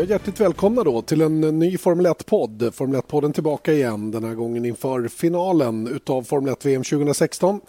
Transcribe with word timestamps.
Ja, 0.00 0.06
hjärtligt 0.06 0.40
välkomna 0.40 0.84
då 0.84 1.02
till 1.02 1.20
en 1.20 1.40
ny 1.40 1.78
Formel 1.78 2.06
1-podd. 2.06 2.74
Formel 2.74 3.00
1-podden 3.00 3.32
tillbaka 3.32 3.72
igen, 3.72 4.10
den 4.10 4.24
här 4.24 4.34
gången 4.34 4.64
inför 4.64 5.08
finalen 5.08 5.88
utav 5.88 6.22
Formel 6.22 6.54
1-VM 6.54 6.84
2016. 6.84 7.60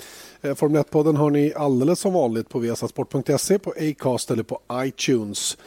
Eh, 0.41 0.55
Formel 0.55 0.81
1-podden 0.81 1.16
har 1.16 1.30
ni 1.30 1.54
alldeles 1.55 1.99
som 1.99 2.13
vanligt 2.13 2.49
på 2.49 2.59
viasatsport.se, 2.59 3.59
på 3.59 3.73
Acast 3.80 4.31
eller 4.31 4.44
på 4.44 4.59
iTunes. 4.73 5.57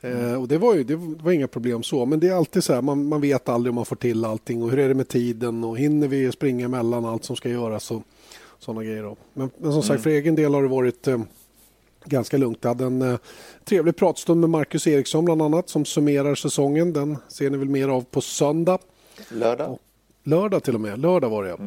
Eh, 0.00 0.40
och 0.40 0.48
det 0.48 0.58
var 0.58 0.74
ju 0.74 0.84
det 0.84 0.96
var 0.96 1.32
inga 1.32 1.48
problem 1.48 1.82
så, 1.82 2.06
men 2.06 2.20
det 2.20 2.28
är 2.28 2.34
alltid 2.34 2.64
så 2.64 2.74
här, 2.74 2.82
man, 2.82 3.08
man 3.08 3.20
vet 3.20 3.48
aldrig 3.48 3.70
om 3.70 3.74
man 3.74 3.84
får 3.84 3.96
till 3.96 4.24
allting 4.24 4.62
och 4.62 4.70
hur 4.70 4.78
är 4.78 4.88
det 4.88 4.94
med 4.94 5.08
tiden 5.08 5.64
och 5.64 5.78
hinner 5.78 6.08
vi 6.08 6.32
springa 6.32 6.68
mellan 6.68 7.04
allt 7.04 7.24
som 7.24 7.36
ska 7.36 7.48
göras 7.48 7.90
och 7.90 8.02
sådana 8.58 8.84
grejer. 8.84 9.02
Då. 9.02 9.16
Men, 9.32 9.50
men 9.58 9.72
som 9.72 9.82
sagt, 9.82 10.02
för 10.02 10.10
egen 10.10 10.34
del 10.34 10.54
har 10.54 10.62
det 10.62 10.68
varit 10.68 11.08
eh, 11.08 11.20
ganska 12.04 12.36
lugnt. 12.36 12.58
Jag 12.60 12.68
hade 12.68 12.84
en 12.84 13.02
eh, 13.02 13.18
trevlig 13.64 13.96
pratstund 13.96 14.40
med 14.40 14.50
Marcus 14.50 14.86
Eriksson 14.86 15.24
bland 15.24 15.42
annat 15.42 15.68
som 15.68 15.84
summerar 15.84 16.34
säsongen. 16.34 16.92
Den 16.92 17.16
ser 17.28 17.50
ni 17.50 17.56
väl 17.56 17.68
mer 17.68 17.88
av 17.88 18.02
på 18.02 18.20
söndag. 18.20 18.78
Lördag? 19.28 19.78
Lördag 20.24 20.62
till 20.62 20.74
och 20.74 20.80
med. 20.80 20.98
Lördag 20.98 21.30
var 21.30 21.44
det. 21.44 21.48
ja. 21.50 21.58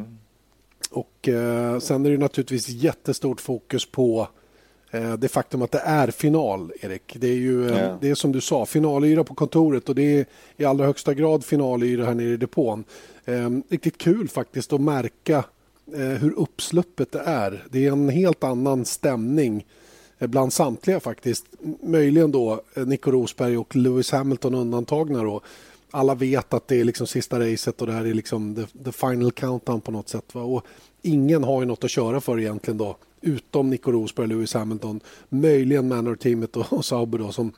Och 0.90 1.28
eh, 1.28 1.78
sen 1.78 2.06
är 2.06 2.10
det 2.10 2.18
naturligtvis 2.18 2.68
jättestort 2.68 3.40
fokus 3.40 3.86
på 3.90 4.28
eh, 4.90 5.12
det 5.14 5.28
faktum 5.28 5.62
att 5.62 5.70
det 5.70 5.78
är 5.84 6.10
final, 6.10 6.72
Erik. 6.80 7.16
Det 7.20 7.28
är 7.28 7.34
ju 7.36 7.68
eh, 7.70 7.78
Ja. 7.78 7.98
det 8.00 8.10
är 8.10 8.14
som 8.14 8.32
du 8.32 8.40
sa, 8.40 8.66
finalyra 8.66 9.24
på 9.24 9.34
kontoret 9.34 9.88
och 9.88 9.94
det 9.94 10.02
är 10.20 10.26
i 10.56 10.64
allra 10.64 10.86
högsta 10.86 11.14
grad 11.14 11.44
finalyra 11.44 12.04
här 12.04 12.14
nere 12.14 12.28
i 12.28 12.36
depån. 12.36 12.84
Eh, 13.24 13.50
riktigt 13.68 13.98
kul 13.98 14.28
faktiskt 14.28 14.72
att 14.72 14.80
märka 14.80 15.44
Eh, 15.94 16.00
hur 16.00 16.32
uppsluppet 16.38 17.12
det 17.12 17.20
är. 17.20 17.64
Det 17.70 17.86
är 17.86 17.92
en 17.92 18.08
helt 18.08 18.44
annan 18.44 18.84
stämning 18.84 19.66
eh, 20.18 20.28
bland 20.28 20.52
samtliga 20.52 21.00
faktiskt. 21.00 21.46
Möjligen 21.82 22.32
då 22.32 22.60
eh, 22.74 22.86
Nico 22.86 23.10
Rosberg 23.10 23.58
och 23.58 23.76
Lewis 23.76 24.12
Hamilton 24.12 24.54
undantagna 24.54 25.22
då. 25.22 25.40
Alla 25.90 26.14
vet 26.14 26.54
att 26.54 26.68
det 26.68 26.80
är 26.80 26.84
liksom 26.84 27.06
sista 27.06 27.40
racet 27.40 27.80
och 27.80 27.86
det 27.86 27.92
här 27.92 28.06
är 28.06 28.14
liksom 28.14 28.54
the, 28.54 28.84
the 28.84 28.92
final 28.92 29.32
countdown 29.32 29.80
på 29.80 29.90
något 29.90 30.08
sätt. 30.08 30.34
Va? 30.34 30.42
Och 30.42 30.64
ingen 31.02 31.44
har 31.44 31.60
ju 31.60 31.66
något 31.66 31.84
att 31.84 31.90
köra 31.90 32.20
för 32.20 32.40
egentligen 32.40 32.78
då. 32.78 32.96
Utom 33.20 33.70
Nico 33.70 33.92
Rosberg 33.92 34.24
och 34.24 34.28
Lewis 34.28 34.54
Hamilton. 34.54 35.00
Möjligen 35.28 35.88
Manor-teamet 35.88 36.56
och, 36.56 36.72
och 36.72 36.84
Sauber 36.84 37.18
då. 37.18 37.32
Som, 37.32 37.52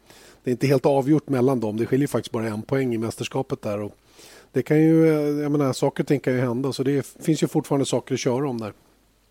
det 0.44 0.50
är 0.50 0.52
inte 0.52 0.66
helt 0.66 0.86
avgjort 0.86 1.28
mellan 1.28 1.60
dem. 1.60 1.76
Det 1.76 1.86
skiljer 1.86 2.08
faktiskt 2.08 2.32
bara 2.32 2.46
en 2.46 2.62
poäng 2.62 2.94
i 2.94 2.98
mästerskapet 2.98 3.62
där. 3.62 3.80
Och 3.80 3.96
det 4.52 4.62
kan 4.62 4.80
ju, 4.80 5.08
eh, 5.08 5.42
jag 5.42 5.52
menar, 5.52 5.72
saker 5.72 6.02
och 6.02 6.06
ting 6.08 6.20
kan 6.20 6.32
ju 6.32 6.40
hända. 6.40 6.72
Så 6.72 6.82
det 6.82 7.06
finns 7.20 7.42
ju 7.42 7.48
fortfarande 7.48 7.86
saker 7.86 8.14
att 8.14 8.20
köra 8.20 8.48
om 8.48 8.60
där. 8.60 8.72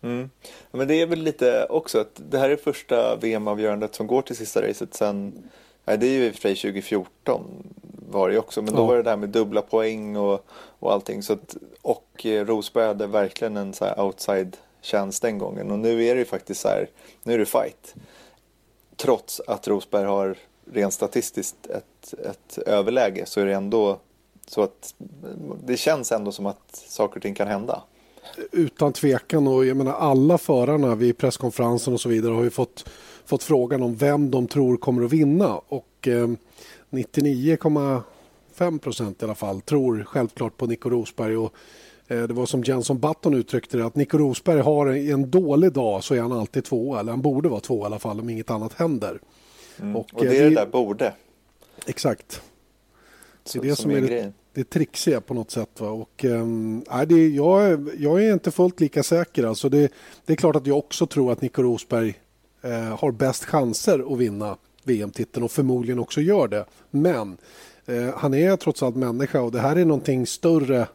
Mm. 0.02 0.30
Men 0.70 0.88
det 0.88 0.94
är 0.94 1.06
väl 1.06 1.22
lite 1.22 1.66
också 1.70 1.98
att 2.00 2.20
det 2.30 2.38
här 2.38 2.50
är 2.50 2.56
första 2.56 3.16
VM-avgörandet 3.16 3.94
som 3.94 4.06
går 4.06 4.22
till 4.22 4.36
sista 4.36 4.68
racet 4.68 4.94
sen, 4.94 5.32
nej 5.84 5.98
det 5.98 6.06
är 6.06 6.10
ju 6.10 6.26
i 6.26 6.30
och 6.30 6.34
för 6.34 6.40
sig 6.40 6.54
2014 6.56 7.44
var 8.10 8.28
det 8.28 8.32
ju 8.32 8.38
också, 8.38 8.62
men 8.62 8.74
då 8.74 8.82
Ja. 8.82 8.86
var 8.86 8.96
det 8.96 9.02
där 9.02 9.16
med 9.16 9.28
dubbla 9.28 9.62
poäng 9.62 10.16
och, 10.16 10.44
och 10.50 10.92
allting. 10.92 11.22
Så 11.22 11.32
att, 11.32 11.56
och 11.82 12.26
eh, 12.26 12.46
Rosberg 12.46 12.86
hade 12.86 13.06
verkligen 13.06 13.56
en 13.56 13.72
så 13.74 13.84
här 13.84 14.00
outside 14.00 14.56
chans 14.82 15.20
den 15.20 15.38
gången 15.38 15.70
och 15.70 15.78
nu 15.78 16.04
är 16.04 16.14
det 16.14 16.18
ju 16.18 16.24
faktiskt 16.24 16.60
så 16.60 16.68
här, 16.68 16.88
nu 17.22 17.34
är 17.34 17.38
det 17.38 17.46
fight. 17.46 17.94
Trots 18.96 19.40
att 19.46 19.68
Rosberg 19.68 20.04
har 20.04 20.36
rent 20.72 20.94
statistiskt 20.94 21.66
ett, 21.66 22.14
ett 22.30 22.58
överläge 22.58 23.26
så 23.26 23.40
är 23.40 23.46
det 23.46 23.54
ändå 23.54 23.98
så 24.52 24.62
att 24.62 24.94
det 25.64 25.76
känns 25.76 26.12
ändå 26.12 26.32
som 26.32 26.46
att 26.46 26.76
saker 26.88 27.16
och 27.16 27.22
ting 27.22 27.34
kan 27.34 27.48
hända. 27.48 27.82
Utan 28.52 28.92
tvekan. 28.92 29.46
Och 29.46 29.66
jag 29.66 29.76
menar, 29.76 29.92
alla 29.92 30.38
förarna 30.38 30.94
vid 30.94 31.18
presskonferensen 31.18 31.94
och 31.94 32.00
så 32.00 32.08
vidare 32.08 32.34
har 32.34 32.42
ju 32.42 32.50
fått, 32.50 32.88
fått 33.24 33.42
frågan 33.42 33.82
om 33.82 33.96
vem 33.96 34.30
de 34.30 34.46
tror 34.46 34.76
kommer 34.76 35.04
att 35.04 35.12
vinna. 35.12 35.60
Och 35.68 36.08
eh, 36.08 36.28
99,5 36.90 38.78
procent 38.78 39.22
i 39.22 39.24
alla 39.24 39.34
fall 39.34 39.60
tror 39.60 40.04
självklart 40.04 40.56
på 40.56 40.66
Nico 40.66 40.90
Rosberg. 40.90 41.36
Och, 41.36 41.54
eh, 42.08 42.22
det 42.22 42.34
var 42.34 42.46
som 42.46 42.62
Jenson 42.62 42.98
Button 42.98 43.34
uttryckte 43.34 43.76
det 43.76 43.86
att 43.86 43.96
Nico 43.96 44.18
Rosberg 44.18 44.60
har 44.60 44.86
en, 44.86 45.10
en 45.10 45.30
dålig 45.30 45.72
dag 45.72 46.04
så 46.04 46.14
är 46.14 46.20
han 46.20 46.32
alltid 46.32 46.64
två 46.64 46.96
eller 46.96 47.12
han 47.12 47.22
borde 47.22 47.48
vara 47.48 47.60
två 47.60 47.82
i 47.82 47.86
alla 47.86 47.98
fall 47.98 48.20
om 48.20 48.30
inget 48.30 48.50
annat 48.50 48.72
händer. 48.72 49.20
Mm. 49.80 49.96
Och, 49.96 50.24
eh, 50.24 50.30
det 50.30 50.38
är 50.38 50.50
det 50.50 50.54
där 50.54 50.66
borde. 50.66 51.14
Exakt. 51.86 52.42
Det 53.52 53.58
är 53.58 53.62
det 53.62 53.76
som 53.76 53.90
är 53.90 54.00
det, 54.00 54.06
grejen. 54.06 54.34
Det 54.54 54.64
trixiga 54.64 55.20
på 55.20 55.34
något 55.34 55.50
sätt. 55.50 55.80
Va? 55.80 55.88
Och, 55.88 56.24
nej, 56.90 57.06
det, 57.06 57.28
jag, 57.28 57.64
är- 57.66 57.90
jag 57.98 58.24
är 58.24 58.32
inte 58.32 58.50
fullt 58.50 58.80
lika 58.80 59.02
säker. 59.02 59.44
Alltså 59.44 59.68
det, 59.68 59.92
det 60.26 60.32
är 60.32 60.36
klart 60.36 60.56
att 60.56 60.66
jag 60.66 60.78
också 60.78 61.06
tror 61.06 61.32
att 61.32 61.40
Nico 61.40 61.62
Rosberg 61.62 62.14
eh, 62.62 62.98
har 62.98 63.12
bäst 63.12 63.44
chanser 63.44 64.12
att 64.12 64.18
vinna 64.18 64.56
VM-titeln 64.84 65.44
och 65.44 65.50
förmodligen 65.50 65.98
också 65.98 66.20
gör 66.20 66.48
det. 66.48 66.64
Men 66.90 67.36
eh, 67.86 68.14
han 68.16 68.34
är 68.34 68.56
trots 68.56 68.82
allt 68.82 68.96
människa 68.96 69.40
och 69.40 69.52
det 69.52 69.60
här 69.60 69.76
är 69.76 69.84
någonting 69.84 70.26
större 70.26 70.86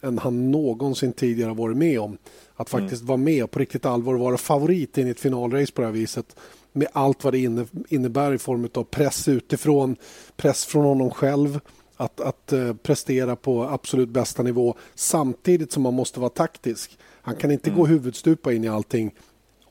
än 0.00 0.18
han 0.18 0.50
någonsin 0.50 1.12
tidigare 1.12 1.54
varit 1.54 1.76
med 1.76 2.00
om. 2.00 2.18
Att 2.54 2.70
faktiskt 2.70 3.02
mm. 3.02 3.06
vara 3.06 3.16
med 3.16 3.50
på 3.50 3.58
riktigt 3.58 3.86
allvar 3.86 4.14
och 4.14 4.20
vara 4.20 4.36
favorit 4.36 4.98
i 4.98 5.10
ett 5.10 5.20
finalrace 5.20 5.72
på 5.72 5.80
det 5.80 5.86
här 5.86 5.92
viset 5.92 6.36
med 6.72 6.88
allt 6.92 7.24
vad 7.24 7.32
det 7.32 7.66
innebär 7.88 8.34
i 8.34 8.38
form 8.38 8.68
av 8.74 8.84
press 8.84 9.28
utifrån, 9.28 9.96
press 10.36 10.64
från 10.64 10.84
honom 10.84 11.10
själv 11.10 11.60
att, 12.04 12.20
att 12.20 12.52
uh, 12.52 12.74
prestera 12.74 13.36
på 13.36 13.62
absolut 13.62 14.08
bästa 14.08 14.42
nivå 14.42 14.74
samtidigt 14.94 15.72
som 15.72 15.82
man 15.82 15.94
måste 15.94 16.20
vara 16.20 16.30
taktisk. 16.30 16.98
Han 17.22 17.36
kan 17.36 17.50
inte 17.50 17.70
mm. 17.70 17.80
gå 17.80 17.86
huvudstupa 17.86 18.52
in 18.52 18.64
i 18.64 18.68
allting 18.68 19.14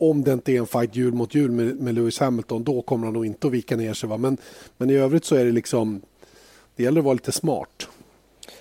om 0.01 0.23
det 0.23 0.33
inte 0.33 0.51
är 0.51 0.59
en 0.59 0.67
fight 0.67 0.95
hjul 0.95 1.13
mot 1.13 1.35
hjul 1.35 1.51
med, 1.51 1.75
med 1.75 1.95
Lewis 1.95 2.19
Hamilton, 2.19 2.63
då 2.63 2.81
kommer 2.81 3.05
han 3.05 3.13
nog 3.13 3.25
inte 3.25 3.47
att 3.47 3.53
vika 3.53 3.75
ner 3.75 3.93
sig. 3.93 4.09
Va? 4.09 4.17
Men, 4.17 4.37
men 4.77 4.89
i 4.89 4.93
övrigt 4.93 5.25
så 5.25 5.35
är 5.35 5.45
det 5.45 5.51
liksom, 5.51 6.01
det 6.75 6.83
gäller 6.83 6.99
att 6.99 7.05
vara 7.05 7.13
lite 7.13 7.31
smart. 7.31 7.87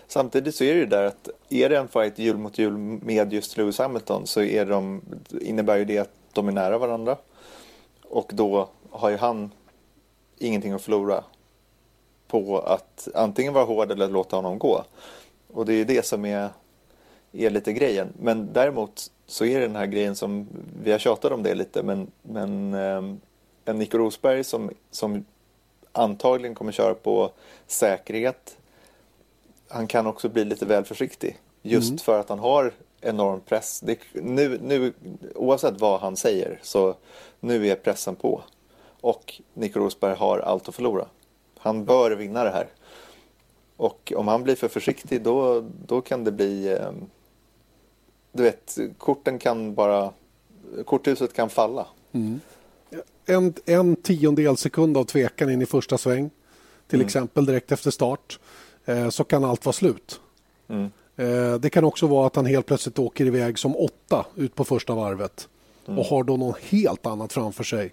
Samtidigt 0.06 0.54
så 0.54 0.64
är 0.64 0.74
det 0.74 0.80
ju 0.80 0.86
där 0.86 1.04
att 1.04 1.28
är 1.48 1.68
det 1.68 1.78
en 1.78 1.88
fight 1.88 2.18
hjul 2.18 2.36
mot 2.36 2.58
hjul 2.58 2.76
med 2.78 3.32
just 3.32 3.56
Lewis 3.56 3.78
Hamilton 3.78 4.26
så 4.26 4.42
är 4.42 4.66
de, 4.66 5.00
innebär 5.40 5.76
ju 5.76 5.84
det 5.84 5.98
att 5.98 6.12
de 6.32 6.48
är 6.48 6.52
nära 6.52 6.78
varandra. 6.78 7.16
Och 8.02 8.30
då 8.34 8.68
har 8.90 9.10
ju 9.10 9.16
han 9.16 9.50
ingenting 10.38 10.72
att 10.72 10.82
förlora 10.82 11.24
på 12.30 12.58
att 12.58 13.08
antingen 13.14 13.52
vara 13.52 13.64
hård 13.64 13.90
eller 13.90 14.08
låta 14.08 14.36
honom 14.36 14.58
gå. 14.58 14.84
Och 15.52 15.66
det 15.66 15.74
är 15.74 15.84
det 15.84 16.06
som 16.06 16.24
är, 16.24 16.48
är 17.32 17.50
lite 17.50 17.72
grejen. 17.72 18.12
Men 18.18 18.52
däremot 18.52 19.10
så 19.26 19.44
är 19.44 19.60
det 19.60 19.66
den 19.66 19.76
här 19.76 19.86
grejen 19.86 20.16
som, 20.16 20.48
vi 20.82 20.92
har 20.92 20.98
tjatat 20.98 21.32
om 21.32 21.42
det 21.42 21.54
lite, 21.54 21.82
men, 21.82 22.10
men 22.22 22.74
eh, 22.74 23.02
en 23.64 23.78
Nico 23.78 23.98
Rosberg 23.98 24.44
som, 24.44 24.70
som 24.90 25.24
antagligen 25.92 26.54
kommer 26.54 26.72
köra 26.72 26.94
på 26.94 27.30
säkerhet. 27.66 28.56
Han 29.68 29.86
kan 29.86 30.06
också 30.06 30.28
bli 30.28 30.44
lite 30.44 30.66
väl 30.66 30.84
försiktig 30.84 31.38
just 31.62 31.90
mm. 31.90 31.98
för 31.98 32.20
att 32.20 32.28
han 32.28 32.38
har 32.38 32.72
enorm 33.00 33.40
press. 33.40 33.80
Det, 33.80 33.98
nu, 34.12 34.58
nu, 34.62 34.92
oavsett 35.34 35.80
vad 35.80 36.00
han 36.00 36.16
säger 36.16 36.58
så 36.62 36.94
nu 37.40 37.68
är 37.68 37.74
pressen 37.74 38.16
på. 38.16 38.42
Och 39.00 39.40
Nico 39.54 39.80
Rosberg 39.80 40.16
har 40.16 40.38
allt 40.38 40.68
att 40.68 40.74
förlora. 40.74 41.06
Han 41.60 41.84
bör 41.84 42.10
vinna 42.10 42.44
det 42.44 42.50
här. 42.50 42.66
Och 43.76 44.12
om 44.16 44.28
han 44.28 44.42
blir 44.42 44.54
för 44.54 44.68
försiktig 44.68 45.22
då, 45.22 45.64
då 45.86 46.00
kan 46.00 46.24
det 46.24 46.32
bli 46.32 46.72
eh, 46.72 46.92
du 48.32 48.42
vet, 48.42 48.78
korten 48.98 49.38
kan 49.38 49.74
bara, 49.74 50.12
korthuset 50.84 51.32
kan 51.32 51.50
falla. 51.50 51.86
Mm. 52.12 52.40
En, 53.26 53.54
en 53.64 53.96
tiondel 53.96 54.56
sekund 54.56 54.96
av 54.96 55.04
tvekan 55.04 55.50
in 55.50 55.62
i 55.62 55.66
första 55.66 55.98
sväng, 55.98 56.30
till 56.86 56.98
mm. 56.98 57.06
exempel 57.06 57.46
direkt 57.46 57.72
efter 57.72 57.90
start, 57.90 58.38
eh, 58.84 59.08
så 59.08 59.24
kan 59.24 59.44
allt 59.44 59.64
vara 59.64 59.72
slut. 59.72 60.20
Mm. 60.68 60.90
Eh, 61.16 61.54
det 61.54 61.70
kan 61.70 61.84
också 61.84 62.06
vara 62.06 62.26
att 62.26 62.36
han 62.36 62.46
helt 62.46 62.66
plötsligt 62.66 62.98
åker 62.98 63.26
iväg 63.26 63.58
som 63.58 63.76
åtta 63.76 64.26
ut 64.36 64.54
på 64.54 64.64
första 64.64 64.94
varvet 64.94 65.48
och 65.84 65.92
mm. 65.92 66.04
har 66.10 66.24
då 66.24 66.36
något 66.36 66.58
helt 66.58 67.06
annat 67.06 67.32
framför 67.32 67.64
sig. 67.64 67.92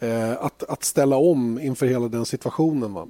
Eh, 0.00 0.44
att, 0.44 0.62
att 0.62 0.84
ställa 0.84 1.16
om 1.16 1.60
inför 1.60 1.86
hela 1.86 2.08
den 2.08 2.26
situationen. 2.26 2.94
Va? 2.94 3.06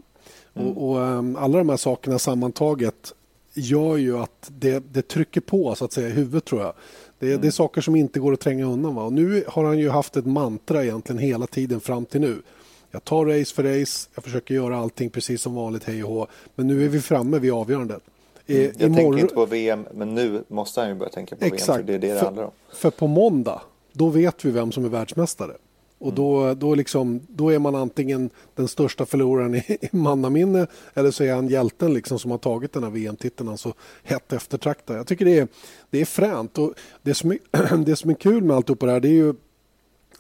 Mm. 0.55 0.69
Och, 0.69 0.91
och 0.91 0.97
um, 0.99 1.37
alla 1.37 1.59
de 1.59 1.69
här 1.69 1.77
sakerna 1.77 2.19
sammantaget 2.19 3.15
gör 3.55 3.97
ju 3.97 4.19
att 4.19 4.51
det, 4.59 4.85
det 4.93 5.09
trycker 5.09 5.41
på 5.41 5.75
så 5.75 5.85
att 5.85 5.93
säga 5.93 6.09
i 6.09 6.13
huvudet 6.13 6.45
tror 6.45 6.61
jag. 6.61 6.73
Det, 7.19 7.27
mm. 7.27 7.41
det, 7.41 7.45
är 7.45 7.49
mm. 7.49 7.53
saker 7.53 7.81
som 7.81 7.97
inte 7.97 8.21
går 8.21 8.33
att 8.33 8.41
tränga 8.41 8.65
undan. 8.65 8.95
Va? 8.95 9.03
Och 9.03 9.13
nu 9.13 9.45
har 9.49 9.65
han 9.65 9.79
ju 9.79 9.91
haft 9.91 10.17
ett 10.17 10.27
mantra 10.27 10.85
egentligen 10.85 11.19
hela 11.19 11.47
tiden 11.47 11.81
fram 11.81 12.05
till 12.05 12.21
nu. 12.21 12.43
Jag 12.91 13.05
tar 13.05 13.27
race 13.27 13.55
för 13.55 13.63
race, 13.63 14.09
jag 14.15 14.25
försöker 14.25 14.55
göra 14.55 14.79
allting 14.79 15.11
precis 15.11 15.43
som 15.43 15.55
vanligt, 15.55 15.85
hej 15.85 16.05
och 16.05 16.11
hå. 16.11 16.27
Men 16.55 16.67
nu 16.67 16.85
är 16.85 16.89
vi 16.89 17.01
framme 17.01 17.39
vid 17.39 17.53
avgörandet. 17.53 18.03
Mm. 18.47 18.63
Jag 18.63 18.83
imorgon... 18.83 18.97
tänker 18.97 19.19
inte 19.19 19.35
på 19.35 19.47
VM, 19.47 19.87
men 19.95 20.15
nu 20.15 20.45
måste 20.49 20.81
han 20.81 20.89
ju 20.89 20.95
börja 20.95 21.11
tänka 21.13 21.37
på 21.37 21.45
Exakt. 21.45 21.69
VM, 21.69 21.87
för 21.87 21.93
det 21.93 21.95
är 21.95 21.99
det 21.99 22.15
det 22.15 22.21
handlar 22.25 22.45
om. 22.45 22.51
För 22.73 22.91
på 22.91 23.07
måndag, 23.07 23.63
då 23.93 24.09
vet 24.09 24.45
vi 24.45 24.51
vem 24.51 24.73
som 24.73 24.85
är 24.85 24.89
världsmästare. 24.89 25.53
Och 25.99 26.13
då, 26.13 26.55
då, 26.55 26.75
liksom, 26.75 27.21
då 27.29 27.53
är 27.53 27.59
man 27.59 27.75
antingen 27.75 28.31
den 28.55 28.69
största 28.69 29.07
förloraren 29.07 29.55
i, 29.55 29.79
i 29.81 29.89
mannaminne 29.91 30.67
eller 30.95 31.11
så 31.11 31.25
är 31.25 31.35
han 31.35 31.49
hjälten 31.49 31.95
liksom 31.95 32.19
som 32.19 32.31
har 32.31 32.39
tagit 32.39 32.73
den 32.73 32.83
här 32.83 32.91
VM-titeln, 32.91 33.49
alltså 33.49 33.75
hett 34.03 34.33
eftertraktad. 34.33 34.99
Jag 34.99 35.07
tycker 35.07 35.25
det 35.25 35.39
är, 35.39 35.49
det 35.91 36.01
är 36.01 36.05
fränt. 36.05 36.59
Och 36.59 36.75
det, 37.03 37.15
som 37.15 37.33
är, 37.33 37.77
det 37.85 37.97
som 37.97 38.11
är 38.11 38.15
kul 38.15 38.45
med 38.45 38.57
allt 38.57 38.81
det 38.81 38.91
här 38.91 39.01
det 39.01 39.09
är 39.09 39.13
ju 39.13 39.35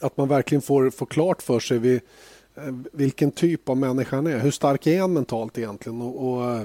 att 0.01 0.17
man 0.17 0.29
verkligen 0.29 0.63
får, 0.63 0.91
får 0.91 1.07
klart 1.07 1.43
för 1.43 1.61
sig 1.61 1.79
vid, 1.79 2.01
eh, 2.55 2.75
vilken 2.93 3.31
typ 3.31 3.69
av 3.69 3.77
människa 3.77 4.17
han 4.17 4.27
är. 4.27 4.39
Hur 4.39 4.51
stark 4.51 4.87
är 4.87 5.01
han 5.01 5.13
mentalt 5.13 5.59
egentligen? 5.59 6.03
Och, 6.03 6.29
och 6.29 6.51
eh, 6.51 6.63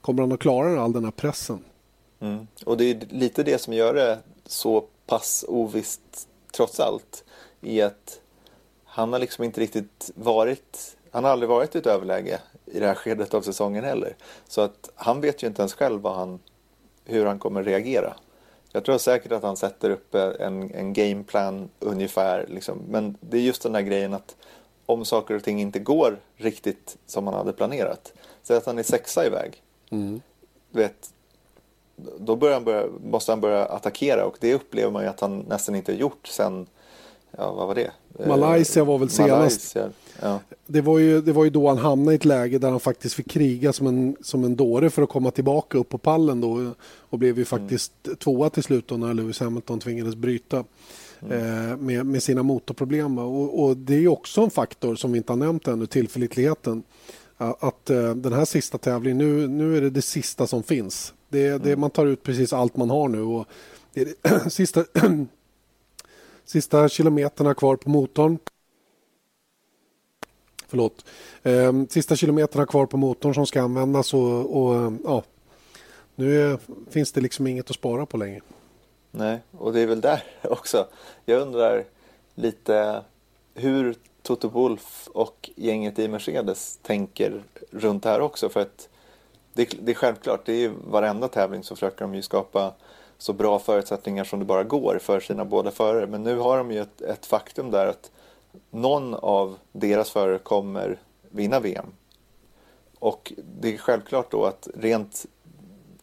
kommer 0.00 0.22
han 0.22 0.32
att 0.32 0.40
klara 0.40 0.82
all 0.82 0.92
den 0.92 1.04
här 1.04 1.10
pressen? 1.10 1.58
Mm. 2.20 2.46
Och 2.64 2.76
det 2.76 2.84
är 2.84 3.00
lite 3.10 3.42
det 3.42 3.60
som 3.60 3.72
gör 3.74 3.94
det 3.94 4.18
så 4.46 4.84
pass 5.06 5.44
ovisst 5.48 6.28
trots 6.52 6.80
allt 6.80 7.24
i 7.60 7.82
att 7.82 8.20
han 8.96 9.12
har 9.12 9.20
liksom 9.20 9.44
inte 9.44 9.60
riktigt 9.60 10.10
varit, 10.14 10.96
han 11.10 11.24
har 11.24 11.30
aldrig 11.30 11.48
varit 11.48 11.74
i 11.74 11.78
ett 11.78 11.86
överläge 11.86 12.40
i 12.64 12.80
det 12.80 12.86
här 12.86 12.94
skedet 12.94 13.34
av 13.34 13.42
säsongen 13.42 13.84
heller. 13.84 14.16
Så 14.48 14.60
att 14.60 14.90
han 14.94 15.20
vet 15.20 15.42
ju 15.42 15.46
inte 15.46 15.62
ens 15.62 15.74
själv 15.74 16.06
han, 16.06 16.38
hur 17.04 17.26
han 17.26 17.38
kommer 17.38 17.62
reagera. 17.62 18.16
Jag 18.72 18.84
tror 18.84 18.98
säkert 18.98 19.32
att 19.32 19.42
han 19.42 19.56
sätter 19.56 19.90
upp 19.90 20.14
en, 20.14 20.74
en 20.74 20.92
gameplan 20.92 21.68
ungefär. 21.80 22.46
Liksom. 22.48 22.78
Men 22.88 23.16
det 23.20 23.36
är 23.36 23.40
just 23.40 23.62
den 23.62 23.72
där 23.72 23.80
grejen 23.80 24.14
att 24.14 24.36
om 24.86 25.04
saker 25.04 25.34
och 25.34 25.44
ting 25.44 25.60
inte 25.60 25.78
går 25.78 26.18
riktigt 26.36 26.96
som 27.06 27.26
han 27.26 27.36
hade 27.36 27.52
planerat. 27.52 28.12
Säg 28.42 28.56
att 28.56 28.66
han 28.66 28.78
är 28.78 28.82
sexa 28.82 29.26
iväg. 29.26 29.62
Mm. 29.90 30.20
Vet, 30.70 31.10
då 32.18 32.52
han 32.52 32.64
börja, 32.64 32.86
måste 33.04 33.32
han 33.32 33.40
börja 33.40 33.64
attackera 33.64 34.24
och 34.24 34.36
det 34.40 34.54
upplever 34.54 34.90
man 34.90 35.02
ju 35.02 35.08
att 35.08 35.20
han 35.20 35.38
nästan 35.38 35.74
inte 35.74 35.92
har 35.92 35.98
gjort 35.98 36.26
sen 36.26 36.66
ja, 37.30 37.52
vad 37.52 37.66
var 37.66 37.74
det? 37.74 37.90
Malaysia 38.26 38.84
var 38.84 38.98
väl 38.98 39.10
senast. 39.10 39.76
Ja. 40.22 40.40
det, 40.66 40.80
var 40.80 40.98
ju, 40.98 41.20
det 41.20 41.32
var 41.32 41.44
ju 41.44 41.50
då 41.50 41.68
han 41.68 41.78
hamnade 41.78 42.12
i 42.12 42.16
ett 42.16 42.24
läge 42.24 42.58
där 42.58 42.70
han 42.70 42.80
faktiskt 42.80 43.14
fick 43.14 43.30
kriga 43.30 43.72
som 43.72 43.86
en, 43.86 44.16
som 44.20 44.44
en 44.44 44.56
dåre 44.56 44.90
för 44.90 45.02
att 45.02 45.08
komma 45.08 45.30
tillbaka 45.30 45.78
upp 45.78 45.88
på 45.88 45.98
pallen 45.98 46.40
då 46.40 46.72
och 46.98 47.18
blev 47.18 47.38
ju 47.38 47.44
mm. 47.44 47.46
faktiskt 47.46 47.92
mm. 48.06 48.16
tvåa 48.16 48.50
till 48.50 48.62
slut 48.62 48.88
då 48.88 48.96
när 48.96 49.14
Lewis 49.14 49.40
Hamilton 49.40 49.80
tvingades 49.80 50.16
bryta. 50.16 50.64
Mm. 51.20 51.70
Eh, 51.70 51.76
med, 51.76 52.06
med 52.06 52.22
sina 52.22 52.42
motorproblem. 52.42 53.18
Och, 53.18 53.64
och, 53.64 53.76
det 53.76 53.94
är 53.94 54.08
också 54.08 54.40
en 54.40 54.50
faktor 54.50 54.94
som 54.94 55.12
vi 55.12 55.18
inte 55.18 55.32
har 55.32 55.36
nämnt 55.36 55.68
ännu, 55.68 55.86
tillförlitligheten. 55.86 56.82
Att, 57.36 57.64
att 57.64 57.90
eh, 57.90 58.14
den 58.14 58.32
här 58.32 58.44
sista 58.44 58.78
tävlingen, 58.78 59.18
nu, 59.18 59.48
nu 59.48 59.76
är 59.76 59.80
det 59.80 59.90
det 59.90 60.02
sista 60.02 60.46
som 60.46 60.62
finns. 60.62 61.14
Det, 61.28 61.46
mm. 61.46 61.62
det, 61.62 61.76
man 61.76 61.90
tar 61.90 62.06
ut 62.06 62.22
precis 62.22 62.52
allt 62.52 62.76
man 62.76 62.90
har 62.90 63.08
nu. 63.08 63.20
Och 63.20 63.46
det 63.94 64.00
är 64.00 64.06
det 64.22 64.50
sista 64.50 64.84
Sista 66.46 66.88
kilometerna 66.88 67.54
kvar 67.54 67.76
på 67.76 67.90
motorn. 67.90 68.38
Förlåt. 70.66 71.04
Eh, 71.42 71.72
sista 71.88 72.16
kilometerna 72.16 72.66
kvar 72.66 72.86
på 72.86 72.96
motorn 72.96 73.34
som 73.34 73.46
ska 73.46 73.62
användas 73.62 74.14
och, 74.14 74.56
och 74.62 74.92
ja, 75.04 75.22
nu 76.14 76.42
är, 76.42 76.58
finns 76.90 77.12
det 77.12 77.20
liksom 77.20 77.46
inget 77.46 77.70
att 77.70 77.76
spara 77.76 78.06
på 78.06 78.16
längre. 78.16 78.40
Nej, 79.10 79.40
och 79.58 79.72
det 79.72 79.80
är 79.80 79.86
väl 79.86 80.00
där 80.00 80.22
också. 80.42 80.86
Jag 81.24 81.42
undrar 81.42 81.84
lite 82.34 83.02
hur 83.54 83.94
Toto 84.22 84.48
Wolf 84.48 85.08
och 85.12 85.50
gänget 85.56 85.98
i 85.98 86.08
Mercedes 86.08 86.78
tänker 86.82 87.42
runt 87.70 88.02
det 88.02 88.08
här 88.08 88.20
också. 88.20 88.48
För 88.48 88.60
att 88.60 88.88
det, 89.52 89.68
det 89.80 89.92
är 89.92 89.94
självklart, 89.94 90.46
det 90.46 90.52
är 90.52 90.60
ju 90.60 90.72
varenda 90.90 91.28
tävling 91.28 91.62
så 91.62 91.74
försöker 91.74 92.00
de 92.00 92.14
ju 92.14 92.22
skapa 92.22 92.74
så 93.18 93.32
bra 93.32 93.58
förutsättningar 93.58 94.24
som 94.24 94.38
det 94.38 94.44
bara 94.44 94.64
går 94.64 94.98
för 94.98 95.20
sina 95.20 95.44
båda 95.44 95.70
förare. 95.70 96.06
Men 96.06 96.22
nu 96.22 96.38
har 96.38 96.58
de 96.58 96.70
ju 96.70 96.80
ett, 96.80 97.00
ett 97.00 97.26
faktum 97.26 97.70
där 97.70 97.86
att 97.86 98.10
någon 98.70 99.14
av 99.14 99.58
deras 99.72 100.10
förare 100.10 100.38
kommer 100.38 100.98
vinna 101.30 101.60
VM. 101.60 101.86
Och 102.98 103.32
det 103.60 103.74
är 103.74 103.78
självklart 103.78 104.30
då 104.30 104.44
att 104.44 104.68
rent, 104.74 105.26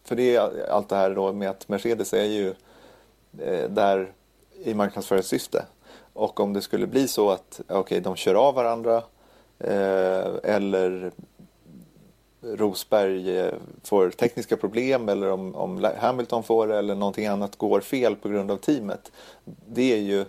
för 0.04 0.16
det 0.16 0.36
är 0.36 0.70
allt 0.70 0.90
det 0.90 0.96
här 0.96 1.16
då 1.16 1.34
med 1.34 1.50
att 1.50 1.68
Mercedes 1.68 2.14
är 2.14 2.24
ju 2.24 2.54
eh, 3.40 3.70
där 3.70 4.14
i 4.64 4.74
marknadsföringssyfte. 4.74 5.66
Och 6.14 6.40
om 6.40 6.54
det 6.54 6.62
skulle 6.62 6.88
bli 6.88 7.08
så 7.08 7.30
att 7.30 7.62
okay, 7.70 8.00
de 8.00 8.16
kör 8.16 8.36
av 8.36 8.56
varandra 8.56 9.04
eh, 9.60 10.28
eller 10.44 11.12
Rosberg 12.44 13.38
eh, 13.38 13.54
får 13.84 14.10
tekniska 14.10 14.58
problem 14.58 15.10
eller 15.10 15.32
om, 15.32 15.56
om 15.56 15.92
Hamilton 15.98 16.44
får 16.44 16.68
det 16.68 16.78
eller 16.78 16.96
någonting 16.96 17.26
annat 17.26 17.56
går 17.56 17.82
fel 17.82 18.16
på 18.16 18.30
grund 18.30 18.52
av 18.52 18.58
teamet. 18.58 19.12
Det 19.68 19.94
är 19.94 19.98
ju 19.98 20.26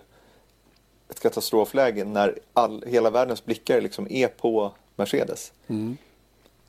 ett 1.09 1.19
katastrofläge 1.19 2.05
när 2.05 2.39
all, 2.53 2.83
hela 2.87 3.09
världens 3.09 3.45
blickar 3.45 3.81
liksom 3.81 4.07
är 4.11 4.27
på 4.27 4.71
Mercedes. 4.95 5.53
Mm. 5.67 5.97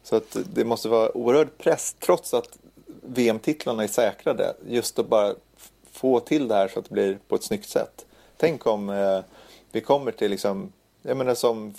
Så 0.02 0.16
att 0.16 0.36
det 0.54 0.64
måste 0.64 0.88
vara 0.88 1.16
oerhörd 1.16 1.58
press 1.58 1.96
trots 2.00 2.34
att 2.34 2.58
VM-titlarna 3.02 3.82
är 3.82 3.88
säkrade. 3.88 4.54
Just 4.68 4.98
att 4.98 5.08
bara 5.08 5.34
få 5.90 6.20
till 6.20 6.48
det 6.48 6.54
här 6.54 6.68
så 6.68 6.78
att 6.78 6.84
det 6.84 6.92
blir 6.92 7.18
på 7.28 7.34
ett 7.34 7.42
snyggt 7.42 7.68
sätt. 7.68 8.06
Tänk 8.36 8.66
om 8.66 8.90
eh, 8.90 9.20
vi 9.72 9.80
kommer 9.80 10.12
till 10.12 10.30
liksom, 10.30 10.72
jag 11.06 11.16
menar 11.16 11.34
som 11.34 11.74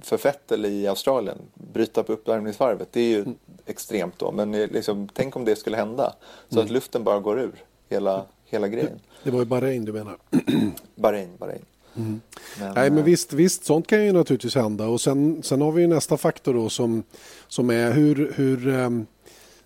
för 0.00 0.16
Fettel 0.16 0.66
i 0.66 0.86
Australien, 0.86 1.38
bryta 1.54 2.00
upp 2.00 2.10
uppvärmningsvarvet, 2.10 2.88
det 2.92 3.00
är 3.00 3.08
ju 3.08 3.18
mm. 3.18 3.34
extremt 3.66 4.18
då. 4.18 4.32
Men 4.32 4.52
liksom, 4.52 5.08
tänk 5.12 5.36
om 5.36 5.44
det 5.44 5.56
skulle 5.56 5.76
hända, 5.76 6.14
så 6.48 6.54
mm. 6.54 6.64
att 6.64 6.70
luften 6.70 7.04
bara 7.04 7.20
går 7.20 7.40
ur 7.40 7.64
hela, 7.88 8.24
hela 8.44 8.68
grejen. 8.68 9.00
Det 9.22 9.30
var 9.30 9.38
ju 9.38 9.44
Bahrain 9.44 9.84
du 9.84 9.92
menar? 9.92 10.16
Bahrain, 10.94 11.28
Bahrain. 11.38 11.64
Mm. 11.96 12.20
Men, 12.60 12.74
Nej 12.74 12.90
men 12.90 12.98
eh, 12.98 13.04
visst, 13.04 13.32
visst, 13.32 13.64
sånt 13.64 13.86
kan 13.86 14.04
ju 14.04 14.12
naturligtvis 14.12 14.54
hända 14.54 14.86
och 14.86 15.00
sen, 15.00 15.42
sen 15.42 15.60
har 15.60 15.72
vi 15.72 15.82
ju 15.82 15.88
nästa 15.88 16.16
faktor 16.16 16.54
då 16.54 16.68
som, 16.68 17.02
som 17.48 17.70
är 17.70 17.92
hur, 17.92 18.32
hur, 18.36 18.68
um, 18.68 19.06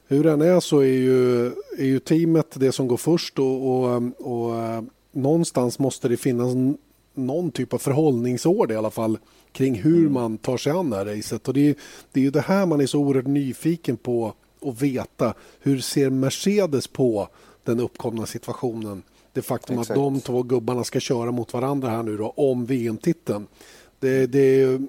hur 0.06 0.24
den 0.24 0.40
är 0.40 0.60
så 0.60 0.78
är 0.78 0.84
ju, 0.84 1.46
är 1.78 1.84
ju 1.84 1.98
teamet 1.98 2.46
det 2.54 2.72
som 2.72 2.88
går 2.88 2.96
först 2.96 3.38
och, 3.38 3.68
och, 3.68 4.02
och 4.18 4.52
uh, 4.52 4.82
någonstans 5.12 5.78
måste 5.78 6.08
det 6.08 6.16
finnas 6.16 6.52
någon 7.16 7.50
typ 7.50 7.72
av 7.72 7.78
förhållningsord 7.78 8.72
i 8.72 8.76
alla 8.76 8.90
fall 8.90 9.18
kring 9.52 9.74
hur 9.74 9.98
mm. 9.98 10.12
man 10.12 10.38
tar 10.38 10.56
sig 10.56 10.72
an 10.72 10.90
det 10.90 10.96
här 10.96 11.04
racet. 11.04 11.48
Och 11.48 11.54
det 11.54 11.68
är, 11.68 11.74
det 12.12 12.20
är 12.20 12.24
ju 12.24 12.30
det 12.30 12.40
här 12.40 12.66
man 12.66 12.80
är 12.80 12.86
så 12.86 12.98
oerhört 12.98 13.26
nyfiken 13.26 13.96
på 13.96 14.34
att 14.62 14.82
veta. 14.82 15.34
Hur 15.60 15.80
ser 15.80 16.10
Mercedes 16.10 16.86
på 16.86 17.28
den 17.64 17.80
uppkomna 17.80 18.26
situationen? 18.26 19.02
Det 19.32 19.42
faktum 19.42 19.78
Exakt. 19.78 19.90
att 19.90 19.96
de 19.96 20.20
två 20.20 20.42
gubbarna 20.42 20.84
ska 20.84 21.00
köra 21.00 21.30
mot 21.30 21.52
varandra 21.52 21.88
här 21.88 22.02
nu 22.02 22.16
då, 22.16 22.32
om 22.36 22.66
VM-titeln. 22.66 23.46
Det, 24.00 24.26
det, 24.26 24.62
är 24.62 24.80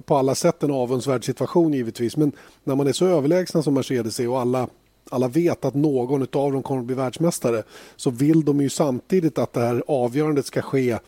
på 0.00 0.16
alla 0.16 0.34
sätt 0.34 0.62
en 0.62 0.70
avundsvärd 0.70 1.24
situation 1.24 1.72
givetvis. 1.72 2.16
Men 2.16 2.32
när 2.64 2.74
man 2.74 2.86
är 2.86 2.92
så 2.92 3.06
överlägsna 3.06 3.62
som 3.62 3.74
Mercedes 3.74 4.20
är 4.20 4.28
och 4.28 4.40
alla, 4.40 4.68
alla 5.10 5.28
vet 5.28 5.64
att 5.64 5.74
någon 5.74 6.22
av 6.22 6.52
dem 6.52 6.62
kommer 6.62 6.80
att 6.80 6.86
bli 6.86 6.96
världsmästare 6.96 7.62
så 7.96 8.10
vill 8.10 8.44
de 8.44 8.60
ju 8.60 8.70
samtidigt 8.70 9.38
att 9.38 9.52
det 9.52 9.60
här 9.60 9.84
avgörandet 9.86 10.46
ska 10.46 10.62
ske 10.62 10.98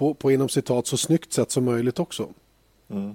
på, 0.00 0.14
på 0.14 0.30
inom 0.30 0.48
citat 0.48 0.86
så 0.86 0.96
snyggt 0.96 1.32
sätt 1.32 1.50
som 1.50 1.64
möjligt 1.64 1.98
också. 1.98 2.28
Mm. 2.90 3.14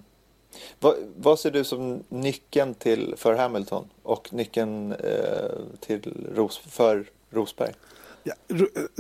Vad, 0.80 0.96
vad, 1.18 1.40
ser 1.40 1.52
du 1.52 1.64
som 1.64 2.04
nyckeln 2.10 2.74
till 2.74 3.14
för 3.18 3.34
Hamilton 3.34 3.86
och 4.04 4.34
nyckeln 4.34 4.92
eh, 4.92 5.50
till 5.80 6.14
Ros, 6.36 6.58
för 6.58 7.06
Rosberg? 7.30 7.74
Ja, 8.24 8.34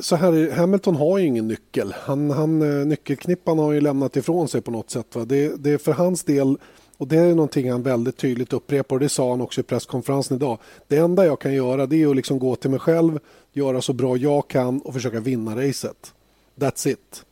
så 0.01 0.15
här, 0.15 0.51
Hamilton 0.51 0.95
har 0.95 1.17
ju 1.17 1.25
ingen 1.25 1.47
nyckel. 1.47 1.95
Han, 1.99 2.31
han, 2.31 2.61
eh, 2.61 2.85
nyckelknippan 2.85 3.59
har 3.59 3.71
ju 3.71 3.81
lämnat 3.81 4.15
ifrån 4.15 4.47
sig 4.47 4.61
på 4.61 4.71
något 4.71 4.89
sätt. 4.89 5.15
Va? 5.15 5.25
Det, 5.25 5.63
det 5.63 5.71
är 5.71 5.77
för 5.77 5.91
hans 5.91 6.23
del, 6.23 6.57
och 6.97 7.07
det 7.07 7.17
är 7.17 7.35
någonting 7.35 7.71
han 7.71 7.83
väldigt 7.83 8.17
tydligt 8.17 8.53
upprepar 8.53 8.95
och 8.95 8.99
det 8.99 9.09
sa 9.09 9.29
han 9.29 9.41
också 9.41 9.61
i 9.61 9.63
presskonferensen 9.63 10.37
idag. 10.37 10.57
Det 10.87 10.97
enda 10.97 11.25
jag 11.25 11.39
kan 11.39 11.53
göra 11.53 11.85
det 11.85 12.03
är 12.03 12.07
att 12.07 12.15
liksom 12.15 12.39
gå 12.39 12.55
till 12.55 12.69
mig 12.69 12.79
själv, 12.79 13.19
göra 13.53 13.81
så 13.81 13.93
bra 13.93 14.17
jag 14.17 14.47
kan 14.47 14.81
och 14.81 14.93
försöka 14.93 15.19
vinna 15.19 15.55
racet. 15.55 16.13
That's 16.55 16.87
it. 16.87 17.24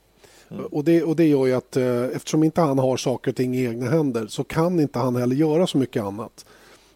Mm. 0.54 0.66
Och, 0.66 0.84
det, 0.84 1.04
och 1.04 1.16
det 1.16 1.28
gör 1.28 1.46
ju 1.46 1.54
att 1.54 1.78
eh, 1.78 2.04
eftersom 2.04 2.44
inte 2.44 2.62
han 2.62 2.80
har 2.80 2.98
saker 2.98 3.32
och 3.32 3.36
ting 3.36 3.56
i 3.56 3.66
egna 3.66 3.90
händer 3.90 4.28
så 4.28 4.44
kan 4.44 4.80
inte 4.80 5.00
han 5.00 5.16
heller 5.16 5.36
göra 5.36 5.68
så 5.68 5.78
mycket 5.78 6.04
annat. 6.04 6.46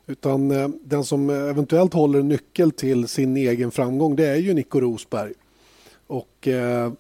Utan 0.08 0.52
eh, 0.52 0.70
den 0.84 1.04
som 1.04 1.30
eventuellt 1.30 1.94
håller 1.94 2.24
nyckel 2.24 2.72
till 2.72 3.08
sin 3.08 3.38
egen 3.38 3.72
framgång 3.72 4.16
det 4.16 4.28
är 4.28 4.36
ju 4.36 4.54
Nico 4.54 4.80
Rosberg. 4.80 5.34
Och, 6.08 6.48
eh, 6.48 6.92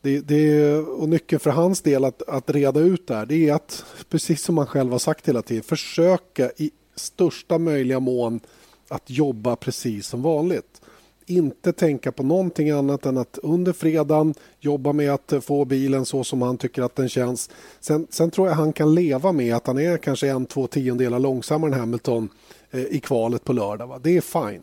det, 0.00 0.20
det, 0.20 0.74
och 0.76 1.08
nyckeln 1.08 1.40
för 1.40 1.50
hans 1.50 1.80
del 1.80 2.04
att, 2.04 2.22
att 2.22 2.50
reda 2.50 2.80
ut 2.80 3.06
det 3.06 3.14
här 3.14 3.26
det 3.26 3.48
är 3.48 3.54
att, 3.54 3.84
precis 4.08 4.42
som 4.42 4.58
han 4.58 4.66
själv 4.66 4.92
har 4.92 4.98
sagt 4.98 5.28
hela 5.28 5.42
tiden, 5.42 5.62
försöka 5.62 6.50
i 6.56 6.70
största 6.94 7.58
möjliga 7.58 8.00
mån 8.00 8.40
att 8.88 9.10
jobba 9.10 9.56
precis 9.56 10.06
som 10.06 10.22
vanligt 10.22 10.80
inte 11.26 11.72
tänka 11.72 12.12
på 12.12 12.22
någonting 12.22 12.70
annat 12.70 13.06
än 13.06 13.18
att 13.18 13.38
under 13.42 13.72
fredagen 13.72 14.34
jobba 14.60 14.92
med 14.92 15.12
att 15.14 15.32
få 15.40 15.64
bilen 15.64 16.06
så 16.06 16.24
som 16.24 16.42
han 16.42 16.58
tycker 16.58 16.82
att 16.82 16.96
den 16.96 17.08
känns. 17.08 17.50
Sen, 17.80 18.06
sen 18.10 18.30
tror 18.30 18.48
jag 18.48 18.54
han 18.54 18.72
kan 18.72 18.94
leva 18.94 19.32
med 19.32 19.56
att 19.56 19.66
han 19.66 19.78
är 19.78 19.98
kanske 19.98 20.28
en, 20.28 20.46
två 20.46 20.66
tiondelar 20.66 21.18
långsammare 21.18 21.72
än 21.72 21.80
Hamilton 21.80 22.28
eh, 22.70 22.80
i 22.80 23.00
kvalet 23.00 23.44
på 23.44 23.52
lördag. 23.52 23.86
Va? 23.86 24.00
Det 24.02 24.16
är 24.16 24.20
fine. 24.20 24.62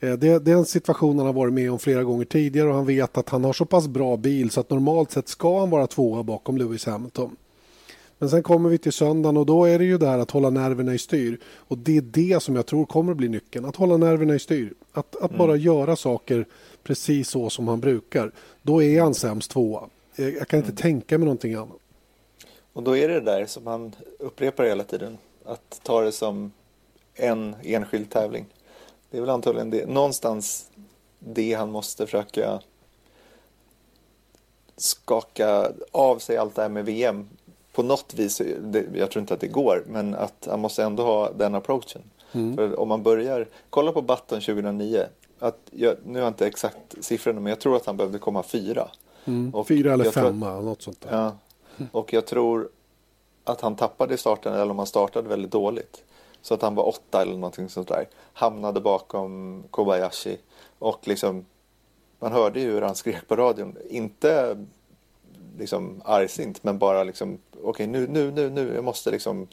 Eh, 0.00 0.12
det, 0.12 0.38
det 0.38 0.50
är 0.50 0.56
en 0.56 0.64
situation 0.64 1.18
han 1.18 1.26
har 1.26 1.32
varit 1.32 1.52
med 1.52 1.72
om 1.72 1.78
flera 1.78 2.04
gånger 2.04 2.24
tidigare 2.24 2.68
och 2.68 2.74
han 2.74 2.86
vet 2.86 3.18
att 3.18 3.28
han 3.28 3.44
har 3.44 3.52
så 3.52 3.64
pass 3.64 3.88
bra 3.88 4.16
bil 4.16 4.50
så 4.50 4.60
att 4.60 4.70
normalt 4.70 5.10
sett 5.10 5.28
ska 5.28 5.60
han 5.60 5.70
vara 5.70 5.86
tvåa 5.86 6.22
bakom 6.22 6.56
Lewis 6.58 6.86
Hamilton. 6.86 7.36
Men 8.22 8.30
sen 8.30 8.42
kommer 8.42 8.70
vi 8.70 8.78
till 8.78 8.92
söndagen 8.92 9.36
och 9.36 9.46
då 9.46 9.64
är 9.64 9.78
det 9.78 9.84
ju 9.84 9.98
där 9.98 10.18
att 10.18 10.30
hålla 10.30 10.50
nerverna 10.50 10.94
i 10.94 10.98
styr. 10.98 11.40
Och 11.44 11.78
det 11.78 11.96
är 11.96 12.00
det 12.00 12.42
som 12.42 12.56
jag 12.56 12.66
tror 12.66 12.86
kommer 12.86 13.12
att 13.12 13.18
bli 13.18 13.28
nyckeln. 13.28 13.64
Att 13.64 13.76
hålla 13.76 13.96
nerverna 13.96 14.34
i 14.34 14.38
styr. 14.38 14.74
Att, 14.92 15.16
att 15.16 15.30
mm. 15.30 15.38
bara 15.38 15.56
göra 15.56 15.96
saker 15.96 16.46
precis 16.82 17.28
så 17.28 17.50
som 17.50 17.68
han 17.68 17.80
brukar. 17.80 18.32
Då 18.62 18.82
är 18.82 19.00
han 19.02 19.14
sämst 19.14 19.50
tvåa. 19.50 19.88
Jag 20.16 20.48
kan 20.48 20.58
inte 20.58 20.70
mm. 20.70 20.76
tänka 20.76 21.18
mig 21.18 21.24
någonting 21.24 21.54
annat. 21.54 21.76
Och 22.72 22.82
då 22.82 22.96
är 22.96 23.08
det 23.08 23.20
där 23.20 23.46
som 23.46 23.66
han 23.66 23.94
upprepar 24.18 24.64
hela 24.64 24.84
tiden. 24.84 25.18
Att 25.44 25.80
ta 25.82 26.00
det 26.00 26.12
som 26.12 26.52
en 27.14 27.56
enskild 27.62 28.10
tävling. 28.10 28.46
Det 29.10 29.16
är 29.16 29.20
väl 29.20 29.30
antagligen 29.30 29.70
det. 29.70 29.86
Någonstans 29.86 30.70
det 31.18 31.54
han 31.54 31.70
måste 31.70 32.06
försöka 32.06 32.60
skaka 34.76 35.72
av 35.90 36.18
sig 36.18 36.36
allt 36.36 36.54
det 36.54 36.62
här 36.62 36.68
med 36.68 36.84
VM 36.84 37.28
på 37.72 37.82
något 37.82 38.14
vis, 38.14 38.42
det, 38.60 38.86
jag 38.94 39.10
tror 39.10 39.20
inte 39.20 39.34
att 39.34 39.40
det 39.40 39.48
går, 39.48 39.84
men 39.86 40.14
att 40.14 40.48
han 40.50 40.60
måste 40.60 40.84
ändå 40.84 41.02
ha 41.02 41.32
den 41.32 41.54
approachen. 41.54 42.02
Mm. 42.32 42.56
För 42.56 42.80
om 42.80 42.88
man 42.88 43.02
börjar, 43.02 43.48
kolla 43.70 43.92
på 43.92 44.02
Button 44.02 44.40
2009. 44.40 45.06
Att 45.38 45.58
jag, 45.70 45.96
nu 46.04 46.12
har 46.12 46.20
jag 46.20 46.30
inte 46.30 46.46
exakt 46.46 47.04
siffrorna, 47.04 47.40
men 47.40 47.50
jag 47.50 47.60
tror 47.60 47.76
att 47.76 47.86
han 47.86 47.96
behövde 47.96 48.18
komma 48.18 48.42
fyra. 48.42 48.88
Mm. 49.24 49.64
fyra 49.64 49.92
eller 49.92 50.10
femma, 50.10 50.52
tror, 50.52 50.62
något 50.62 50.82
sånt 50.82 51.00
där. 51.00 51.16
Ja, 51.16 51.36
och 51.92 52.12
jag 52.12 52.26
tror 52.26 52.68
att 53.44 53.60
han 53.60 53.76
tappade 53.76 54.14
i 54.14 54.16
starten, 54.16 54.54
eller 54.54 54.70
om 54.70 54.78
han 54.78 54.86
startade 54.86 55.28
väldigt 55.28 55.50
dåligt. 55.50 56.04
Så 56.42 56.54
att 56.54 56.62
han 56.62 56.74
var 56.74 56.88
åtta 56.88 57.22
eller 57.22 57.34
någonting 57.34 57.68
sånt 57.68 57.88
där. 57.88 58.08
Hamnade 58.32 58.80
bakom 58.80 59.62
Kobayashi. 59.70 60.38
Och 60.78 61.08
liksom, 61.08 61.46
man 62.18 62.32
hörde 62.32 62.60
ju 62.60 62.70
hur 62.70 62.82
han 62.82 62.94
skrek 62.94 63.28
på 63.28 63.36
radion. 63.36 63.76
Inte 63.90 64.56
liksom 65.58 66.02
argsint 66.04 66.64
men 66.64 66.78
bara 66.78 67.04
liksom 67.04 67.38
okej 67.52 67.68
okay, 67.68 67.86
nu, 67.86 68.06
nu, 68.06 68.30
nu, 68.30 68.50
nu, 68.50 68.74
jag 68.74 68.84
måste 68.84 69.10
liksom 69.10 69.48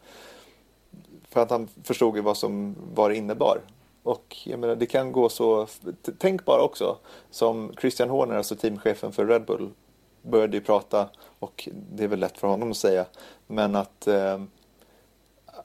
för 1.29 1.41
att 1.41 1.51
han 1.51 1.67
förstod 1.83 2.15
ju 2.15 2.21
vad 2.21 2.37
som 2.37 2.75
var 2.93 3.09
det 3.09 3.15
innebar. 3.15 3.61
Och 4.03 4.37
jag 4.43 4.59
menar, 4.59 4.75
det 4.75 4.85
kan 4.85 5.11
gå 5.11 5.29
så, 5.29 5.67
tänk 6.17 6.45
bara 6.45 6.61
också 6.61 6.97
som 7.31 7.73
Christian 7.79 8.09
Horner, 8.09 8.35
alltså 8.35 8.55
teamchefen 8.55 9.11
för 9.11 9.25
Red 9.25 9.45
Bull, 9.45 9.69
började 10.21 10.57
ju 10.57 10.63
prata 10.63 11.09
och 11.39 11.69
det 11.91 12.03
är 12.03 12.07
väl 12.07 12.19
lätt 12.19 12.37
för 12.37 12.47
honom 12.47 12.71
att 12.71 12.77
säga, 12.77 13.05
men 13.47 13.75
att 13.75 14.07
eh, 14.07 14.41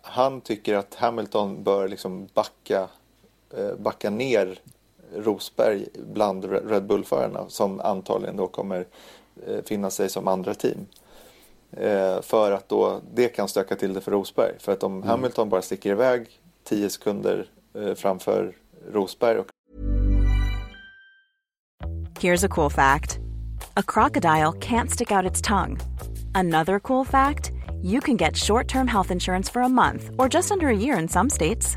han 0.03 0.41
tycker 0.41 0.75
att 0.75 0.95
Hamilton 0.95 1.63
bör 1.63 1.89
liksom 1.89 2.29
backa, 2.35 2.89
eh, 3.57 3.75
backa 3.79 4.11
ner 4.11 4.59
Rosberg 5.15 5.87
bland 6.13 6.45
Red 6.45 6.87
Bull-förarna 6.87 7.45
som 7.49 7.81
antagligen 7.81 8.37
då 8.37 8.47
kommer 8.47 8.79
Eh, 8.79 8.87
finna 9.65 9.91
sig 9.91 10.09
som 10.09 10.29
andra 10.29 10.55
team. 10.55 10.87
Eh, 11.77 12.21
för 12.21 12.53
att 12.53 12.69
då, 12.69 13.01
det 13.15 13.29
kan 13.29 13.49
stöka 13.49 13.77
till 13.77 13.95
det 13.95 14.01
för 14.01 14.11
Rosberg. 14.11 14.53
För 14.59 14.73
att 14.73 14.83
om 14.83 14.93
mm. 14.93 15.09
Hamilton 15.09 15.49
bara 15.49 15.63
sticker 15.63 15.91
iväg 15.91 16.27
10 16.65 16.91
sekunder 16.91 17.47
eh, 17.75 17.95
framför 17.95 18.53
Rosberg. 18.93 19.39
Och... 19.39 19.47
Here's 22.21 22.47
a 22.47 22.49
cool 22.49 22.71
fact. 22.71 23.19
A 23.75 23.83
crocodile 23.87 24.53
can't 24.53 24.89
stick 24.89 25.11
out 25.11 25.31
its 25.31 25.43
tongue. 25.43 25.79
Another 26.35 26.79
cool 26.79 27.07
fact. 27.07 27.51
You 27.83 28.01
can 28.01 28.17
get 28.17 28.37
short-term 28.37 28.89
health 28.89 29.13
insurance 29.13 29.53
for 29.53 29.63
a 29.63 29.69
month 29.69 30.11
or 30.19 30.29
just 30.35 30.51
under 30.51 30.69
a 30.69 30.77
year 30.77 30.99
in 30.99 31.09
some 31.09 31.31
states. 31.31 31.77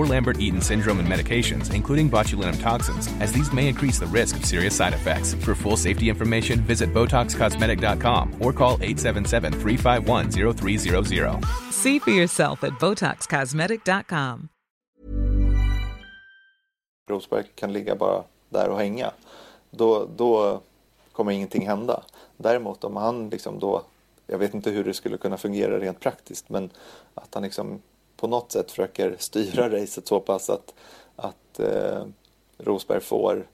Lambert-Eaton 0.05 0.61
syndrome 0.61 0.99
and 0.99 1.07
medications, 1.07 1.73
including 1.73 2.07
botulinum 2.09 2.61
toxins, 2.61 3.09
as 3.19 3.31
these 3.31 3.51
may 3.53 3.67
increase 3.67 3.99
the 3.99 4.05
risk 4.05 4.37
of 4.37 4.45
serious 4.45 4.75
side 4.75 4.93
effects. 4.93 5.33
For 5.33 5.55
full 5.55 5.77
safety 5.77 6.09
information, 6.09 6.61
visit 6.61 6.93
BotoxCosmetic.com 6.93 8.35
or 8.39 8.53
call 8.53 8.77
877-351-0300. 8.77 11.45
See 11.71 11.99
for 11.99 12.11
yourself 12.11 12.63
at 12.63 12.73
BotoxCosmetic.com. 12.79 14.49
Rosberg 17.09 17.45
kan 17.55 17.73
ligga 17.73 17.95
bara 17.95 18.23
där 18.49 18.69
och 18.69 18.77
hänga. 18.77 19.11
Då, 19.71 20.07
då 20.15 20.61
kommer 21.11 21.31
ingenting 21.31 21.67
hända. 21.67 22.03
Däremot 22.37 22.83
om 22.83 22.95
han 22.95 23.29
liksom 23.29 23.59
då, 23.59 23.83
jag 24.27 24.37
vet 24.37 24.53
inte 24.53 24.71
hur 24.71 24.83
det 24.83 24.93
skulle 24.93 25.17
kunna 25.17 25.37
fungera 25.37 25.79
rent 25.79 25.99
praktiskt, 25.99 26.49
men 26.49 26.69
att 27.13 27.33
han 27.33 27.43
liksom 27.43 27.81
på 28.21 28.27
något 28.27 28.51
sätt 28.51 28.71
försöker 28.71 29.15
styra 29.19 29.69
racet 29.69 30.07
så 30.07 30.19
pass 30.19 30.49
att, 30.49 30.73
att 31.15 31.59
eh, 31.59 32.05
Rosberg 32.57 33.01
får 33.01 33.47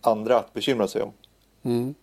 andra 0.00 0.38
att 0.38 0.52
bekymra 0.52 0.88
sig 0.88 1.02
om. 1.02 1.12
Mm. 1.62 1.94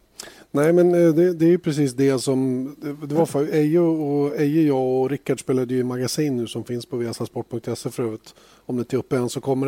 Nej, 0.51 0.73
men 0.73 0.93
eh, 0.93 1.13
det, 1.13 1.33
det 1.33 1.53
är 1.53 1.57
precis 1.57 1.93
det 1.93 2.19
som... 2.19 2.65
Det 3.07 3.15
var 3.15 3.25
för 3.25 3.53
Eje, 3.53 3.79
och, 3.79 4.35
Eje, 4.39 4.61
jag 4.61 4.85
och 4.85 5.09
Rickard 5.09 5.39
spelade 5.39 5.73
ju 5.73 5.79
i 5.79 5.83
magasin 5.83 6.37
nu 6.37 6.47
som 6.47 6.63
finns 6.63 6.85
på 6.85 6.97
viasasport.se 6.97 7.89
för 7.89 8.03
övrigt. 8.03 8.35
Om 8.65 8.75
det 8.75 8.79
inte 8.79 8.95
är 8.95 8.97
uppe 8.97 9.17
än 9.17 9.29
så 9.29 9.41
kommer 9.41 9.67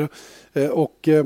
det. 0.53 0.63
Eh, 0.63 0.70
och 0.70 1.08
eh, 1.08 1.25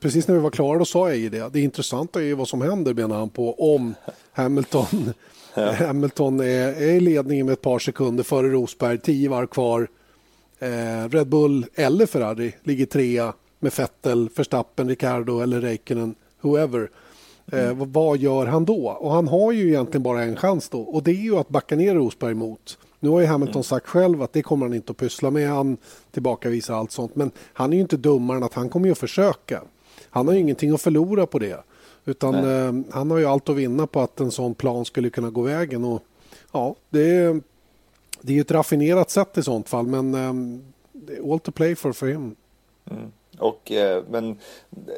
precis 0.00 0.28
när 0.28 0.34
vi 0.34 0.40
var 0.40 0.50
klara 0.50 0.78
då 0.78 0.84
sa 0.84 1.10
Eje 1.10 1.28
det. 1.28 1.52
Det 1.52 1.60
intressanta 1.60 2.20
är 2.20 2.24
ju 2.24 2.34
vad 2.34 2.48
som 2.48 2.62
händer 2.62 2.94
menar 2.94 3.18
han 3.18 3.30
på 3.30 3.74
om 3.74 3.94
Hamilton, 4.32 5.12
ja. 5.54 5.72
Hamilton 5.72 6.40
är, 6.40 6.68
är 6.82 6.92
i 6.94 7.00
ledningen 7.00 7.46
med 7.46 7.52
ett 7.52 7.62
par 7.62 7.78
sekunder 7.78 8.24
före 8.24 8.48
Rosberg, 8.48 8.98
tio 8.98 9.28
varv 9.28 9.46
kvar. 9.46 9.88
Red 11.08 11.28
Bull 11.28 11.66
eller 11.74 12.06
Ferrari 12.06 12.54
ligger 12.62 12.86
trea 12.86 13.32
med 13.58 13.72
Vettel, 13.76 14.28
Verstappen, 14.36 14.88
Ricardo 14.88 15.40
eller 15.40 15.60
Räikkönen, 15.60 16.14
whoever. 16.40 16.90
Mm. 17.52 17.80
Eh, 17.80 17.86
vad 17.86 18.18
gör 18.18 18.46
han 18.46 18.64
då? 18.64 18.88
Och 19.00 19.10
han 19.10 19.28
har 19.28 19.52
ju 19.52 19.68
egentligen 19.68 20.02
bara 20.02 20.22
en 20.22 20.36
chans 20.36 20.68
då 20.68 20.80
och 20.80 21.02
det 21.02 21.10
är 21.10 21.14
ju 21.14 21.36
att 21.36 21.48
backa 21.48 21.76
ner 21.76 21.94
Rosberg 21.94 22.34
mot. 22.34 22.78
Nu 23.00 23.08
har 23.08 23.20
ju 23.20 23.26
Hamilton 23.26 23.54
mm. 23.54 23.64
sagt 23.64 23.86
själv 23.86 24.22
att 24.22 24.32
det 24.32 24.42
kommer 24.42 24.66
han 24.66 24.74
inte 24.74 24.90
att 24.92 24.96
pyssla 24.96 25.30
med. 25.30 25.48
Han 25.48 25.76
tillbakavisar 26.10 26.74
allt 26.74 26.92
sånt. 26.92 27.16
Men 27.16 27.30
han 27.52 27.72
är 27.72 27.76
ju 27.76 27.82
inte 27.82 27.96
dummare 27.96 28.36
än 28.36 28.42
att 28.42 28.54
han 28.54 28.68
kommer 28.68 28.86
ju 28.86 28.92
att 28.92 28.98
försöka. 28.98 29.62
Han 30.10 30.26
har 30.26 30.34
ju 30.34 30.40
ingenting 30.40 30.74
att 30.74 30.80
förlora 30.80 31.26
på 31.26 31.38
det. 31.38 31.64
Utan 32.04 32.34
eh, 32.34 32.84
han 32.90 33.10
har 33.10 33.18
ju 33.18 33.26
allt 33.26 33.48
att 33.48 33.56
vinna 33.56 33.86
på 33.86 34.00
att 34.00 34.20
en 34.20 34.30
sån 34.30 34.54
plan 34.54 34.84
skulle 34.84 35.10
kunna 35.10 35.30
gå 35.30 35.42
vägen. 35.42 35.84
Och, 35.84 36.02
ja, 36.52 36.74
det 36.90 37.10
är, 37.10 37.40
det 38.20 38.32
är 38.32 38.34
ju 38.34 38.40
ett 38.40 38.50
raffinerat 38.50 39.10
sätt 39.10 39.38
i 39.38 39.42
sånt 39.42 39.68
fall 39.68 39.86
men 39.86 40.14
um, 40.14 40.62
all 41.32 41.40
to 41.40 41.52
play 41.52 41.76
for 41.76 41.92
för 41.92 42.06
him. 42.06 42.36
Mm. 42.90 43.12
Och, 43.38 43.72
eh, 43.72 44.02
men 44.10 44.30
eh, 44.70 44.94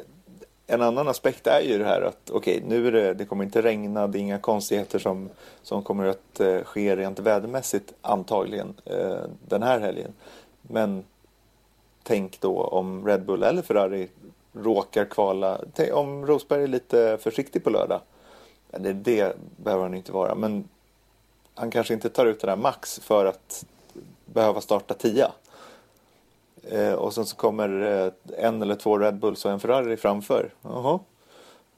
en 0.67 0.81
annan 0.81 1.07
aspekt 1.07 1.47
är 1.47 1.61
ju 1.61 1.77
det 1.77 1.85
här 1.85 2.01
att 2.01 2.29
okej, 2.29 2.57
okay, 2.57 2.69
nu 2.69 2.87
är 2.87 2.91
det, 2.91 3.13
det 3.13 3.25
kommer 3.25 3.43
inte 3.43 3.61
regna, 3.61 4.07
det 4.07 4.17
är 4.17 4.21
inga 4.21 4.39
konstigheter 4.39 4.99
som, 4.99 5.29
som 5.61 5.83
kommer 5.83 6.05
att 6.05 6.39
eh, 6.39 6.61
ske 6.63 6.95
rent 6.95 7.19
vädermässigt 7.19 7.93
antagligen 8.01 8.73
den 9.47 9.63
här 9.63 9.79
helgen. 9.79 10.13
Men 10.61 11.03
tänk 12.03 12.41
då 12.41 12.63
om 12.63 13.07
Red 13.07 13.25
Bull 13.25 13.43
eller 13.43 13.61
Ferrari 13.61 14.07
råkar 14.53 15.05
kvala, 15.05 15.61
tänk, 15.73 15.93
om 15.93 16.25
Rosberg 16.25 16.63
är 16.63 16.67
lite 16.67 17.17
försiktig 17.21 17.63
på 17.63 17.69
lördag. 17.69 18.01
Det, 18.71 18.93
det 18.93 19.35
behöver 19.57 19.83
han 19.83 19.93
inte 19.93 20.11
vara, 20.11 20.35
men 20.35 20.69
han 21.59 21.71
kanske 21.71 21.93
inte 21.93 22.09
tar 22.09 22.25
ut 22.25 22.39
det 22.39 22.47
där 22.47 22.55
max 22.55 22.99
för 22.99 23.25
att 23.25 23.65
behöva 24.25 24.61
starta 24.61 24.93
tia. 24.93 25.31
Eh, 26.63 26.93
och 26.93 27.13
sen 27.13 27.25
så 27.25 27.35
kommer 27.35 27.69
eh, 27.81 28.45
en 28.45 28.61
eller 28.61 28.75
två 28.75 28.97
Red 28.97 29.19
Bulls 29.19 29.45
och 29.45 29.51
en 29.51 29.59
Ferrari 29.59 29.97
framför. 29.97 30.53
Jaha, 30.61 30.99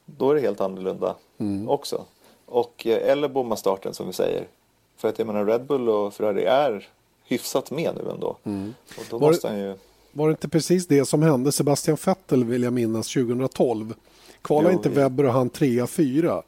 då 0.05 0.31
är 0.31 0.35
det 0.35 0.41
helt 0.41 0.61
annorlunda 0.61 1.15
mm. 1.37 1.69
också. 1.69 2.05
Och, 2.45 2.87
eh, 2.87 3.11
eller 3.11 3.27
bomma 3.27 3.55
starten 3.55 3.93
som 3.93 4.07
vi 4.07 4.13
säger. 4.13 4.47
För 4.97 5.07
att 5.07 5.19
jag 5.19 5.27
menar 5.27 5.45
Red 5.45 5.65
Bull 5.65 5.89
och 5.89 6.13
Ferrari 6.13 6.43
är 6.43 6.87
hyfsat 7.23 7.71
med 7.71 7.95
nu 7.95 8.11
ändå. 8.11 8.37
Mm. 8.43 8.73
Och 8.97 9.05
då 9.09 9.17
var, 9.17 9.27
måste 9.27 9.47
han 9.47 9.59
ju... 9.59 9.75
var 10.11 10.27
det 10.27 10.31
inte 10.31 10.49
precis 10.49 10.87
det 10.87 11.05
som 11.05 11.21
hände 11.21 11.51
Sebastian 11.51 11.97
Vettel 12.05 12.43
vill 12.43 12.63
jag 12.63 12.73
minnas 12.73 13.13
2012? 13.13 13.93
Kvalade 14.41 14.73
inte 14.73 14.89
Webber 14.89 15.25
och 15.25 15.33
han 15.33 15.49
trea, 15.49 15.87
fyra? 15.87 16.43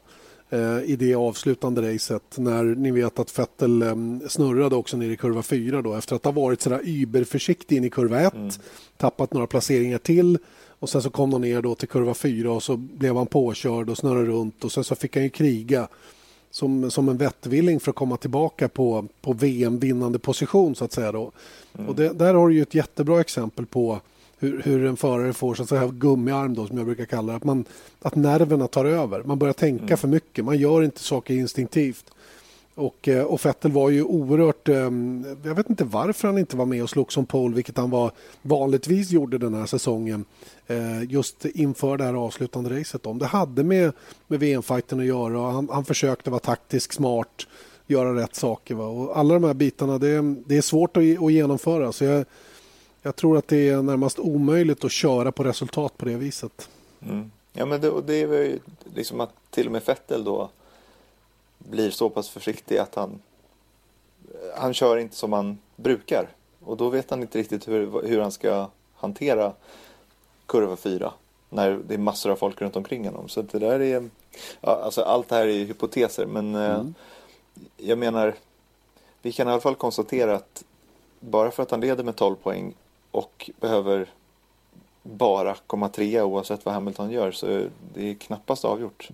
Eh, 0.54 0.82
i 0.84 0.96
det 0.96 1.14
avslutande 1.14 1.94
racet 1.94 2.38
när 2.38 2.64
ni 2.64 2.90
vet 2.90 3.18
att 3.18 3.38
Vettel 3.38 3.82
eh, 3.82 3.94
snurrade 4.28 4.76
också 4.76 4.96
ner 4.96 5.10
i 5.10 5.16
kurva 5.16 5.42
4 5.42 5.82
då 5.82 5.94
efter 5.94 6.16
att 6.16 6.24
ha 6.24 6.32
varit 6.32 6.60
sådär 6.60 6.80
überförsiktig 6.84 7.76
in 7.76 7.84
i 7.84 7.90
kurva 7.90 8.20
1, 8.20 8.34
mm. 8.34 8.50
tappat 8.96 9.32
några 9.32 9.46
placeringar 9.46 9.98
till 9.98 10.38
och 10.66 10.88
sen 10.88 11.02
så 11.02 11.10
kom 11.10 11.30
de 11.30 11.40
ner 11.40 11.62
då 11.62 11.74
till 11.74 11.88
kurva 11.88 12.14
4 12.14 12.52
och 12.52 12.62
så 12.62 12.76
blev 12.76 13.16
han 13.16 13.26
påkörd 13.26 13.90
och 13.90 13.98
snurrade 13.98 14.26
runt 14.26 14.64
och 14.64 14.72
sen 14.72 14.84
så 14.84 14.94
fick 14.94 15.16
han 15.16 15.22
ju 15.22 15.30
kriga 15.30 15.88
som, 16.50 16.90
som 16.90 17.08
en 17.08 17.16
vettvilling 17.16 17.80
för 17.80 17.90
att 17.90 17.96
komma 17.96 18.16
tillbaka 18.16 18.68
på, 18.68 19.06
på 19.20 19.32
VM-vinnande 19.32 20.18
position 20.18 20.74
så 20.74 20.84
att 20.84 20.92
säga 20.92 21.12
då. 21.12 21.32
Mm. 21.78 21.88
Och 21.88 21.94
det, 21.94 22.18
där 22.18 22.34
har 22.34 22.48
du 22.48 22.54
ju 22.54 22.62
ett 22.62 22.74
jättebra 22.74 23.20
exempel 23.20 23.66
på 23.66 24.00
hur, 24.44 24.62
hur 24.62 24.84
en 24.84 24.96
förare 24.96 25.32
får 25.32 25.54
så 25.54 25.62
att 25.62 25.68
säga, 25.68 25.86
gummiarm 25.86 26.54
då, 26.54 26.66
som 26.66 26.76
jag 26.76 26.86
brukar 26.86 27.04
kalla 27.04 27.32
det. 27.32 27.36
Att, 27.36 27.44
man, 27.44 27.64
att 28.02 28.14
nerverna 28.14 28.68
tar 28.68 28.84
över. 28.84 29.22
Man 29.22 29.38
börjar 29.38 29.54
tänka 29.54 29.84
mm. 29.84 29.96
för 29.96 30.08
mycket. 30.08 30.44
Man 30.44 30.58
gör 30.58 30.82
inte 30.82 31.00
saker 31.00 31.34
instinktivt. 31.34 32.10
Och, 32.74 33.08
eh, 33.08 33.24
och 33.24 33.46
Vettel 33.46 33.72
var 33.72 33.90
ju 33.90 34.02
oerhört... 34.02 34.68
Ehm, 34.68 35.24
jag 35.44 35.54
vet 35.54 35.70
inte 35.70 35.84
varför 35.84 36.28
han 36.28 36.38
inte 36.38 36.56
var 36.56 36.66
med 36.66 36.82
och 36.82 36.90
slog 36.90 37.12
som 37.12 37.26
pole, 37.26 37.54
vilket 37.54 37.76
han 37.76 37.90
var, 37.90 38.12
vanligtvis 38.42 39.10
gjorde 39.10 39.38
den 39.38 39.54
här 39.54 39.66
säsongen. 39.66 40.24
Eh, 40.66 41.02
just 41.08 41.44
inför 41.44 41.96
det 41.96 42.04
här 42.04 42.14
avslutande 42.14 42.80
racet. 42.80 43.06
Om. 43.06 43.18
Det 43.18 43.26
hade 43.26 43.64
med, 43.64 43.92
med 44.26 44.40
VM-fighten 44.40 45.00
att 45.00 45.06
göra. 45.06 45.40
Och 45.40 45.52
han, 45.52 45.68
han 45.72 45.84
försökte 45.84 46.30
vara 46.30 46.40
taktisk, 46.40 46.92
smart, 46.92 47.46
göra 47.86 48.14
rätt 48.14 48.34
saker. 48.34 48.74
Va? 48.74 48.86
Och 48.86 49.18
alla 49.18 49.34
de 49.34 49.44
här 49.44 49.54
bitarna, 49.54 49.98
det, 49.98 50.34
det 50.46 50.56
är 50.56 50.62
svårt 50.62 50.96
att, 50.96 51.22
att 51.22 51.32
genomföra. 51.32 51.92
Så 51.92 52.04
jag, 52.04 52.24
jag 53.04 53.16
tror 53.16 53.38
att 53.38 53.48
det 53.48 53.68
är 53.68 53.82
närmast 53.82 54.18
omöjligt 54.18 54.84
att 54.84 54.92
köra 54.92 55.32
på 55.32 55.44
resultat 55.44 55.96
på 55.96 56.04
det 56.04 56.16
viset. 56.16 56.68
Mm. 57.02 57.30
Ja, 57.52 57.66
men 57.66 57.80
det, 57.80 58.00
det 58.06 58.14
är 58.14 58.26
väl 58.26 58.60
liksom 58.94 59.20
att 59.20 59.30
till 59.50 59.66
och 59.66 59.72
med 59.72 59.82
Fettel 59.82 60.24
då 60.24 60.50
blir 61.58 61.90
så 61.90 62.10
pass 62.10 62.28
försiktig 62.28 62.78
att 62.78 62.94
han 62.94 63.20
han 64.56 64.74
kör 64.74 64.96
inte 64.96 65.16
som 65.16 65.32
han 65.32 65.58
brukar 65.76 66.28
och 66.64 66.76
då 66.76 66.88
vet 66.88 67.10
han 67.10 67.22
inte 67.22 67.38
riktigt 67.38 67.68
hur, 67.68 68.08
hur 68.08 68.20
han 68.20 68.32
ska 68.32 68.68
hantera 68.94 69.52
kurva 70.46 70.76
4 70.76 71.12
när 71.48 71.80
det 71.86 71.94
är 71.94 71.98
massor 71.98 72.30
av 72.30 72.36
folk 72.36 72.60
runt 72.60 72.76
omkring 72.76 73.04
honom. 73.04 73.28
Så 73.28 73.42
det 73.42 73.58
där 73.58 73.80
är, 73.80 74.10
ja, 74.60 74.80
alltså 74.84 75.02
allt 75.02 75.28
det 75.28 75.34
här 75.34 75.46
är 75.46 75.64
hypoteser 75.64 76.26
men 76.26 76.54
eh, 76.54 76.74
mm. 76.74 76.94
eh, 77.56 77.88
jag 77.88 77.98
menar 77.98 78.34
vi 79.22 79.32
kan 79.32 79.48
i 79.48 79.50
alla 79.50 79.60
fall 79.60 79.74
konstatera 79.74 80.34
att 80.34 80.64
bara 81.20 81.50
för 81.50 81.62
att 81.62 81.70
han 81.70 81.80
leder 81.80 82.04
med 82.04 82.16
12 82.16 82.36
poäng 82.36 82.74
och 83.14 83.50
behöver 83.60 84.06
bara 85.02 85.56
komma 85.66 85.88
trea 85.88 86.24
oavsett 86.24 86.64
vad 86.64 86.74
Hamilton 86.74 87.10
gör 87.10 87.30
så 87.30 87.46
det 87.94 88.10
är 88.10 88.14
knappast 88.14 88.64
avgjort. 88.64 89.08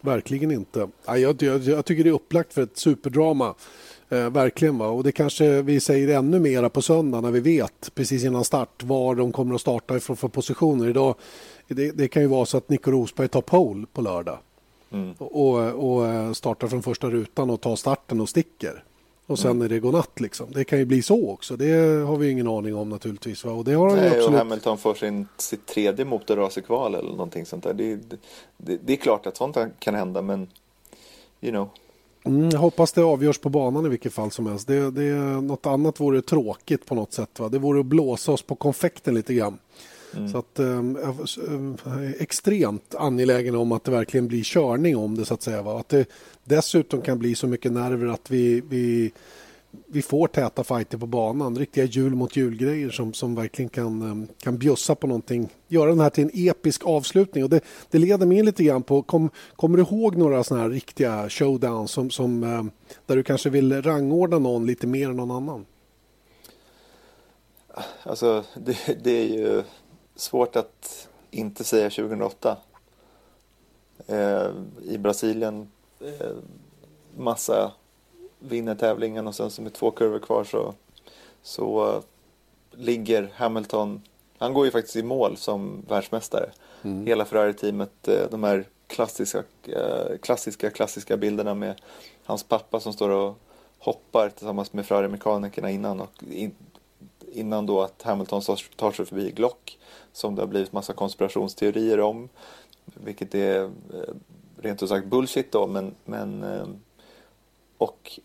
Verkligen 0.00 0.50
inte. 0.50 0.88
Jag, 1.06 1.42
jag, 1.42 1.62
jag 1.62 1.84
tycker 1.84 2.04
det 2.04 2.10
är 2.10 2.14
upplagt 2.14 2.52
för 2.52 2.62
ett 2.62 2.78
superdrama. 2.78 3.54
Eh, 4.08 4.30
verkligen. 4.30 4.78
Va? 4.78 4.86
Och 4.86 5.04
det 5.04 5.12
kanske 5.12 5.62
vi 5.62 5.80
säger 5.80 6.18
ännu 6.18 6.40
mera 6.40 6.68
på 6.68 6.82
söndag 6.82 7.20
när 7.20 7.30
vi 7.30 7.40
vet 7.40 7.94
precis 7.94 8.24
innan 8.24 8.44
start 8.44 8.82
var 8.82 9.14
de 9.14 9.32
kommer 9.32 9.54
att 9.54 9.60
starta 9.60 9.96
ifrån 9.96 10.16
för 10.16 10.28
positioner. 10.28 10.88
Idag, 10.88 11.14
det, 11.68 11.90
det 11.90 12.08
kan 12.08 12.22
ju 12.22 12.28
vara 12.28 12.46
så 12.46 12.56
att 12.56 12.68
Nico 12.68 12.90
Rosberg 12.90 13.28
tar 13.28 13.40
pole 13.40 13.86
på 13.92 14.02
lördag. 14.02 14.38
Mm. 14.90 15.12
Och, 15.18 15.58
och, 15.58 16.36
startar 16.36 16.68
från 16.68 16.82
första 16.82 17.10
rutan 17.10 17.50
och 17.50 17.60
tar 17.60 17.76
starten 17.76 18.20
och 18.20 18.28
sticker 18.28 18.84
och 19.26 19.38
sen 19.38 19.50
mm. 19.50 19.62
är 19.62 19.68
det 19.68 19.80
godnatt. 19.80 20.20
Liksom. 20.20 20.52
Det 20.52 20.64
kan 20.64 20.78
ju 20.78 20.84
bli 20.84 21.02
så 21.02 21.30
också. 21.30 21.56
Det 21.56 21.72
har 22.06 22.16
vi 22.16 22.30
ingen 22.30 22.48
aning 22.48 22.74
om 22.74 22.88
naturligtvis. 22.88 23.44
Va? 23.44 23.52
Och 23.52 23.64
det 23.64 23.72
har 23.72 23.96
Nej, 23.96 24.06
absolut... 24.06 24.26
och 24.26 24.32
Hamilton 24.32 24.78
får 24.78 24.94
sin, 24.94 25.28
sitt 25.36 25.66
tredje 25.66 26.04
motorras 26.04 26.58
i 26.58 26.62
kval 26.62 26.94
eller 26.94 27.10
någonting 27.10 27.46
sånt 27.46 27.64
där. 27.64 27.74
Det, 27.74 27.96
det, 28.56 28.78
det, 28.84 28.92
är 28.92 28.96
klart 28.96 29.26
att 29.26 29.36
sånt 29.36 29.56
kan 29.78 29.94
hända 29.94 30.22
men 30.22 30.48
you 31.40 31.52
know. 31.52 31.68
Mm, 32.24 32.50
jag 32.50 32.58
hoppas 32.58 32.92
det 32.92 33.02
avgörs 33.02 33.38
på 33.38 33.48
banan 33.48 33.86
i 33.86 33.88
vilket 33.88 34.12
fall 34.12 34.30
som 34.30 34.46
helst. 34.46 34.66
Det, 34.66 34.90
det, 34.90 35.14
något 35.42 35.66
annat 35.66 36.00
vore 36.00 36.22
tråkigt 36.22 36.86
på 36.86 36.94
något 36.94 37.12
sätt. 37.12 37.40
Va? 37.40 37.48
Det 37.48 37.58
vore 37.58 37.80
att 37.80 37.86
blåsa 37.86 38.32
oss 38.32 38.42
på 38.42 38.54
konfekten 38.54 39.14
lite 39.14 39.34
grann. 39.34 39.58
Mm. 40.16 40.28
Så 40.28 40.38
att, 40.38 40.58
är 40.58 42.22
extremt 42.22 42.94
angelägen 42.94 43.54
om 43.54 43.72
att 43.72 43.84
det 43.84 43.90
verkligen 43.90 44.28
blir 44.28 44.42
körning 44.42 44.96
om 44.96 45.14
det 45.14 45.24
så 45.24 45.34
att 45.34 45.42
säga. 45.42 45.62
Va? 45.62 45.80
Att 45.80 45.88
det 45.88 46.08
dessutom 46.44 47.02
kan 47.02 47.18
bli 47.18 47.34
så 47.34 47.46
mycket 47.46 47.72
nerver 47.72 48.06
att 48.06 48.30
vi, 48.30 48.62
vi 48.68 49.12
vi 49.86 50.02
får 50.02 50.28
täta 50.28 50.64
fighter 50.64 50.98
på 50.98 51.06
banan. 51.06 51.58
Riktiga 51.58 51.84
jul 51.84 52.14
mot 52.14 52.36
julgrejer 52.36 52.90
som, 52.90 53.12
som 53.12 53.34
verkligen 53.34 53.68
kan, 53.68 54.02
ehm, 54.02 54.28
kan 54.42 54.58
bjussa 54.58 54.94
på 54.94 55.06
någonting. 55.06 55.48
Göra 55.68 55.88
den 55.90 56.00
här 56.00 56.10
till 56.10 56.24
en 56.24 56.30
episk 56.34 56.86
avslutning. 56.86 57.44
Och 57.44 57.50
det, 57.50 57.60
det 57.90 57.98
leder 57.98 58.26
mig 58.26 58.42
lite 58.42 58.64
grann 58.64 58.82
på... 58.82 59.02
Kom, 59.02 59.30
kommer 59.56 59.76
du 59.76 59.82
ihåg 59.82 60.16
några 60.16 60.44
såna 60.44 60.60
här 60.60 60.70
riktiga 60.70 61.28
showdowns 61.28 61.90
som, 61.90 62.10
som, 62.10 62.44
ehm, 62.44 62.70
där 63.06 63.16
du 63.16 63.22
kanske 63.22 63.50
vill 63.50 63.82
rangordna 63.82 64.38
någon 64.38 64.66
lite 64.66 64.86
mer 64.86 65.10
än 65.10 65.16
någon 65.16 65.30
annan? 65.30 65.66
Alltså, 68.02 68.44
det, 68.54 69.04
det 69.04 69.10
är 69.10 69.28
ju 69.28 69.62
svårt 70.16 70.56
att 70.56 71.08
inte 71.30 71.64
säga 71.64 71.90
2008. 71.90 72.56
Eh, 74.06 74.50
I 74.82 74.98
Brasilien, 74.98 75.70
eh, 76.00 76.36
massa 77.16 77.72
vinner 78.38 78.74
tävlingen 78.74 79.26
och 79.26 79.34
sen 79.34 79.50
så 79.50 79.62
med 79.62 79.72
två 79.72 79.90
kurvor 79.90 80.18
kvar 80.18 80.44
så, 80.44 80.74
så 81.42 82.02
ligger 82.70 83.30
Hamilton, 83.34 84.02
han 84.38 84.54
går 84.54 84.64
ju 84.64 84.70
faktiskt 84.70 84.96
i 84.96 85.02
mål 85.02 85.36
som 85.36 85.84
världsmästare. 85.88 86.50
Mm. 86.82 87.06
Hela 87.06 87.24
Ferrari-teamet, 87.24 88.08
eh, 88.08 88.30
de 88.30 88.44
här 88.44 88.64
klassiska, 88.86 89.42
eh, 89.62 90.18
klassiska, 90.22 90.70
klassiska 90.70 91.16
bilderna 91.16 91.54
med 91.54 91.80
hans 92.24 92.42
pappa 92.42 92.80
som 92.80 92.92
står 92.92 93.10
och 93.10 93.38
hoppar 93.78 94.28
tillsammans 94.28 94.72
med 94.72 94.86
Ferrari-mekanikerna 94.86 95.70
innan 95.70 96.00
och 96.00 96.10
in, 96.30 96.54
innan 97.34 97.66
då 97.66 97.82
att 97.82 98.02
Hamilton 98.02 98.42
tar 98.76 98.92
sig 98.92 99.06
förbi 99.06 99.30
Glock 99.30 99.78
som 100.12 100.34
det 100.34 100.42
har 100.42 100.46
blivit 100.46 100.72
massa 100.72 100.92
konspirationsteorier 100.92 102.00
om. 102.00 102.28
Vilket 102.84 103.34
är 103.34 103.64
eh, 103.64 103.70
rent 104.56 104.82
ut 104.82 104.88
sagt 104.88 105.06
bullshit 105.06 105.52
då 105.52 105.66
men, 105.66 105.94
men 106.04 106.44
och 107.78 108.20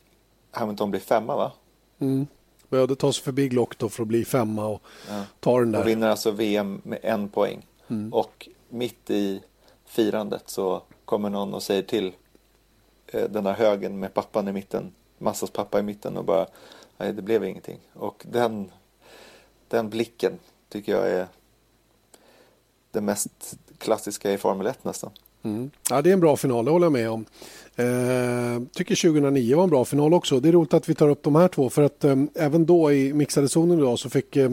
Hamilton 0.51 0.91
blir 0.91 1.01
femma 1.01 1.35
va? 1.35 1.51
Mm. 1.99 2.27
Behövde 2.69 2.95
ta 2.95 3.13
sig 3.13 3.23
förbi 3.23 3.47
Glock 3.47 3.77
då 3.77 3.89
för 3.89 4.03
att 4.03 4.07
bli 4.07 4.25
femma 4.25 4.65
och 4.65 4.81
ja. 5.09 5.23
ta 5.39 5.59
den 5.59 5.71
där. 5.71 5.79
Och 5.79 5.87
vinner 5.87 6.09
alltså 6.09 6.31
VM 6.31 6.81
med 6.83 6.99
en 7.01 7.29
poäng. 7.29 7.65
Mm. 7.87 8.13
Och 8.13 8.49
mitt 8.69 9.09
i 9.09 9.41
firandet 9.85 10.49
så 10.49 10.81
kommer 11.05 11.29
någon 11.29 11.53
och 11.53 11.63
säger 11.63 11.81
till 11.81 12.13
eh, 13.07 13.29
den 13.29 13.43
där 13.43 13.53
högen 13.53 13.99
med 13.99 14.13
pappan 14.13 14.47
i 14.47 14.51
mitten, 14.51 14.93
Massas 15.17 15.51
pappa 15.51 15.79
i 15.79 15.83
mitten 15.83 16.17
och 16.17 16.25
bara 16.25 16.45
nej 16.97 17.13
det 17.13 17.21
blev 17.21 17.43
ingenting. 17.43 17.79
Och 17.93 18.25
den, 18.31 18.71
den 19.69 19.89
blicken 19.89 20.33
tycker 20.69 20.91
jag 20.91 21.09
är 21.09 21.27
det 22.91 23.01
mest 23.01 23.57
klassiska 23.77 24.33
i 24.33 24.37
Formel 24.37 24.67
1 24.67 24.83
nästan. 24.83 25.11
Mm. 25.43 25.71
Ja, 25.89 26.01
det 26.01 26.09
är 26.09 26.13
en 26.13 26.19
bra 26.19 26.37
final, 26.37 26.65
det 26.65 26.71
håller 26.71 26.85
jag 26.85 26.91
med 26.91 27.09
om. 27.09 27.25
Eh, 27.75 28.67
tycker 28.73 28.95
2009 28.95 29.55
var 29.55 29.63
en 29.63 29.69
bra 29.69 29.85
final 29.85 30.13
också. 30.13 30.39
Det 30.39 30.49
är 30.49 30.53
roligt 30.53 30.73
att 30.73 30.89
vi 30.89 30.95
tar 30.95 31.09
upp 31.09 31.23
de 31.23 31.35
här 31.35 31.47
två 31.47 31.69
för 31.69 31.83
att 31.83 32.03
eh, 32.03 32.15
även 32.35 32.65
då 32.65 32.91
i 32.91 33.13
mixade 33.13 33.49
zonen 33.49 33.79
idag 33.79 33.99
så 33.99 34.09
fick 34.09 34.35
eh, 34.35 34.51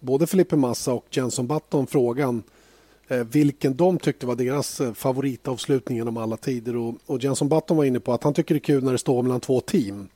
både 0.00 0.26
Felipe 0.26 0.56
Massa 0.56 0.92
och 0.92 1.06
Jenson 1.10 1.46
Button 1.46 1.86
frågan 1.86 2.42
eh, 3.08 3.18
vilken 3.18 3.76
de 3.76 3.98
tyckte 3.98 4.26
var 4.26 4.34
deras 4.34 4.80
eh, 4.80 4.92
favoritavslutning 4.92 5.98
genom 5.98 6.16
alla 6.16 6.36
tider. 6.36 6.76
Och, 6.76 6.94
och 7.06 7.24
Jenson 7.24 7.48
Button 7.48 7.76
var 7.76 7.84
inne 7.84 8.00
på 8.00 8.12
att 8.12 8.24
han 8.24 8.34
tycker 8.34 8.54
det 8.54 8.58
är 8.58 8.64
kul 8.64 8.84
när 8.84 8.92
det 8.92 8.98
står 8.98 9.22
mellan 9.22 9.40
två 9.40 9.60
team. 9.60 10.08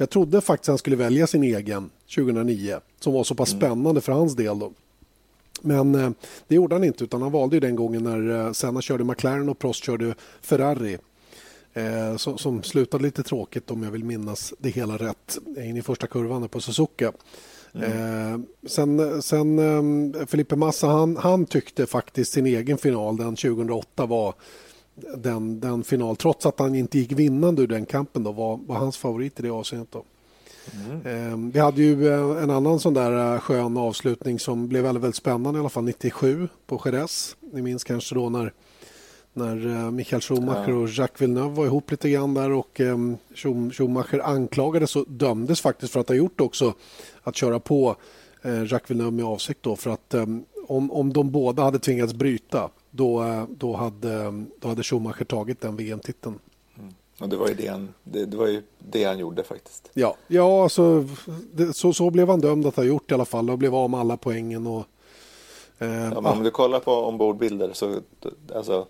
Jag 0.00 0.10
trodde 0.10 0.40
faktiskt 0.40 0.68
han 0.68 0.78
skulle 0.78 0.96
välja 0.96 1.26
sin 1.26 1.44
egen 1.44 1.90
2009 2.14 2.80
som 3.00 3.12
var 3.12 3.24
så 3.24 3.34
pass 3.34 3.52
mm. 3.52 3.60
spännande 3.60 4.00
för 4.00 4.12
hans 4.12 4.36
del. 4.36 4.58
Då. 4.58 4.72
Men 5.62 5.94
eh, 5.94 6.10
det 6.48 6.54
gjorde 6.54 6.74
han 6.74 6.84
inte 6.84 7.04
utan 7.04 7.22
han 7.22 7.32
valde 7.32 7.60
den 7.60 7.76
gången 7.76 8.04
när 8.04 8.46
eh, 8.46 8.52
Senna 8.52 8.80
körde 8.80 9.04
McLaren 9.04 9.48
och 9.48 9.58
Prost 9.58 9.84
körde 9.84 10.14
Ferrari. 10.40 10.98
Eh, 11.74 12.16
som, 12.16 12.38
som, 12.38 12.62
slutade 12.62 13.02
lite 13.02 13.22
tråkigt 13.22 13.70
om 13.70 13.82
jag 13.82 13.90
vill 13.90 14.04
minnas 14.04 14.54
det 14.58 14.68
hela 14.68 14.96
rätt 14.96 15.38
in 15.56 15.76
i 15.76 15.82
första 15.82 16.06
kurvan 16.06 16.48
på 16.48 16.60
Suzuka. 16.60 17.12
Mm. 17.74 18.32
Eh, 18.32 18.40
sen 18.66 19.22
sen 19.22 19.58
eh, 20.14 20.26
Felipe 20.26 20.56
Massa 20.56 20.86
han, 20.86 21.16
han, 21.16 21.46
tyckte 21.46 21.86
faktiskt 21.86 22.32
sin 22.32 22.46
egen 22.46 22.78
final 22.78 23.16
den 23.16 23.36
2008 23.36 24.06
var 24.06 24.34
den, 25.16 25.60
den 25.60 25.84
final, 25.84 26.16
trots 26.16 26.46
att 26.46 26.58
han 26.58 26.74
inte 26.74 26.98
gick 26.98 27.12
vinnande 27.12 27.62
ur 27.62 27.66
den 27.66 27.86
kampen 27.86 28.24
då, 28.24 28.32
var, 28.32 28.60
var 28.66 28.76
hans 28.76 28.96
favorit 28.96 29.40
i 29.40 29.42
det 29.42 29.50
avseendet. 29.50 29.92
Då. 29.92 30.04
Mm. 30.72 31.32
Eh, 31.32 31.52
vi 31.52 31.60
hade 31.60 31.82
ju 31.82 32.08
eh, 32.08 32.42
en 32.42 32.50
annan 32.50 32.80
sån 32.80 32.94
där 32.94 33.34
eh, 33.34 33.40
skön 33.40 33.76
avslutning 33.76 34.38
som 34.38 34.68
blev 34.68 34.82
väldigt, 34.82 35.02
väldigt 35.02 35.16
spännande 35.16 35.58
i 35.58 35.60
alla 35.60 35.68
fall 35.68 35.84
97 35.84 36.48
på 36.66 36.82
Jerez. 36.84 37.36
Ni 37.52 37.62
minns 37.62 37.84
kanske 37.84 38.14
då 38.14 38.28
när 38.28 38.52
när 39.32 39.66
eh, 39.66 39.90
Michael 39.90 40.22
Schumacher 40.22 40.74
och 40.74 40.88
Jacques 40.88 41.20
Villeneuve 41.22 41.54
var 41.54 41.64
ihop 41.64 41.90
lite 41.90 42.10
grann 42.10 42.34
där 42.34 42.52
och 42.52 42.80
ehm, 42.80 43.16
Schumacher 43.72 44.20
anklagades 44.24 44.96
och 44.96 45.04
dömdes 45.08 45.60
faktiskt 45.60 45.92
för 45.92 46.00
att 46.00 46.08
ha 46.08 46.14
gjort 46.14 46.40
också 46.40 46.74
att 47.22 47.36
köra 47.36 47.60
på 47.60 47.96
Jacques 48.42 48.90
Villeneuve 48.90 49.16
med 49.16 49.24
avsikt 49.24 49.62
då 49.62 49.76
för 49.76 49.90
att 49.90 50.14
ehm, 50.14 50.44
om, 50.68 50.92
om 50.92 51.12
de 51.12 51.30
båda 51.30 51.62
hade 51.62 51.78
tvingats 51.78 52.14
bryta 52.14 52.70
då, 52.90 53.46
då, 53.50 53.76
hade, 53.76 54.44
då 54.58 54.68
hade 54.68 54.82
Schumacher 54.82 55.24
tagit 55.24 55.60
den 55.60 55.76
VM-titeln. 55.76 56.38
Mm. 56.78 56.94
Och 57.20 57.28
det 57.28 57.36
var 57.36 57.48
ju 57.48 57.54
det 57.54 57.66
han, 57.66 57.94
det, 58.04 58.26
det, 58.26 58.36
var 58.36 58.46
ju 58.46 58.62
det 58.78 59.04
han 59.04 59.18
gjorde 59.18 59.44
faktiskt. 59.44 59.90
Ja, 59.94 60.16
ja 60.26 60.62
alltså, 60.62 61.04
det, 61.52 61.72
så, 61.72 61.92
så 61.92 62.10
blev 62.10 62.28
han 62.28 62.40
dömd 62.40 62.66
att 62.66 62.76
ha 62.76 62.84
gjort 62.84 63.10
i 63.10 63.14
alla 63.14 63.24
fall 63.24 63.50
och 63.50 63.58
blev 63.58 63.74
av 63.74 63.90
med 63.90 64.00
alla 64.00 64.16
poängen. 64.16 64.66
Och, 64.66 64.84
eh, 65.78 65.88
ja, 65.88 66.20
men 66.20 66.26
om 66.26 66.42
du 66.42 66.50
kollar 66.50 66.80
på 66.80 66.92
ombordbilder 66.92 67.70
så 67.72 68.00
alltså, 68.54 68.86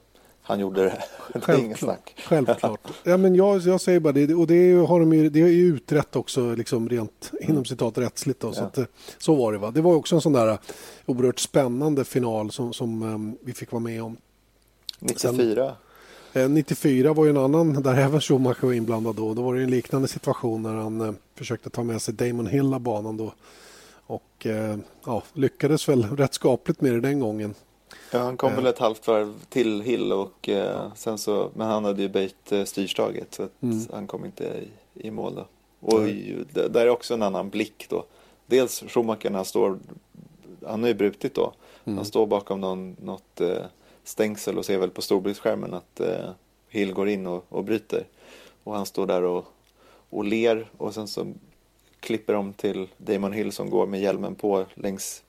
han 0.49 0.61
gjorde 0.61 0.83
det. 0.83 1.03
det 1.47 1.53
är 1.53 1.59
inget 1.59 1.79
snack. 1.79 2.15
Självklart. 2.29 2.81
Ja, 3.05 3.17
men 3.17 3.35
jag, 3.35 3.61
jag 3.61 3.81
säger 3.81 4.01
bara 4.01 4.13
det. 4.13 4.35
Och 4.35 4.47
det, 4.47 4.73
har 4.73 5.01
de 5.01 5.13
ju, 5.13 5.31
det 5.31 5.41
är 5.41 5.47
ju 5.47 5.67
utrett 5.67 6.17
också 6.17 6.55
liksom 6.55 6.89
rent 6.89 7.31
mm. 7.33 7.51
inom 7.51 7.65
citat 7.65 7.99
rättsligt. 7.99 8.41
Då, 8.41 8.53
så, 8.53 8.65
att, 8.65 8.79
så 9.19 9.35
var 9.35 9.53
det. 9.53 9.59
Va? 9.59 9.71
Det 9.71 9.81
var 9.81 9.95
också 9.95 10.15
en 10.15 10.21
sån 10.21 10.33
där 10.33 10.49
uh, 10.49 10.59
oerhört 11.07 11.39
spännande 11.39 12.05
final 12.05 12.51
som, 12.51 12.73
som 12.73 13.03
um, 13.03 13.37
vi 13.41 13.53
fick 13.53 13.73
vara 13.73 13.83
med 13.83 14.03
om. 14.03 14.17
94? 14.99 15.77
Sen, 16.33 16.43
eh, 16.43 16.49
94 16.49 17.13
var 17.13 17.25
ju 17.25 17.31
en 17.31 17.37
annan 17.37 17.83
där 17.83 17.95
även 17.95 18.21
Schumacher 18.21 18.67
var 18.67 18.73
inblandad 18.73 19.17
då. 19.17 19.35
Då 19.35 19.43
var 19.43 19.55
det 19.55 19.63
en 19.63 19.71
liknande 19.71 20.09
situation 20.09 20.63
när 20.63 20.75
han 20.75 21.17
försökte 21.35 21.71
ta 21.71 21.83
med 21.83 22.03
sig 22.03 22.15
Damon 22.15 22.47
Hill 22.47 22.75
av 22.75 22.81
banan 22.81 23.17
då. 23.17 23.33
Och 24.07 24.47
uh, 24.47 24.77
ja, 25.07 25.23
lyckades 25.33 25.89
väl 25.89 26.03
rätt 26.17 26.35
skapligt 26.35 26.81
med 26.81 26.93
det 26.93 27.01
den 27.01 27.21
gången. 27.21 27.55
Ja, 28.11 28.19
han 28.19 28.37
kom 28.37 28.55
väl 28.55 28.67
ett 28.67 28.79
halvt 28.79 29.07
varv 29.07 29.45
till 29.49 29.81
Hill 29.81 30.13
och 30.13 30.49
eh, 30.49 30.93
sen 30.95 31.19
så, 31.19 31.51
men 31.55 31.67
han 31.67 31.85
hade 31.85 32.03
ju 32.03 32.09
böjt 32.09 32.53
eh, 32.53 32.65
styrstaget 32.65 33.35
så 33.35 33.49
mm. 33.61 33.87
han 33.93 34.07
kom 34.07 34.25
inte 34.25 34.45
i, 34.95 35.07
i 35.07 35.11
mål 35.11 35.35
då. 35.35 35.47
Och 35.81 35.99
mm. 35.99 36.47
där 36.53 36.81
är 36.81 36.89
också 36.89 37.15
en 37.15 37.23
annan 37.23 37.51
blick 37.51 37.87
då. 37.89 38.05
Dels 38.47 38.85
Schumacher 38.89 39.31
när 39.31 39.39
han 39.39 39.45
står, 39.45 39.79
han 40.67 40.83
har 40.83 40.89
ju 40.89 40.95
brutit 40.95 41.35
då. 41.35 41.53
Mm. 41.85 41.97
Han 41.97 42.07
står 42.07 42.27
bakom 42.27 42.61
någon, 42.61 42.97
något 43.01 43.41
eh, 43.41 43.63
stängsel 44.05 44.59
och 44.59 44.65
ser 44.65 44.79
väl 44.79 44.91
på 44.91 45.03
storbildsskärmen 45.03 45.75
att 45.75 46.01
eh, 46.01 46.31
Hill 46.69 46.93
går 46.93 47.09
in 47.09 47.27
och, 47.27 47.45
och 47.49 47.65
bryter. 47.65 48.05
Och 48.65 48.75
han 48.75 48.87
står 48.87 49.07
där 49.07 49.23
och, 49.23 49.45
och 50.11 50.25
ler 50.25 50.71
och 50.77 50.95
sen 50.95 51.09
så 51.09 51.27
klipper 52.01 52.33
de 52.33 52.53
till 52.53 52.89
Damon 52.97 53.33
Hill 53.33 53.53
som 53.53 53.71
går 53.71 53.87
med 53.87 54.01
hjälmen 54.01 54.35
på 54.35 54.67
längs 54.75 55.23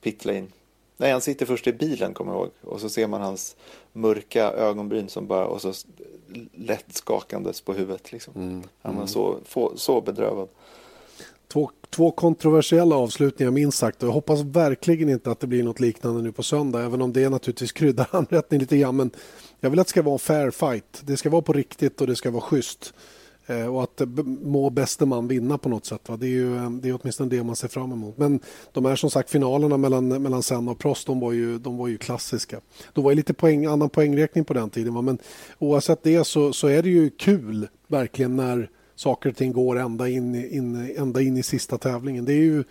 pitlane 0.00 0.46
Nej, 0.96 1.12
han 1.12 1.20
sitter 1.20 1.46
först 1.46 1.66
i 1.66 1.72
bilen 1.72 2.14
kommer 2.14 2.32
jag 2.32 2.40
ihåg. 2.40 2.50
Och 2.62 2.80
så 2.80 2.88
ser 2.88 3.06
man 3.06 3.20
hans 3.20 3.56
mörka 3.92 4.52
ögonbryn 4.52 5.08
som 5.08 5.26
bara, 5.26 5.46
och 5.46 5.62
så 5.62 5.72
lätt 6.54 6.86
skakandes 6.92 7.60
på 7.60 7.72
huvudet. 7.72 8.12
Liksom. 8.12 8.34
Mm. 8.36 8.62
Han 8.82 8.94
var 8.94 9.02
mm. 9.02 9.08
så, 9.44 9.72
så 9.76 10.00
bedrövad. 10.00 10.48
Två, 11.48 11.70
två 11.90 12.10
kontroversiella 12.10 12.96
avslutningar 12.96 13.50
minst 13.50 13.78
sagt. 13.78 14.02
Och 14.02 14.08
jag 14.08 14.12
hoppas 14.12 14.40
verkligen 14.40 15.08
inte 15.08 15.30
att 15.30 15.40
det 15.40 15.46
blir 15.46 15.62
något 15.62 15.80
liknande 15.80 16.22
nu 16.22 16.32
på 16.32 16.42
söndag. 16.42 16.84
Även 16.84 17.02
om 17.02 17.12
det 17.12 17.28
naturligtvis 17.28 17.72
kryddar 17.72 18.08
anrättning 18.16 18.60
lite 18.60 18.76
grann. 18.76 18.96
Men 18.96 19.10
jag 19.60 19.70
vill 19.70 19.78
att 19.80 19.86
det 19.86 19.90
ska 19.90 20.02
vara 20.02 20.12
en 20.12 20.18
fair 20.18 20.50
fight. 20.50 21.02
Det 21.04 21.16
ska 21.16 21.30
vara 21.30 21.42
på 21.42 21.52
riktigt 21.52 22.00
och 22.00 22.06
det 22.06 22.16
ska 22.16 22.30
vara 22.30 22.42
schysst. 22.42 22.94
Eh, 23.46 23.66
och 23.66 23.82
att 23.82 24.02
må 24.42 24.70
bäste 24.70 25.06
man 25.06 25.28
vinna 25.28 25.58
på 25.58 25.68
något 25.68 25.86
sätt. 25.86 26.08
Va? 26.08 26.16
Det, 26.16 26.26
är 26.26 26.30
ju, 26.30 26.56
eh, 26.56 26.70
det 26.70 26.88
är 26.88 26.98
åtminstone 27.00 27.30
det 27.30 27.44
man 27.44 27.56
ser 27.56 27.68
fram 27.68 27.92
emot. 27.92 28.18
Men 28.18 28.40
de 28.72 28.84
här 28.84 28.96
som 28.96 29.10
sagt 29.10 29.30
finalerna 29.30 29.76
mellan, 29.76 30.08
mellan 30.22 30.42
Senna 30.42 30.70
och 30.70 30.78
Prost 30.78 31.06
de 31.06 31.20
var, 31.20 31.32
ju, 31.32 31.58
de 31.58 31.76
var 31.76 31.88
ju 31.88 31.98
klassiska. 31.98 32.60
Det 32.94 33.00
var 33.00 33.10
ju 33.10 33.16
lite 33.16 33.34
poäng, 33.34 33.66
annan 33.66 33.88
poängräkning 33.88 34.44
på 34.44 34.54
den 34.54 34.70
tiden. 34.70 34.94
Va? 34.94 35.02
Men 35.02 35.18
oavsett 35.58 36.02
det 36.02 36.24
så, 36.24 36.52
så 36.52 36.66
är 36.66 36.82
det 36.82 36.90
ju 36.90 37.10
kul 37.10 37.68
verkligen 37.86 38.36
när 38.36 38.70
saker 38.94 39.30
och 39.30 39.36
ting 39.36 39.52
går 39.52 39.78
ända 39.78 40.08
in, 40.08 40.34
in, 40.34 40.94
ända 40.96 41.20
in 41.20 41.36
i 41.36 41.42
sista 41.42 41.78
tävlingen. 41.78 42.24
Det 42.24 42.32
är 42.32 42.42
ju 42.42 42.64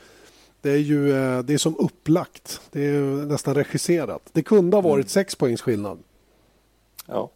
det 0.62 0.72
är 0.72 0.78
ju 0.78 1.12
eh, 1.12 1.40
det 1.40 1.54
är 1.54 1.58
som 1.58 1.76
upplagt. 1.80 2.62
Det 2.72 2.86
är 2.86 3.02
nästan 3.26 3.56
regisserat. 3.56 4.30
Det 4.32 4.44
kunde 4.44 4.78
ha 4.78 4.82
varit 4.82 5.04
mm. 5.04 5.08
sex 5.08 5.36
poängs 5.36 5.62
skillnad. 5.62 6.00
Ja. 7.08 7.32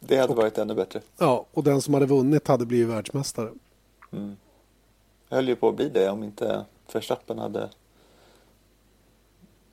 Det 0.00 0.16
hade 0.16 0.34
varit 0.34 0.58
ännu 0.58 0.74
bättre. 0.74 1.00
Ja, 1.18 1.46
och 1.52 1.64
den 1.64 1.82
som 1.82 1.94
hade 1.94 2.06
vunnit 2.06 2.48
hade 2.48 2.66
blivit 2.66 2.88
världsmästare. 2.88 3.50
Mm. 4.12 4.36
Jag 5.28 5.36
höll 5.36 5.48
ju 5.48 5.56
på 5.56 5.68
att 5.68 5.76
bli 5.76 5.88
det 5.88 6.10
om 6.10 6.24
inte 6.24 6.64
Verstappen 6.92 7.38
hade 7.38 7.68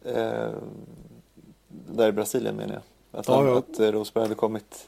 eh, 0.04 0.50
där 1.70 2.08
i 2.08 2.12
Brasilien 2.12 2.56
menar 2.56 2.74
jag. 2.74 2.84
Att, 3.20 3.28
han, 3.28 3.46
Ja, 3.46 3.52
ja. 3.52 3.58
att 3.58 3.94
Rosberg 3.94 4.24
hade 4.24 4.36
kommit 4.36 4.88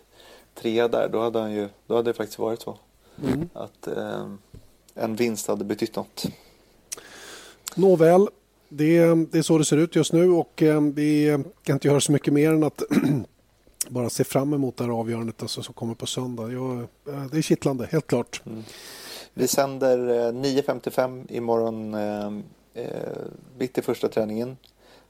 trea 0.56 0.88
där, 0.88 1.10
då 1.12 1.22
hade, 1.22 1.40
han 1.40 1.52
ju, 1.52 1.70
då 1.88 1.96
hade 1.96 2.10
det 2.10 2.14
faktiskt 2.14 2.40
varit 2.40 2.62
så. 2.62 2.78
Mm. 3.24 3.50
Att 3.54 3.88
eh, 3.88 4.28
en 4.94 5.16
vinst 5.16 5.48
hade 5.48 5.64
betytt 5.64 5.96
något. 5.96 6.26
Nåväl, 7.76 8.28
det, 8.70 9.16
det 9.32 9.38
är 9.38 9.42
så 9.42 9.58
det 9.58 9.66
ser 9.66 9.78
ut 9.78 9.96
just 9.96 10.14
nu 10.14 10.30
och 10.30 10.62
eh, 10.64 10.82
vi 10.82 11.44
kan 11.64 11.76
inte 11.76 11.88
göra 11.88 12.02
så 12.02 12.12
mycket 12.12 12.34
mer 12.34 12.52
än 12.52 12.64
att 12.64 12.82
bara 13.90 14.10
se 14.10 14.24
fram 14.24 14.54
emot 14.54 14.78
det 14.78 14.84
här 14.84 14.92
avgörandet 14.92 15.42
alltså, 15.42 15.64
som 15.64 15.74
kommer 15.74 15.96
på 15.96 16.06
söndag. 16.06 16.52
Jag, 16.52 16.80
eh, 16.80 17.26
det 17.32 17.38
är 17.38 17.42
kittlande, 17.42 17.88
helt 17.92 18.08
klart. 18.08 18.42
Mm. 18.46 18.64
Vi 19.34 19.48
sänder 19.48 19.98
eh, 19.98 20.32
9.55 20.32 21.32
imorgon 21.32 21.94
eh, 21.94 22.28
eh, 22.74 23.18
mitt 23.58 23.78
i 23.78 23.82
första 23.82 24.08
träningen 24.08 24.58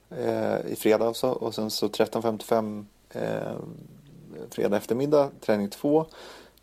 eh, 0.09 0.59
i 0.67 0.75
fredag 0.77 1.07
alltså 1.07 1.29
och 1.29 1.55
sen 1.55 1.69
så 1.69 1.87
13.55 1.87 2.85
eh, 3.09 3.57
fredag 4.49 4.77
eftermiddag 4.77 5.29
träning 5.41 5.69
2 5.69 6.05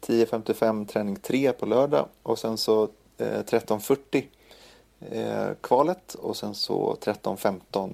10.55 0.01 0.87
träning 0.87 1.17
3 1.17 1.53
på 1.53 1.67
lördag 1.67 2.09
och 2.23 2.39
sen 2.39 2.57
så 2.57 2.83
eh, 3.19 3.43
13.40 3.43 4.25
eh, 5.11 5.55
kvalet 5.61 6.15
och 6.15 6.37
sen 6.37 6.55
så 6.55 6.97
13.15 7.01 7.93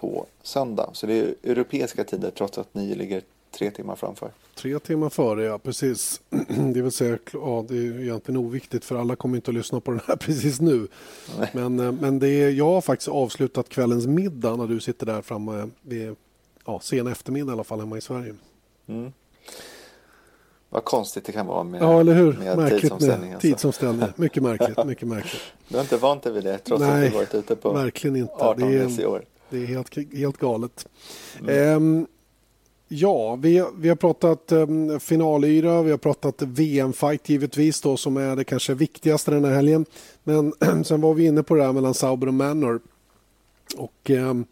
på 0.00 0.26
söndag. 0.42 0.90
Så 0.92 1.06
det 1.06 1.18
är 1.18 1.34
europeiska 1.42 2.04
tider 2.04 2.30
trots 2.30 2.58
att 2.58 2.74
ni 2.74 2.94
ligger 2.94 3.22
tre 3.50 3.70
timmar 3.70 3.96
framför. 3.96 4.30
Tre 4.54 4.78
timmar 4.78 5.08
före, 5.08 5.44
ja 5.44 5.58
precis. 5.58 6.20
Det 6.74 6.82
vill 6.82 6.92
säga, 6.92 7.18
ja, 7.32 7.64
det 7.68 7.74
är 7.76 8.00
egentligen 8.00 8.36
oviktigt 8.40 8.84
för 8.84 8.96
alla 8.96 9.16
kommer 9.16 9.36
inte 9.36 9.50
att 9.50 9.54
lyssna 9.54 9.80
på 9.80 9.90
den 9.90 10.00
här 10.06 10.16
precis 10.20 10.60
nu. 10.60 10.88
Men, 11.52 11.80
eh, 11.80 11.92
men 11.92 12.18
det 12.18 12.28
är, 12.28 12.50
jag 12.50 12.64
har 12.64 12.80
faktiskt 12.80 13.08
avslutat 13.08 13.68
kvällens 13.68 14.06
middag 14.06 14.56
när 14.56 14.66
du 14.66 14.80
sitter 14.80 15.06
där 15.06 15.22
framme 15.22 15.68
vid 15.82 16.14
ja, 16.66 16.80
sen 16.82 17.06
eftermiddag 17.06 17.50
i 17.50 17.52
alla 17.52 17.64
fall 17.64 17.80
hemma 17.80 17.98
i 17.98 18.00
Sverige. 18.00 18.34
Mm. 18.86 19.12
Vad 20.70 20.84
konstigt 20.84 21.24
det 21.24 21.32
kan 21.32 21.46
vara 21.46 21.64
med, 21.64 21.82
Ja, 21.82 22.00
eller 22.00 22.14
hur? 22.14 22.32
med 22.32 22.56
Märkligt 22.56 22.80
tidsomställning. 22.80 23.28
med 23.28 23.34
Alltså. 23.36 23.48
tidsomställning. 23.48 24.08
Mycket 24.16 24.42
märkligt. 24.42 24.84
Mycket 24.86 25.08
märkligt. 25.08 25.42
Du 25.68 25.74
har 25.76 25.82
inte 25.82 25.96
vant 25.96 26.22
dig 26.22 26.32
vid 26.32 26.44
det 26.44 26.58
trots 26.58 26.82
att 26.82 26.88
Nej, 26.88 27.08
du 27.10 27.14
varit 27.16 27.34
ute 27.34 27.56
på 27.56 27.72
verkligen 27.72 28.16
inte. 28.16 28.32
18 28.34 28.68
Det 28.70 29.02
är- 29.02 29.06
år. 29.06 29.24
Det 29.50 29.58
är 29.62 29.66
helt, 29.66 29.96
helt 30.16 30.38
galet. 30.38 30.88
Mm. 31.40 31.74
Ehm, 31.76 32.06
ja, 32.88 33.36
vi, 33.36 33.64
vi 33.76 33.88
har 33.88 33.96
pratat 33.96 34.52
um, 34.52 35.00
finalyra, 35.00 35.82
vi 35.82 35.90
har 35.90 35.98
pratat 35.98 36.42
VM-fight 36.42 37.28
givetvis 37.28 37.80
då 37.80 37.96
som 37.96 38.16
är 38.16 38.36
det 38.36 38.44
kanske 38.44 38.74
viktigaste 38.74 39.30
den 39.30 39.44
här 39.44 39.54
helgen. 39.54 39.86
Men 40.24 40.52
sen 40.84 41.00
var 41.00 41.14
vi 41.14 41.26
inne 41.26 41.42
på 41.42 41.54
det 41.54 41.64
här 41.64 41.72
mellan 41.72 41.94
Sauber 41.94 42.26
och 42.26 42.34
Manor. 42.34 42.80
Och 43.76 44.10
ehm, 44.10 44.44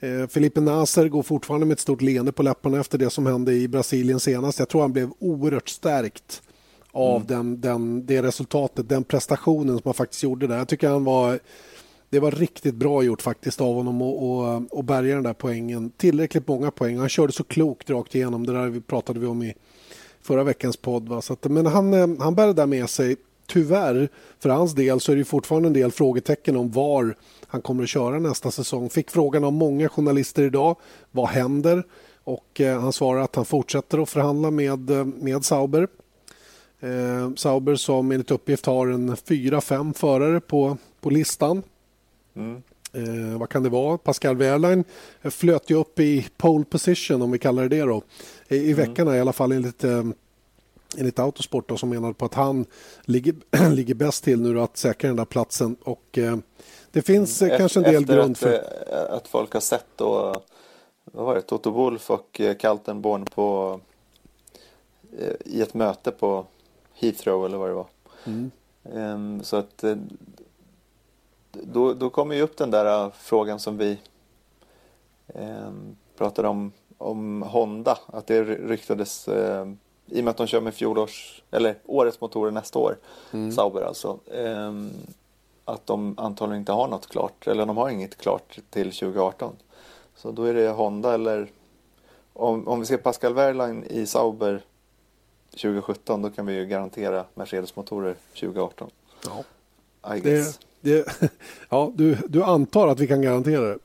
eh, 0.00 0.26
Felipe 0.28 0.60
Nasser 0.60 1.08
går 1.08 1.22
fortfarande 1.22 1.66
med 1.66 1.74
ett 1.74 1.80
stort 1.80 2.02
leende 2.02 2.32
på 2.32 2.42
läpparna 2.42 2.80
efter 2.80 2.98
det 2.98 3.10
som 3.10 3.26
hände 3.26 3.52
i 3.52 3.68
Brasilien 3.68 4.20
senast. 4.20 4.58
Jag 4.58 4.68
tror 4.68 4.80
han 4.80 4.92
blev 4.92 5.10
oerhört 5.18 5.68
stärkt 5.68 6.42
av 6.92 7.26
den, 7.26 7.60
den, 7.60 8.06
det 8.06 8.22
resultatet, 8.22 8.88
den 8.88 9.04
prestationen 9.04 9.78
som 9.78 9.82
han 9.84 9.94
faktiskt 9.94 10.22
gjorde 10.22 10.46
där. 10.46 10.58
Jag 10.58 10.68
tycker 10.68 10.88
han 10.88 11.04
var 11.04 11.38
det 12.10 12.20
var 12.20 12.30
riktigt 12.30 12.74
bra 12.74 13.02
gjort 13.02 13.22
faktiskt 13.22 13.60
av 13.60 13.74
honom 13.74 14.02
att- 14.02 14.22
och, 14.22 14.48
eh, 14.48 14.62
och 14.70 14.84
bärga 14.84 15.14
den 15.14 15.22
där 15.24 15.32
poängen. 15.32 15.90
Tillräckligt 15.96 16.48
många 16.48 16.70
poäng. 16.70 16.98
Han 16.98 17.08
körde 17.08 17.32
så 17.32 17.44
klokt 17.44 17.90
rakt 17.90 18.14
igenom. 18.14 18.46
Det 18.46 18.52
där 18.52 18.80
pratade 18.80 19.20
vi 19.20 19.26
om 19.26 19.42
i 19.42 19.54
förra 20.22 20.44
veckans 20.44 20.76
podd. 20.76 21.08
Va? 21.08 21.22
Så 21.22 21.32
att, 21.32 21.44
men 21.44 21.66
han, 21.66 21.94
eh, 21.94 22.08
han 22.20 22.34
bär 22.34 22.46
det 22.46 22.52
där 22.52 22.66
med 22.66 22.90
sig. 22.90 23.16
Tyvärr, 23.46 24.08
för 24.38 24.48
hans 24.48 24.74
del 24.74 25.00
så 25.00 25.12
är 25.12 25.16
det 25.16 25.24
fortfarande 25.24 25.68
en 25.68 25.72
del 25.72 25.90
frågetecken 25.90 26.56
om 26.56 26.70
var 26.70 27.14
han 27.46 27.60
kommer 27.60 27.82
att 27.82 27.88
köra 27.88 28.18
nästa 28.18 28.50
säsong. 28.50 28.90
Fick 28.90 29.10
frågan 29.10 29.44
av 29.44 29.52
många 29.52 29.88
journalister 29.88 30.42
idag. 30.42 30.76
Vad 31.10 31.28
händer? 31.28 31.82
Och 32.24 32.60
eh, 32.60 32.80
han 32.80 32.92
svarar 32.92 33.20
att 33.20 33.36
han 33.36 33.44
fortsätter 33.44 33.98
att 34.02 34.08
förhandla 34.08 34.50
med, 34.50 34.90
eh, 34.90 35.04
med 35.04 35.44
Sauber. 35.44 35.88
Eh, 36.80 37.34
Sauber 37.36 37.74
som 37.74 38.12
enligt 38.12 38.30
uppgift 38.30 38.66
har 38.66 38.86
en 38.86 39.16
fyra, 39.16 39.60
fem 39.60 39.94
förare 39.94 40.40
på, 40.40 40.76
på 41.00 41.10
listan. 41.10 41.62
Mm. 42.38 42.62
Eh, 42.92 43.38
vad 43.38 43.48
kan 43.48 43.62
det 43.62 43.68
vara? 43.68 43.98
Pascal 43.98 44.36
Wehrlein 44.36 44.84
flöt 45.22 45.70
ju 45.70 45.74
upp 45.74 46.00
i 46.00 46.28
pole 46.36 46.64
position 46.64 47.22
om 47.22 47.30
vi 47.30 47.38
kallar 47.38 47.62
det 47.62 47.68
det 47.68 47.82
då. 47.82 48.02
I, 48.48 48.56
i 48.56 48.72
veckan 48.72 49.14
i 49.14 49.20
alla 49.20 49.32
fall 49.32 49.52
enligt, 49.52 49.84
eh, 49.84 50.04
enligt 50.98 51.18
Autosport 51.18 51.68
då, 51.68 51.76
som 51.76 51.88
menade 51.88 52.14
på 52.14 52.24
att 52.24 52.34
han 52.34 52.66
ligger, 53.02 53.34
ligger 53.74 53.94
bäst 53.94 54.24
till 54.24 54.40
nu 54.42 54.54
då 54.54 54.60
att 54.60 54.76
säkra 54.76 55.08
den 55.08 55.16
där 55.16 55.24
platsen 55.24 55.76
och 55.82 56.18
eh, 56.18 56.36
det 56.92 57.02
finns 57.02 57.42
eh, 57.42 57.58
kanske 57.58 57.78
en 57.80 57.84
del 57.84 58.02
Efter 58.02 58.14
grund 58.14 58.30
att, 58.32 58.38
för... 58.38 58.52
eh, 58.52 59.14
att 59.14 59.28
folk 59.28 59.52
har 59.52 59.60
sett 59.60 59.86
då, 59.96 60.34
vad 61.04 61.26
var 61.26 61.34
det, 61.34 61.42
Toto 61.42 61.70
Wolff 61.70 62.10
och 62.10 62.40
eh, 62.40 62.56
Kaltenborn 62.56 63.24
på 63.24 63.80
eh, 65.18 65.34
i 65.44 65.62
ett 65.62 65.74
möte 65.74 66.10
på 66.10 66.46
Heathrow 66.94 67.46
eller 67.46 67.58
vad 67.58 67.68
det 67.68 67.74
var. 67.74 67.86
Mm. 68.24 68.50
Ehm, 68.94 69.42
Så 69.42 69.56
att 69.56 69.84
eh, 69.84 69.96
då, 71.62 71.94
då 71.94 72.10
kommer 72.10 72.34
ju 72.34 72.42
upp 72.42 72.56
den 72.56 72.70
där 72.70 73.04
eh, 73.04 73.10
frågan 73.18 73.60
som 73.60 73.78
vi 73.78 73.98
ehm, 75.34 75.96
pratade 76.16 76.48
om, 76.48 76.72
om 76.98 77.42
Honda. 77.42 77.98
Att 78.06 78.26
det 78.26 78.44
ryktades, 78.44 79.28
eh, 79.28 79.68
i 80.06 80.20
och 80.20 80.24
med 80.24 80.30
att 80.30 80.36
de 80.36 80.46
kör 80.46 80.60
med 80.60 80.74
fjolårs, 80.74 81.42
eller 81.50 81.76
årets 81.86 82.20
motorer 82.20 82.50
nästa 82.50 82.78
år, 82.78 82.96
Sauber 83.54 83.82
alltså. 83.82 84.18
ehm, 84.32 84.90
att 85.64 85.86
de 85.86 86.14
antagligen 86.18 86.60
inte 86.60 86.72
har 86.72 86.88
något 86.88 87.06
klart, 87.06 87.46
eller 87.46 87.66
de 87.66 87.76
har 87.76 87.88
inget 87.90 88.16
klart 88.16 88.58
till 88.70 88.92
2018. 88.92 89.56
Så 90.16 90.30
då 90.30 90.44
är 90.44 90.54
det 90.54 90.68
Honda 90.68 91.14
eller 91.14 91.48
om, 92.32 92.68
om 92.68 92.80
vi 92.80 92.86
ser 92.86 92.96
Pascal 92.96 93.34
Wehrlein 93.34 93.84
i 93.84 94.06
Sauber 94.06 94.62
2017 95.50 96.22
då 96.22 96.30
kan 96.30 96.46
vi 96.46 96.54
ju 96.54 96.66
garantera 96.66 97.24
Mercedes-motorer 97.34 98.14
2018. 98.34 98.90
Ja, 99.24 99.44
I 100.16 100.20
guess. 100.20 100.58
det, 100.58 100.66
det, 100.80 101.06
ja, 101.68 101.92
du, 101.94 102.16
du 102.28 102.42
antar 102.42 102.88
att 102.88 103.00
vi 103.00 103.06
kan 103.06 103.22
garantera 103.22 103.60
det? 103.68 103.78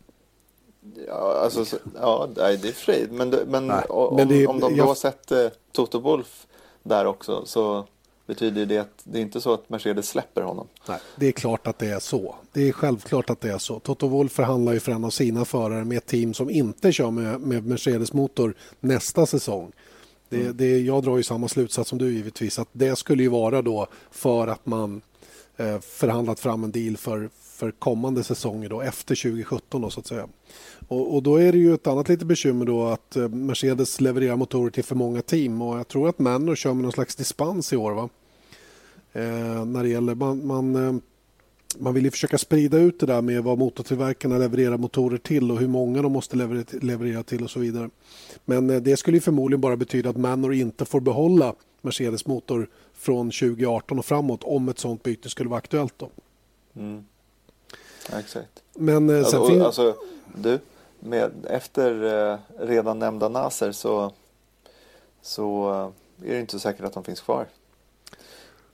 Ja, 1.07 1.39
alltså, 1.43 1.65
så, 1.65 1.77
ja, 2.01 2.27
det 2.35 2.41
är 2.43 2.57
frid. 2.71 3.11
Men, 3.11 3.29
men, 3.29 3.67
Nej, 3.67 3.83
om, 3.89 4.15
men 4.15 4.27
det- 4.27 4.47
om 4.47 4.59
de 4.59 4.71
då 4.71 4.77
jag- 4.77 4.85
har 4.85 4.95
sett 4.95 5.31
eh, 5.31 5.47
Toto 5.71 5.99
Wolff 5.99 6.47
där 6.83 7.05
också 7.05 7.45
så 7.45 7.87
betyder 8.27 8.65
det 8.65 8.77
att 8.77 8.89
det 9.03 9.17
är 9.17 9.21
inte 9.21 9.41
så 9.41 9.53
att 9.53 9.69
Mercedes 9.69 10.09
släpper 10.09 10.41
honom. 10.41 10.67
Nej, 10.87 10.99
det 11.15 11.27
är 11.27 11.31
klart 11.31 11.67
att 11.67 11.79
det 11.79 11.87
är 11.87 11.99
så. 11.99 12.35
Det 12.53 12.67
är 12.67 12.71
självklart 12.71 13.29
att 13.29 13.41
det 13.41 13.49
är 13.51 13.57
så. 13.57 13.79
Toto 13.79 14.07
Wolff 14.07 14.31
förhandlar 14.31 14.73
ju 14.73 14.79
för 14.79 14.91
en 14.91 15.03
av 15.03 15.09
sina 15.09 15.45
förare 15.45 15.83
med 15.85 15.97
ett 15.97 16.05
team 16.05 16.33
som 16.33 16.49
inte 16.49 16.91
kör 16.91 17.11
med, 17.11 17.41
med 17.41 17.65
Mercedes-motor 17.67 18.53
nästa 18.79 19.25
säsong. 19.25 19.71
Det, 20.29 20.51
det, 20.51 20.79
jag 20.79 21.03
drar 21.03 21.17
ju 21.17 21.23
samma 21.23 21.47
slutsats 21.47 21.89
som 21.89 21.97
du 21.99 22.13
givetvis. 22.13 22.59
Att 22.59 22.67
det 22.71 22.95
skulle 22.95 23.23
ju 23.23 23.29
vara 23.29 23.61
då 23.61 23.87
för 24.11 24.47
att 24.47 24.65
man 24.65 25.01
Eh, 25.57 25.79
förhandlat 25.79 26.39
fram 26.39 26.63
en 26.63 26.71
deal 26.71 26.97
för, 26.97 27.29
för 27.41 27.71
kommande 27.71 28.23
säsonger 28.23 28.69
då, 28.69 28.81
efter 28.81 29.15
2017 29.15 29.81
då, 29.81 29.89
så 29.89 29.99
att 29.99 30.07
säga. 30.07 30.27
Och, 30.87 31.15
och 31.15 31.23
då 31.23 31.35
är 31.35 31.51
det 31.51 31.57
ju 31.57 31.73
ett 31.73 31.87
annat 31.87 32.09
litet 32.09 32.27
bekymmer 32.27 32.65
då 32.65 32.85
att 32.85 33.15
eh, 33.15 33.29
Mercedes 33.29 34.01
levererar 34.01 34.35
motorer 34.35 34.69
till 34.69 34.83
för 34.83 34.95
många 34.95 35.21
team 35.21 35.61
och 35.61 35.77
jag 35.77 35.87
tror 35.87 36.09
att 36.09 36.19
Manor 36.19 36.55
kör 36.55 36.73
med 36.73 36.83
någon 36.83 36.91
slags 36.91 37.15
dispens 37.15 37.73
i 37.73 37.77
år 37.77 37.91
va? 37.91 38.09
Eh, 39.13 39.65
när 39.65 39.83
det 39.83 39.89
gäller 39.89 40.15
man, 40.15 40.47
man, 40.47 40.75
eh, 40.75 40.93
man 41.79 41.93
vill 41.93 42.05
ju 42.05 42.11
försöka 42.11 42.37
sprida 42.37 42.77
ut 42.77 42.99
det 42.99 43.05
där 43.05 43.21
med 43.21 43.43
vad 43.43 43.57
motortillverkarna 43.57 44.37
levererar 44.37 44.77
motorer 44.77 45.17
till 45.17 45.51
och 45.51 45.59
hur 45.59 45.67
många 45.67 46.01
de 46.01 46.11
måste 46.11 46.35
leverera, 46.81 47.23
till 47.23 47.43
och 47.43 47.49
så 47.49 47.59
vidare. 47.59 47.89
Men 48.45 48.83
det 48.83 48.97
skulle 48.97 49.17
ju 49.17 49.21
förmodligen 49.21 49.61
bara 49.61 49.77
betyda 49.77 50.09
att 50.09 50.17
Manor 50.17 50.53
inte 50.53 50.85
får 50.85 51.01
behålla 51.01 51.55
Mercedes 51.83 52.25
motor 52.25 52.69
från 52.93 53.31
2018 53.31 53.99
och 53.99 54.05
framåt 54.05 54.43
om 54.43 54.69
ett 54.69 54.79
sånt 54.79 55.03
byte 55.03 55.29
skulle 55.29 55.49
vara 55.49 55.57
aktuellt. 55.57 55.93
Då. 55.97 56.09
Mm. 56.75 57.05
Ja, 58.11 58.19
exakt. 58.19 58.63
Men 58.73 59.09
eh, 59.09 59.15
sen 59.15 59.25
Alltså, 59.25 59.47
finns... 59.47 59.59
och, 59.59 59.65
alltså, 59.65 59.95
du, 60.35 60.59
med, 60.99 61.31
efter 61.49 62.03
eh, 62.31 62.37
redan 62.59 62.99
nämnda 62.99 63.29
Naser 63.29 63.71
så, 63.71 64.11
så 65.21 65.71
eh, 66.21 66.29
är 66.29 66.33
det 66.33 66.39
inte 66.39 66.59
säkert 66.59 66.85
att 66.85 66.93
de 66.93 67.03
finns 67.03 67.21
kvar. 67.21 67.47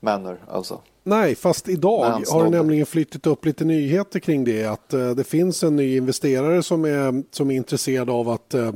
Manor 0.00 0.38
alltså. 0.48 0.80
Nej, 1.02 1.34
fast 1.34 1.68
idag 1.68 2.22
har 2.30 2.44
det 2.44 2.50
nämligen 2.50 2.86
flyttat 2.86 3.26
upp 3.26 3.44
lite 3.44 3.64
nyheter 3.64 4.20
kring 4.20 4.44
det. 4.44 4.64
Att 4.64 4.92
eh, 4.92 5.10
det 5.10 5.24
finns 5.24 5.62
en 5.62 5.76
ny 5.76 5.96
investerare 5.96 6.62
som 6.62 6.84
är, 6.84 7.22
som 7.30 7.50
är 7.50 7.54
intresserad 7.54 8.10
av 8.10 8.28
att 8.28 8.54
eh, 8.54 8.72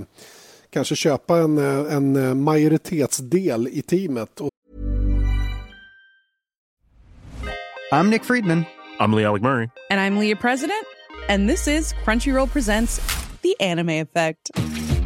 kanske 0.75 0.97
köpa 0.97 1.39
en, 1.39 1.59
eh, 1.59 1.95
en 1.95 2.17
eh, 2.17 2.35
majoritetsdel 2.35 3.69
i 3.73 3.83
teamet. 3.83 4.41
I'm 7.93 8.11
Nick 8.11 8.25
Friedman. 8.25 8.65
I'm 9.01 9.17
Lee 9.17 9.25
Alec 9.25 9.43
Murray. 9.43 9.71
And 9.91 10.01
I'm 10.01 10.19
Leah 10.19 10.37
President, 10.37 10.87
and 11.29 11.49
this 11.49 11.69
is 11.69 11.95
Crunchyroll 12.05 12.51
Presents 12.51 13.01
The 13.43 13.55
Anime 13.61 14.01
Effect. 14.01 14.51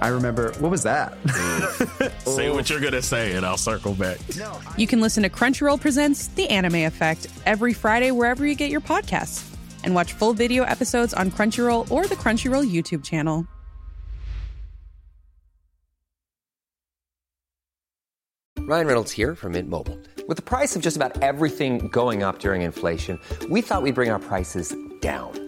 I 0.00 0.08
remember, 0.08 0.52
what 0.58 0.70
was 0.70 0.82
that? 0.84 1.16
Say 2.24 2.50
what 2.50 2.70
you're 2.70 2.80
gonna 2.80 3.02
say, 3.02 3.34
and 3.34 3.44
I'll 3.44 3.56
circle 3.56 3.94
back. 3.94 4.18
you 4.76 4.86
can 4.86 5.00
listen 5.00 5.22
to 5.24 5.28
Crunchyroll 5.28 5.80
Presents 5.80 6.28
The 6.28 6.48
Anime 6.48 6.86
Effect 6.86 7.26
every 7.46 7.72
Friday 7.72 8.10
wherever 8.10 8.46
you 8.46 8.54
get 8.54 8.70
your 8.70 8.80
podcasts. 8.80 9.44
And 9.84 9.94
watch 9.94 10.12
full 10.12 10.32
video 10.32 10.64
episodes 10.64 11.14
on 11.14 11.30
Crunchyroll 11.30 11.90
or 11.90 12.06
the 12.06 12.16
Crunchyroll 12.16 12.70
YouTube 12.70 13.04
channel. 13.04 13.46
Ryan 18.68 18.86
Reynolds 18.86 19.12
here 19.12 19.34
from 19.34 19.52
Mint 19.52 19.70
Mobile. 19.70 19.98
With 20.28 20.36
the 20.36 20.42
price 20.42 20.76
of 20.76 20.82
just 20.82 20.96
about 20.96 21.22
everything 21.22 21.88
going 21.88 22.22
up 22.22 22.38
during 22.38 22.60
inflation, 22.60 23.18
we 23.48 23.62
thought 23.62 23.82
we'd 23.82 23.94
bring 23.94 24.10
our 24.10 24.18
prices 24.18 24.76
down. 25.00 25.47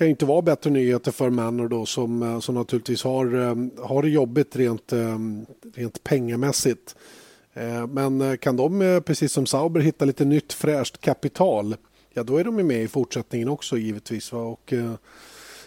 kan 0.00 0.06
ju 0.06 0.10
inte 0.10 0.26
vara 0.26 0.42
bättre 0.42 0.70
nyheter 0.70 1.12
för 1.12 1.30
Manor 1.30 1.68
då 1.68 1.86
som, 1.86 2.22
eh, 2.22 2.40
som 2.40 2.54
naturligtvis 2.54 3.04
har, 3.04 3.34
eh, 3.34 3.84
har 3.86 4.02
det 4.02 4.08
jobbigt 4.08 4.56
rent, 4.56 4.92
eh, 4.92 5.18
rent 5.74 6.04
pengamässigt. 6.04 6.96
Men 7.88 8.38
kan 8.38 8.56
de, 8.56 9.02
precis 9.06 9.32
som 9.32 9.46
Sauber, 9.46 9.80
hitta 9.80 10.04
lite 10.04 10.24
nytt 10.24 10.52
fräscht 10.52 11.00
kapital, 11.00 11.76
ja 12.14 12.22
då 12.22 12.36
är 12.36 12.44
de 12.44 12.56
med 12.56 12.82
i 12.82 12.88
fortsättningen 12.88 13.48
också 13.48 13.78
givetvis. 13.78 14.32
Va? 14.32 14.38
Och, 14.38 14.74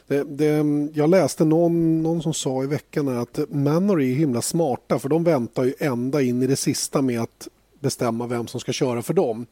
det, 0.08 0.24
det, 0.24 0.66
jag 0.94 1.10
läste 1.10 1.46
någon, 1.46 2.04
någon 2.04 2.22
som 2.22 2.34
sa 2.34 2.64
i 2.64 2.68
veckan 2.68 3.08
att 3.08 3.40
Manor 3.50 4.02
är 4.02 4.14
himla 4.14 4.42
smarta 4.42 5.00
för 5.00 5.10
de 5.10 5.24
väntar 5.24 5.64
ju 5.64 5.74
ända 5.80 6.22
in 6.22 6.44
i 6.44 6.48
det 6.48 6.56
sista 6.56 7.02
med 7.02 7.22
att 7.22 7.48
bestämma 7.80 8.28
vem 8.28 8.48
som 8.48 8.60
ska 8.60 8.72
köra 8.72 9.02
för 9.02 9.14
dem. 9.14 9.46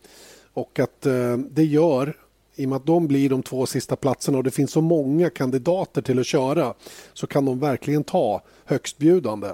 Och 0.54 0.80
att 0.80 1.06
eh, 1.06 1.38
det 1.38 1.65
gör, 1.65 2.17
i 2.56 2.66
och 2.66 2.70
med 2.70 2.76
att 2.76 2.86
de 2.86 3.08
blir 3.08 3.30
de 3.30 3.44
två 3.44 3.66
sista 3.66 3.96
platserna 3.96 4.38
och 4.38 4.44
det 4.44 4.52
finns 4.52 4.72
så 4.72 4.82
många 4.82 5.30
kandidater 5.30 6.02
till 6.02 6.20
att 6.20 6.26
köra 6.26 6.74
så 7.14 7.28
kan 7.28 7.46
de 7.46 7.60
verkligen 7.60 8.04
ta 8.04 8.42
högstbjudande. 8.66 9.54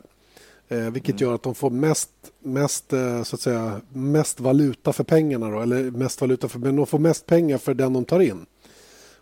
Eh, 0.67 0.89
vilket 0.89 1.21
gör 1.21 1.36
att 1.36 1.43
de 1.43 1.55
får 1.55 1.69
mest, 1.69 2.10
mest, 2.39 2.93
eh, 2.93 3.23
så 3.23 3.36
att 3.36 3.41
säga, 3.41 3.81
mest 3.93 4.39
valuta 4.39 4.93
för 4.93 5.03
pengarna. 5.03 5.49
Då, 5.49 5.62
eller 5.62 5.91
mest 5.91 6.21
valuta 6.21 6.47
för, 6.47 6.60
men 6.60 6.75
de 6.75 6.86
får 6.86 6.99
mest 6.99 7.25
pengar 7.25 7.57
för 7.57 7.73
den 7.73 7.93
de 7.93 8.05
tar 8.05 8.19
in. 8.19 8.45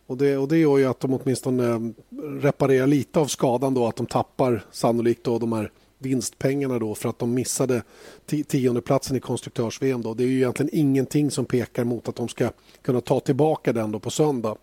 Och 0.07 0.17
det, 0.17 0.37
och 0.37 0.47
det 0.47 0.57
gör 0.57 0.77
ju 0.77 0.85
att 0.85 0.99
de 0.99 1.13
åtminstone 1.13 1.69
eh, 1.69 1.79
reparerar 2.41 2.87
lite 2.87 3.19
av 3.19 3.25
skadan 3.25 3.73
då 3.73 3.87
att 3.87 3.95
de 3.95 4.05
tappar 4.05 4.65
sannolikt 4.71 5.23
då 5.23 5.39
de 5.39 5.53
här 5.53 5.71
vinstpengarna 5.97 6.79
då 6.79 6.95
för 6.95 7.09
att 7.09 7.19
de 7.19 7.33
missade 7.33 7.83
ti- 8.27 8.43
tiondeplatsen 8.43 9.15
i 9.15 9.19
konstruktörs-VM. 9.19 10.01
Då. 10.01 10.13
Det 10.13 10.23
är 10.23 10.27
ju 10.27 10.35
egentligen 10.37 10.69
ingenting 10.73 11.31
som 11.31 11.45
pekar 11.45 11.83
mot 11.83 12.07
att 12.07 12.15
de 12.15 12.27
ska 12.27 12.49
kunna 12.81 13.01
ta 13.01 13.19
tillbaka 13.19 13.73
den 13.73 13.91
då 13.91 13.99
på 13.99 14.09
söndag. 14.09 14.55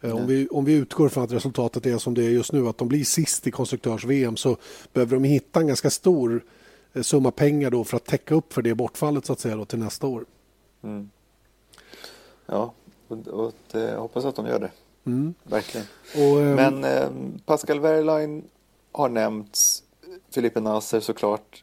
Eh, 0.00 0.16
Om 0.16 0.26
vi, 0.26 0.48
om 0.48 0.64
vi 0.64 0.72
utgår 0.72 1.08
från 1.08 1.24
att 1.24 1.32
resultatet 1.32 1.86
är 1.86 1.98
som 1.98 2.14
det 2.14 2.24
är 2.24 2.30
just 2.30 2.52
nu, 2.52 2.68
att 2.68 2.78
de 2.78 2.88
blir 2.88 3.04
sist 3.04 3.46
i 3.46 3.50
konstruktörs-VM 3.50 4.36
så 4.36 4.56
behöver 4.92 5.16
de 5.16 5.24
hitta 5.24 5.60
en 5.60 5.66
ganska 5.66 5.90
stor 5.90 6.44
eh, 6.92 7.02
summa 7.02 7.30
pengar 7.30 7.70
då 7.70 7.84
för 7.84 7.96
att 7.96 8.04
täcka 8.04 8.34
upp 8.34 8.52
för 8.52 8.62
det 8.62 8.74
bortfallet 8.74 9.26
så 9.26 9.32
att 9.32 9.40
säga 9.40 9.56
då, 9.56 9.64
till 9.64 9.78
nästa 9.78 10.06
år. 10.06 10.24
Mm. 10.82 11.10
Ja, 12.46 12.72
och, 13.08 13.28
och 13.28 13.52
det, 13.72 13.80
jag 13.80 14.00
hoppas 14.00 14.24
att 14.24 14.36
de 14.36 14.46
gör 14.46 14.58
det. 14.60 14.70
Mm. 15.06 15.34
Verkligen. 15.42 15.86
Och, 16.14 16.40
ehm, 16.42 16.54
Men 16.54 16.84
eh, 16.84 17.08
Pascal 17.44 17.80
Wehrlein 17.80 18.44
har 18.92 19.08
nämnts. 19.08 19.82
Filippe 20.30 20.60
Nasser 20.60 21.00
såklart. 21.00 21.62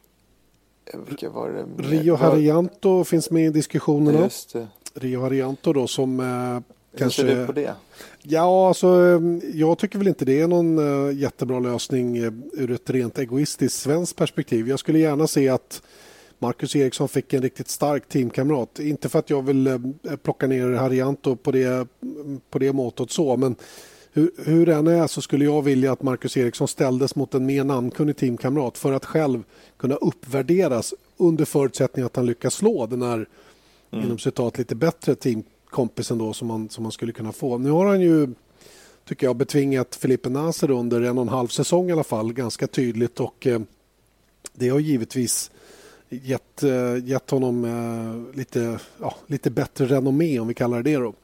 Eh, 0.86 1.00
Vilka 1.08 1.30
var 1.30 1.50
det? 1.50 1.88
Rio 1.88 2.14
Harianto 2.14 3.04
finns 3.04 3.30
med 3.30 3.46
i 3.46 3.50
diskussionerna. 3.50 4.20
Just 4.20 4.52
det. 4.52 4.68
Rio 4.94 5.20
Harianto 5.20 5.72
då 5.72 5.86
som 5.86 6.20
eh, 6.20 6.26
Hur 6.26 6.98
kanske... 6.98 7.22
ser 7.22 7.36
du 7.36 7.46
på 7.46 7.52
det? 7.52 7.74
Ja, 8.22 8.68
alltså, 8.68 8.86
eh, 8.86 9.20
jag 9.54 9.78
tycker 9.78 9.98
väl 9.98 10.08
inte 10.08 10.24
det 10.24 10.40
är 10.40 10.48
någon 10.48 10.78
eh, 11.08 11.18
jättebra 11.18 11.58
lösning 11.58 12.16
eh, 12.16 12.32
ur 12.52 12.70
ett 12.70 12.90
rent 12.90 13.18
egoistiskt 13.18 13.80
svenskt 13.80 14.16
perspektiv. 14.16 14.68
Jag 14.68 14.78
skulle 14.78 14.98
gärna 14.98 15.26
se 15.26 15.48
att 15.48 15.82
Marcus 16.38 16.76
Eriksson 16.76 17.08
fick 17.08 17.32
en 17.32 17.42
riktigt 17.42 17.68
stark 17.68 18.08
teamkamrat. 18.08 18.78
Inte 18.78 19.08
för 19.08 19.18
att 19.18 19.30
jag 19.30 19.42
vill 19.42 19.66
eh, 19.66 19.78
plocka 20.22 20.46
ner 20.46 20.70
Harianto 20.70 21.36
på 21.36 21.50
det, 21.50 21.88
på 22.50 22.58
det 22.58 22.72
måttet 22.72 23.10
så, 23.10 23.36
men 23.36 23.56
hur, 24.16 24.30
hur 24.44 24.66
den 24.66 24.86
är 24.86 25.06
så 25.06 25.22
skulle 25.22 25.44
jag 25.44 25.62
vilja 25.62 25.92
att 25.92 26.02
Marcus 26.02 26.36
Eriksson 26.36 26.68
ställdes 26.68 27.16
mot 27.16 27.34
en 27.34 27.46
mer 27.46 27.64
namnkunnig 27.64 28.16
teamkamrat 28.16 28.78
för 28.78 28.92
att 28.92 29.04
själv 29.04 29.42
kunna 29.76 29.94
uppvärderas 29.94 30.94
under 31.16 31.44
förutsättning 31.44 32.04
att 32.04 32.16
han 32.16 32.26
lyckas 32.26 32.54
slå 32.54 32.86
den 32.86 33.02
här 33.02 33.28
inom 33.90 34.18
citat 34.18 34.58
lite 34.58 34.74
bättre 34.74 35.14
teamkompisen 35.14 36.18
då 36.18 36.32
som 36.32 36.48
man, 36.48 36.68
som 36.68 36.82
man 36.82 36.92
skulle 36.92 37.12
kunna 37.12 37.32
få. 37.32 37.58
Nu 37.58 37.70
har 37.70 37.86
han 37.86 38.00
ju 38.00 38.28
tycker 39.04 39.26
jag 39.26 39.36
betvingat 39.36 39.94
Filippe 39.94 40.28
Naser 40.28 40.70
under 40.70 41.00
en 41.02 41.18
och 41.18 41.22
en 41.22 41.28
halv 41.28 41.48
säsong 41.48 41.88
i 41.88 41.92
alla 41.92 42.04
fall 42.04 42.32
ganska 42.32 42.66
tydligt 42.66 43.20
och 43.20 43.46
eh, 43.46 43.60
det 44.52 44.68
har 44.68 44.78
givetvis 44.78 45.50
gett, 46.08 46.62
eh, 46.62 47.04
gett 47.04 47.30
honom 47.30 47.64
eh, 47.64 48.36
lite, 48.38 48.78
ja, 49.00 49.14
lite 49.26 49.50
bättre 49.50 49.86
renommé 49.86 50.40
om 50.40 50.48
vi 50.48 50.54
kallar 50.54 50.82
det 50.82 50.90
det 50.90 50.96
då. 50.96 51.14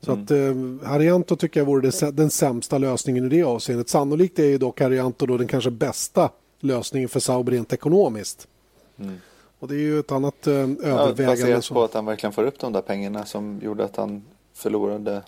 Så 0.00 0.12
att 0.12 0.30
eh, 0.30 0.38
Harianto 0.84 1.36
tycker 1.36 1.60
jag 1.60 1.64
vore 1.66 1.90
det, 1.90 2.10
den 2.10 2.30
sämsta 2.30 2.78
lösningen 2.78 3.24
i 3.24 3.28
det 3.28 3.42
avseendet. 3.42 3.88
Sannolikt 3.88 4.38
är 4.38 4.44
ju 4.44 4.58
dock 4.58 4.80
Harianto 4.80 5.26
då 5.26 5.36
den 5.36 5.46
kanske 5.46 5.70
bästa 5.70 6.30
lösningen 6.60 7.08
för 7.08 7.20
Sauber 7.20 7.52
rent 7.52 7.72
ekonomiskt. 7.72 8.48
Och 9.58 9.68
det 9.68 9.74
är 9.74 9.78
ju 9.78 9.98
ett 10.00 10.12
annat 10.12 10.46
eh, 10.46 10.54
Ja, 10.54 10.60
övervägande. 10.60 11.26
baserat 11.26 11.64
som- 11.64 11.74
på 11.74 11.84
att 11.84 11.94
han 11.94 12.06
verkligen 12.06 12.32
får 12.32 12.44
upp 12.44 12.58
de 12.58 12.72
där 12.72 12.80
pengarna 12.82 13.24
som 13.26 13.60
gjorde 13.62 13.84
att 13.84 13.96
han 13.96 14.22
förlorade 14.54 15.22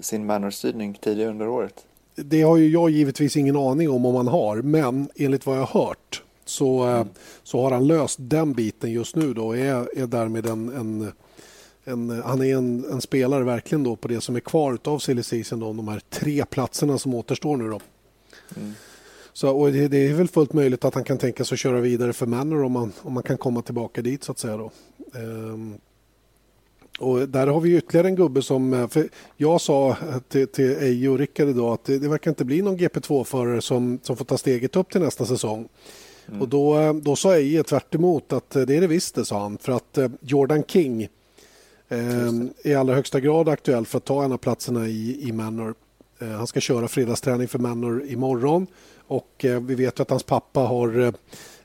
sin 0.00 0.26
mannerstyrning 0.26 0.98
tidigare 1.02 1.30
under 1.30 1.48
året. 1.48 1.74
Det 2.14 2.42
har 2.42 2.56
ju 2.56 2.68
jag 2.68 2.90
givetvis 2.90 3.36
ingen 3.36 3.56
aning 3.56 3.90
om 3.90 4.06
om 4.06 4.14
han 4.14 4.28
har, 4.28 4.56
men 4.62 5.08
enligt 5.16 5.46
vad 5.46 5.56
jag 5.58 5.64
har 5.64 5.80
hört 5.86 6.22
så, 6.44 6.88
eh, 6.88 7.04
så 7.42 7.62
har 7.62 7.70
han 7.70 7.86
löst 7.86 8.16
den 8.20 8.52
biten 8.52 8.92
just 8.92 9.16
nu 9.16 9.34
då 9.34 9.46
och 9.46 9.56
är, 9.56 9.98
är 9.98 10.06
därmed 10.06 10.46
en, 10.46 10.68
en, 10.68 11.12
en, 11.90 12.22
han 12.24 12.42
är 12.42 12.56
en, 12.56 12.84
en 12.92 13.00
spelare 13.00 13.44
verkligen 13.44 13.82
då 13.84 13.96
på 13.96 14.08
det 14.08 14.20
som 14.20 14.36
är 14.36 14.40
kvar 14.40 14.78
av 14.84 14.98
silly 14.98 15.22
season 15.22 15.60
då, 15.60 15.72
de 15.72 15.88
här 15.88 16.00
tre 16.10 16.44
platserna 16.44 16.98
som 16.98 17.14
återstår 17.14 17.56
nu 17.56 17.68
då. 17.68 17.80
Så, 19.32 19.50
och 19.56 19.72
det, 19.72 19.88
det 19.88 19.96
är 20.08 20.14
väl 20.14 20.28
fullt 20.28 20.52
möjligt 20.52 20.84
att 20.84 20.94
han 20.94 21.04
kan 21.04 21.18
tänka 21.18 21.44
sig 21.44 21.54
att 21.54 21.58
köra 21.58 21.80
vidare 21.80 22.12
för 22.12 22.26
Manor 22.26 22.62
om 22.64 22.72
man, 22.72 22.92
om 23.02 23.12
man 23.12 23.22
kan 23.22 23.38
komma 23.38 23.62
tillbaka 23.62 24.02
dit 24.02 24.24
så 24.24 24.32
att 24.32 24.38
säga 24.38 24.56
då. 24.56 24.70
Ehm, 25.14 25.74
och 26.98 27.28
där 27.28 27.46
har 27.46 27.60
vi 27.60 27.76
ytterligare 27.76 28.08
en 28.08 28.14
gubbe 28.16 28.42
som... 28.42 28.72
eh, 28.74 28.88
För 28.88 29.08
jag 29.36 29.60
sa 29.60 29.96
till, 30.28 30.46
till 30.48 30.70
Ejo 30.70 31.12
och 31.12 31.18
Rickard 31.18 31.48
idag 31.48 31.72
att 31.72 31.84
det, 31.84 31.98
det 31.98 32.08
verkar 32.08 32.30
inte 32.30 32.44
bli 32.44 32.62
någon 32.62 32.78
GP2-förare 32.78 33.60
som, 33.60 33.98
som 34.02 34.16
får 34.16 34.24
ta 34.24 34.38
steget 34.38 34.76
upp 34.76 34.90
till 34.90 35.00
nästa 35.00 35.26
säsong. 35.26 35.68
Och 36.40 36.48
då, 36.48 36.78
eh, 36.78 36.94
då 36.94 37.16
sa 37.16 37.34
Eje 37.36 37.62
tvärt 37.62 37.94
emot 37.94 38.32
att 38.32 38.56
eh, 38.56 38.62
det 38.62 38.76
är 38.76 38.80
det 38.80 38.86
visst 38.86 39.14
det, 39.14 39.24
sa 39.24 39.40
han. 39.42 39.58
För 39.58 39.72
att 39.72 39.98
eh, 39.98 40.08
Jordan 40.20 40.62
King 40.64 41.02
eh, 41.02 41.08
i 42.64 42.74
allra 42.74 42.94
högsta 42.94 43.20
grad 43.20 43.48
aktuell 43.48 43.86
för 43.86 43.98
att 43.98 44.04
ta 44.04 44.24
en 44.24 44.32
av 44.32 44.36
platserna 44.36 44.88
i, 44.88 45.28
i 45.28 45.32
Manor. 45.32 45.74
Eh, 46.18 46.28
han 46.28 46.46
ska 46.46 46.60
köra 46.60 46.88
fredagsträning 46.88 47.48
för 47.48 47.58
Manor 47.58 48.04
imorgon. 48.06 48.66
Och 48.98 49.44
eh, 49.44 49.60
vi 49.60 49.74
vet 49.74 49.98
ju 49.98 50.02
att 50.02 50.10
hans 50.10 50.22
pappa 50.22 50.60
har 50.60 51.12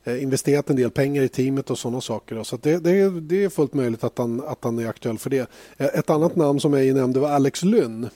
eh, 0.03 0.23
investerat 0.23 0.69
en 0.69 0.75
del 0.75 0.91
pengar 0.91 1.23
i 1.23 1.27
teamet 1.29 1.69
och 1.69 1.77
sådana 1.79 2.01
saker. 2.01 2.43
Så 2.43 2.57
det, 2.57 2.77
det, 2.77 2.91
är- 2.91 3.21
det 3.21 3.43
är 3.43 3.49
fullt 3.49 3.73
möjligt 3.73 4.03
att 4.03 4.17
han, 4.17 4.41
att 4.47 4.63
han 4.63 4.79
är 4.79 4.87
aktuell 4.87 5.17
för 5.17 5.29
det. 5.29 5.49
Ett 5.77 6.09
annat 6.09 6.35
namn 6.35 6.59
som 6.59 6.73
jag 6.73 6.95
nämnde 6.95 7.19
var 7.19 7.29
Alex 7.29 7.63
Lynn. 7.63 8.09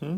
Eh, 0.00 0.16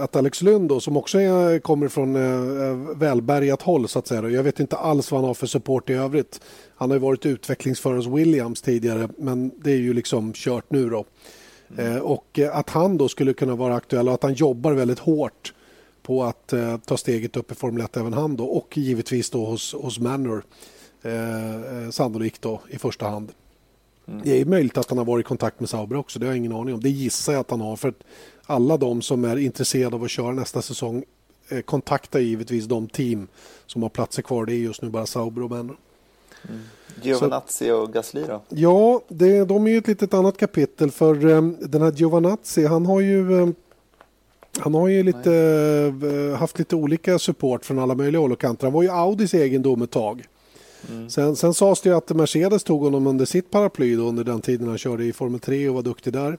Att 0.00 0.16
Alex 0.16 0.42
Lund 0.42 0.68
då, 0.68 0.80
som 0.80 0.96
också 0.96 1.20
är, 1.20 1.58
kommer 1.58 1.88
från 1.88 2.16
eh, 2.16 2.96
välbärgat 2.96 3.62
håll 3.62 3.88
så 3.88 3.98
att 3.98 4.06
säga. 4.06 4.28
Jag 4.28 4.42
vet 4.42 4.60
inte 4.60 4.76
alls 4.76 5.10
vad 5.10 5.20
han 5.20 5.28
har 5.28 5.34
för 5.34 5.46
support 5.46 5.90
i 5.90 5.92
övrigt. 5.92 6.40
Han 6.76 6.90
har 6.90 6.96
ju 6.96 7.00
varit 7.00 7.26
utvecklingsförare 7.26 7.96
hos 7.96 8.06
Williams 8.06 8.62
tidigare 8.62 9.08
men 9.18 9.50
det 9.56 9.70
är 9.70 9.76
ju 9.76 9.94
liksom 9.94 10.32
kört 10.32 10.70
nu 10.70 10.90
då. 10.90 11.04
Eh, 11.76 11.96
och 11.96 12.38
eh, 12.38 12.56
att 12.56 12.70
han 12.70 12.98
då 12.98 13.08
skulle 13.08 13.32
kunna 13.32 13.54
vara 13.56 13.74
aktuell 13.74 14.08
och 14.08 14.14
att 14.14 14.22
han 14.22 14.34
jobbar 14.34 14.72
väldigt 14.72 14.98
hårt 14.98 15.52
på 16.02 16.24
att 16.24 16.52
eh, 16.52 16.76
ta 16.76 16.96
steget 16.96 17.36
upp 17.36 17.52
i 17.52 17.54
Formel 17.54 17.84
1 17.84 17.96
även 17.96 18.12
han 18.12 18.36
då 18.36 18.44
och 18.44 18.78
givetvis 18.78 19.30
då 19.30 19.44
hos, 19.44 19.74
hos 19.74 19.98
Manor 19.98 20.44
eh, 21.02 21.54
eh, 21.54 21.90
sannolikt 21.90 22.42
då 22.42 22.60
i 22.70 22.78
första 22.78 23.08
hand. 23.08 23.32
Mm. 24.08 24.20
Det 24.24 24.40
är 24.40 24.44
möjligt 24.44 24.78
att 24.78 24.88
han 24.88 24.98
har 24.98 25.04
varit 25.04 25.26
i 25.26 25.28
kontakt 25.28 25.60
med 25.60 25.68
Sauber 25.68 25.96
också, 25.96 26.18
det 26.18 26.26
har 26.26 26.32
jag 26.32 26.36
ingen 26.36 26.52
aning 26.52 26.74
om. 26.74 26.80
Det 26.80 26.90
gissar 26.90 27.32
jag 27.32 27.40
att 27.40 27.50
han 27.50 27.60
har 27.60 27.76
för 27.76 27.88
att 27.88 28.04
alla 28.46 28.76
de 28.76 29.02
som 29.02 29.24
är 29.24 29.36
intresserade 29.36 29.96
av 29.96 30.04
att 30.04 30.10
köra 30.10 30.32
nästa 30.32 30.62
säsong 30.62 31.04
eh, 31.48 31.60
kontaktar 31.60 32.20
givetvis 32.20 32.64
de 32.64 32.88
team 32.88 33.26
som 33.66 33.82
har 33.82 33.88
platser 33.88 34.22
kvar. 34.22 34.46
Det 34.46 34.52
är 34.52 34.56
just 34.56 34.82
nu 34.82 34.90
bara 34.90 35.06
Sauber 35.06 35.42
och 35.42 35.50
Manor. 35.50 35.76
Mm. 36.48 36.60
Giovanazzi 37.02 37.70
och 37.70 37.92
Gasly 37.92 38.24
då? 38.24 38.42
Ja, 38.48 39.00
det, 39.08 39.44
de 39.44 39.66
är 39.66 39.70
ju 39.70 39.78
ett 39.78 39.88
litet 39.88 40.14
annat 40.14 40.36
kapitel 40.36 40.90
för 40.90 41.26
um, 41.26 41.56
den 41.60 41.82
här 41.82 41.92
Giovanazzi 41.92 42.66
han 42.66 42.86
har 42.86 43.00
ju 43.00 43.32
um, 43.32 43.54
han 44.58 44.74
har 44.74 44.88
ju 44.88 45.02
lite, 45.02 45.30
uh, 46.02 46.34
haft 46.34 46.58
lite 46.58 46.76
olika 46.76 47.18
support 47.18 47.64
från 47.64 47.78
alla 47.78 47.94
möjliga 47.94 48.20
håll 48.20 48.32
och 48.32 48.40
kanter. 48.40 48.66
Han 48.66 48.74
var 48.74 48.82
ju 48.82 48.88
Audis 48.90 49.34
egendom 49.34 49.82
ett 49.82 49.90
tag. 49.90 50.26
Mm. 50.90 51.10
Sen, 51.10 51.36
sen 51.36 51.54
sades 51.54 51.80
det 51.80 51.88
ju 51.88 51.96
att 51.96 52.10
Mercedes 52.10 52.64
tog 52.64 52.82
honom 52.82 53.06
under 53.06 53.24
sitt 53.24 53.50
paraply 53.50 53.96
då, 53.96 54.02
under 54.02 54.24
den 54.24 54.40
tiden 54.40 54.68
han 54.68 54.78
körde 54.78 55.04
i 55.04 55.12
Formel 55.12 55.40
3 55.40 55.68
och 55.68 55.74
var 55.74 55.82
duktig 55.82 56.12
där. 56.12 56.38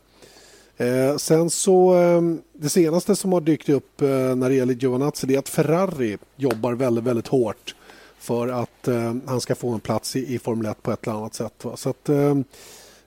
Eh, 0.78 1.18
sen 1.18 1.50
så, 1.50 1.98
eh, 1.98 2.22
det 2.54 2.70
senaste 2.70 3.16
som 3.16 3.34
har 3.34 3.42
dykt 3.42 3.70
upp 3.70 4.02
eh, 4.02 4.08
när 4.10 4.50
det 4.50 4.56
gäller 4.56 4.74
Giovanazzi 4.74 5.28
det 5.28 5.36
är 5.36 5.40
att 5.40 5.50
Ferrari 5.50 6.18
jobbar 6.36 6.74
väldigt, 6.74 7.04
väldigt 7.04 7.28
hårt 7.28 7.76
för 8.20 8.48
att 8.48 8.88
eh, 8.88 9.16
han 9.26 9.42
ska 9.42 9.56
få 9.56 9.70
en 9.70 9.80
plats 9.80 10.16
i, 10.16 10.34
i 10.34 10.40
Formel 10.40 10.66
1 10.66 10.84
på 10.84 10.92
ett 10.92 11.08
eller 11.08 11.18
annat 11.18 11.34
sätt. 11.34 11.66
Va? 11.66 11.78
Så 11.78 11.90
att, 11.90 12.10
ehm, 12.10 12.44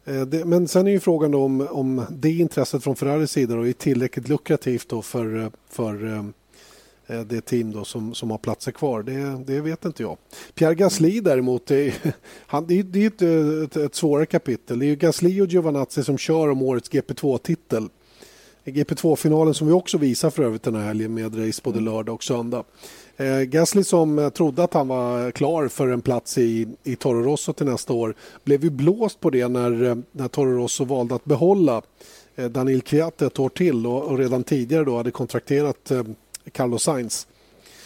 eh, 0.04 0.20
det, 0.20 0.44
men 0.44 0.68
sen 0.68 0.86
är 0.86 0.90
ju 0.90 1.00
frågan 1.00 1.34
om, 1.34 1.68
om 1.70 2.04
det 2.10 2.30
intresset 2.30 2.84
från 2.84 2.96
Ferraris 2.96 3.30
sida 3.30 3.54
då 3.54 3.68
är 3.68 3.72
tillräckligt 3.72 4.28
lukrativt 4.28 4.88
då 4.88 5.02
för, 5.02 5.42
eh, 5.42 5.48
för 5.70 6.04
ehm, 6.04 6.32
det 7.14 7.40
team 7.40 7.72
då 7.72 7.84
som, 7.84 8.14
som 8.14 8.30
har 8.30 8.38
platser 8.38 8.72
kvar. 8.72 9.02
Det, 9.02 9.44
det 9.46 9.60
vet 9.60 9.84
inte 9.84 10.02
jag. 10.02 10.16
Pierre 10.54 10.74
Gasly 10.74 11.20
däremot, 11.20 11.70
är, 11.70 11.94
han, 12.46 12.66
det 12.66 12.78
är, 12.78 12.82
det 12.82 13.04
är 13.04 13.06
ett, 13.06 13.22
ett, 13.70 13.76
ett 13.76 13.94
svårare 13.94 14.26
kapitel. 14.26 14.78
Det 14.78 14.86
är 14.86 14.96
Gasly 14.96 15.40
och 15.40 15.46
Giovanazzi 15.46 16.04
som 16.04 16.18
kör 16.18 16.48
om 16.48 16.62
årets 16.62 16.90
GP2-titel. 16.90 17.88
GP2-finalen 18.64 19.54
som 19.54 19.66
vi 19.66 19.72
också 19.72 19.98
visar 19.98 20.30
för 20.30 20.42
övrigt 20.42 20.62
den 20.62 20.74
här 20.74 20.86
helgen 20.86 21.14
med 21.14 21.46
race 21.46 21.60
både 21.64 21.78
mm. 21.78 21.92
lördag 21.92 22.14
och 22.14 22.24
söndag. 22.24 22.64
Eh, 23.16 23.40
Gasly 23.40 23.84
som 23.84 24.18
eh, 24.18 24.28
trodde 24.28 24.64
att 24.64 24.74
han 24.74 24.88
var 24.88 25.30
klar 25.30 25.68
för 25.68 25.88
en 25.88 26.00
plats 26.00 26.38
i, 26.38 26.68
i 26.84 26.96
Toro 26.96 27.22
Rosso 27.22 27.52
till 27.52 27.66
nästa 27.66 27.92
år 27.92 28.14
blev 28.44 28.64
ju 28.64 28.70
blåst 28.70 29.20
på 29.20 29.30
det 29.30 29.48
när, 29.48 29.82
eh, 29.82 29.96
när 30.12 30.28
Toro 30.28 30.58
Rosso 30.58 30.84
valde 30.84 31.14
att 31.14 31.24
behålla 31.24 31.82
eh, 32.36 32.46
Daniel 32.46 32.80
Kviat 32.80 33.22
ett 33.22 33.38
år 33.38 33.48
till 33.48 33.86
och, 33.86 34.02
och, 34.02 34.18
redan 34.18 34.44
tidigare 34.44 34.84
då 34.84 34.96
hade 34.96 35.10
kontrakterat 35.10 35.90
eh, 35.90 36.02
Carlos 36.50 36.82
Sainz. 36.82 37.26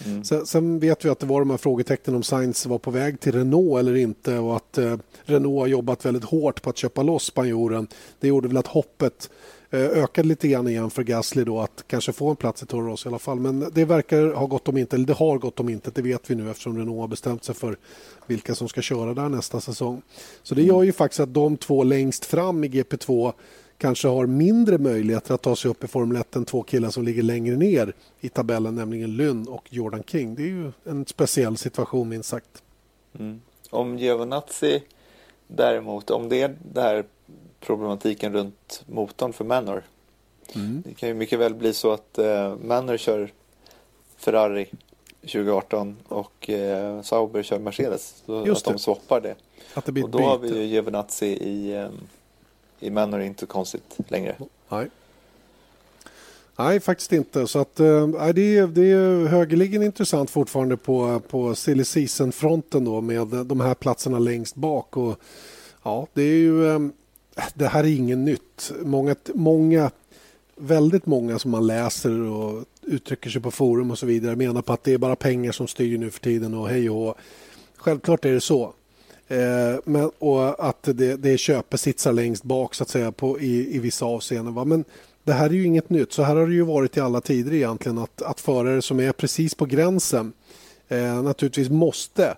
Mm. 0.04 0.24
Sen, 0.24 0.46
sen, 0.46 0.78
vet 0.78 1.04
vi 1.04 1.08
att 1.08 1.18
det 1.18 1.26
var 1.26 1.40
de 1.40 1.50
här 1.50 1.56
frågetecknen 1.56 2.16
om 2.16 2.22
Sainz 2.22 2.66
var 2.66 2.78
på 2.78 2.90
väg 2.90 3.20
till 3.20 3.32
Renault 3.32 3.78
eller 3.78 3.96
inte 3.96 4.38
och 4.38 4.56
att 4.56 4.78
eh, 4.78 4.96
Renault 5.24 5.58
har 5.58 5.66
jobbat 5.66 6.04
väldigt 6.04 6.24
hårt 6.24 6.62
på 6.62 6.70
att 6.70 6.76
köpa 6.76 7.02
loss 7.02 7.24
spanjoren. 7.24 7.88
Det 8.20 8.28
gjorde 8.28 8.48
väl 8.48 8.56
att 8.56 8.66
hoppet 8.66 9.30
Eh, 9.70 9.80
ökade 9.80 10.28
lite 10.28 10.48
grann 10.48 10.68
igen 10.68 10.90
för 10.90 11.02
Gasly 11.02 11.44
då 11.44 11.60
att 11.60 11.84
kanske 11.86 12.12
få 12.12 12.30
en 12.30 12.36
plats 12.36 12.62
i 12.62 12.66
Toro 12.66 12.86
Rosso 12.86 13.08
i 13.08 13.10
alla 13.10 13.18
fall. 13.18 13.40
Men 13.40 13.70
det 13.72 13.84
verkar 13.84 14.34
ha 14.34 14.46
gått 14.46 14.68
om 14.68 14.76
inte, 14.76 14.96
eller 14.96 15.06
det 15.06 15.12
har 15.12 15.38
gått 15.38 15.60
om 15.60 15.68
inte, 15.68 15.90
det 15.94 16.02
vet 16.02 16.30
vi 16.30 16.34
nu 16.34 16.50
eftersom 16.50 16.78
Renault 16.78 17.00
har 17.00 17.08
bestämt 17.08 17.44
sig 17.44 17.54
för 17.54 17.76
vilka 18.26 18.54
som 18.54 18.68
ska 18.68 18.82
köra 18.82 19.14
där 19.14 19.28
nästa 19.28 19.60
säsong. 19.60 20.02
Så 20.42 20.54
det 20.54 20.62
gör 20.62 20.82
ju 20.82 20.92
faktiskt 20.92 21.20
att 21.20 21.34
de 21.34 21.56
två 21.56 21.84
längst 21.84 22.24
fram 22.24 22.64
i 22.64 22.68
GP2 22.68 23.32
kanske 23.78 24.08
har 24.08 24.26
mindre 24.26 24.78
möjligheter 24.78 25.34
att 25.34 25.42
ta 25.42 25.56
sig 25.56 25.70
upp 25.70 25.84
i 25.84 25.86
Formel 25.86 26.16
1 26.16 26.36
än 26.36 26.44
två 26.44 26.62
killar 26.62 26.90
som 26.90 27.04
ligger 27.04 27.22
längre 27.22 27.56
ner 27.56 27.92
i 28.20 28.28
tabellen, 28.28 28.74
nämligen 28.74 29.16
Lynn 29.16 29.48
och 29.48 29.68
Jordan 29.70 30.02
King. 30.02 30.34
Det 30.34 30.42
är 30.42 30.46
ju 30.46 30.72
en 30.84 31.06
speciell 31.06 31.56
situation 31.56 32.08
minst 32.08 32.28
sagt. 32.28 32.62
Mm. 33.18 33.40
Om 33.70 33.98
Giovinazzi 33.98 34.82
däremot, 35.46 36.10
om 36.10 36.28
det 36.28 36.42
är 36.42 36.56
det 36.72 36.80
här 36.80 37.04
problematiken 37.60 38.32
runt 38.32 38.82
motorn 38.86 39.32
för 39.32 39.44
Manor. 39.44 39.82
Mm. 40.54 40.82
Det 40.86 40.94
kan 40.94 41.08
ju 41.08 41.14
mycket 41.14 41.38
väl 41.38 41.54
bli 41.54 41.72
så 41.72 41.92
att 41.92 42.18
eh, 42.18 42.56
Manor 42.56 42.96
kör 42.96 43.32
Ferrari 44.16 44.66
2018 45.20 45.96
och 46.08 46.50
eh, 46.50 47.02
Sauber 47.02 47.42
kör 47.42 47.58
Mercedes. 47.58 48.22
Så 48.26 48.46
Just 48.46 48.66
att 48.66 48.74
de 48.74 48.78
swappar 48.78 49.20
det. 49.20 49.34
Att 49.74 49.84
det 49.84 49.92
blir 49.92 50.04
och 50.04 50.10
då 50.10 50.18
har 50.18 50.38
vi 50.38 50.48
ju 50.48 50.64
Giovinazzi 50.64 51.26
i, 51.26 51.72
eh, 51.72 51.88
i 52.80 52.90
Mänö 52.90 53.16
är 53.16 53.20
det 53.20 53.26
inte 53.26 53.46
konstigt 53.46 53.96
längre. 54.08 54.36
Nej. 54.68 54.88
Nej, 56.58 56.80
faktiskt 56.80 57.12
inte. 57.12 57.46
Så 57.46 57.58
att, 57.58 57.80
äh, 57.80 58.08
det, 58.34 58.56
är, 58.56 58.66
det 58.66 58.86
är 58.86 59.26
högeligen 59.26 59.82
intressant 59.82 60.30
fortfarande 60.30 60.76
på, 60.76 61.20
på 61.28 61.54
silly 61.54 61.84
season-fronten 61.84 62.84
då 62.84 63.00
med 63.00 63.26
de 63.26 63.60
här 63.60 63.74
platserna 63.74 64.18
längst 64.18 64.54
bak. 64.54 64.96
Och, 64.96 65.20
ja, 65.82 66.06
det 66.12 66.22
är 66.22 66.36
ju... 66.36 66.74
Äh, 66.74 66.80
det 67.54 67.66
här 67.66 67.84
är 67.84 67.96
inget 67.96 68.18
nytt. 68.18 68.72
Många, 68.82 69.16
många, 69.34 69.90
väldigt 70.56 71.06
många 71.06 71.38
som 71.38 71.50
man 71.50 71.66
läser 71.66 72.20
och 72.20 72.64
uttrycker 72.82 73.30
sig 73.30 73.42
på 73.42 73.50
forum 73.50 73.90
och 73.90 73.98
så 73.98 74.06
vidare 74.06 74.36
menar 74.36 74.62
på 74.62 74.72
att 74.72 74.84
det 74.84 74.92
är 74.92 74.98
bara 74.98 75.16
pengar 75.16 75.52
som 75.52 75.68
styr 75.68 75.98
nu 75.98 76.10
för 76.10 76.20
tiden 76.20 76.54
och 76.54 76.68
hej 76.68 76.90
och 76.90 77.18
Självklart 77.76 78.24
är 78.24 78.32
det 78.32 78.40
så. 78.40 78.74
Eh, 79.28 79.78
men, 79.84 80.10
och 80.18 80.68
att 80.68 80.82
det, 80.82 81.16
det 81.16 81.30
är 81.30 81.36
köpesitsar 81.36 82.12
längst 82.12 82.44
bak 82.44 82.74
så 82.74 82.82
att 82.82 82.88
säga 82.88 83.12
på, 83.12 83.40
i, 83.40 83.76
i 83.76 83.78
vissa 83.78 84.06
avseenden. 84.06 84.54
Va? 84.54 84.64
Men 84.64 84.84
det 85.24 85.32
här 85.32 85.46
är 85.46 85.54
ju 85.54 85.64
inget 85.64 85.90
nytt. 85.90 86.12
Så 86.12 86.22
här 86.22 86.36
har 86.36 86.46
det 86.46 86.54
ju 86.54 86.62
varit 86.62 86.96
i 86.96 87.00
alla 87.00 87.20
tider 87.20 87.54
egentligen 87.54 87.98
att, 87.98 88.22
att 88.22 88.40
förare 88.40 88.82
som 88.82 89.00
är 89.00 89.12
precis 89.12 89.54
på 89.54 89.64
gränsen 89.64 90.32
eh, 90.88 91.22
naturligtvis 91.22 91.70
måste 91.70 92.36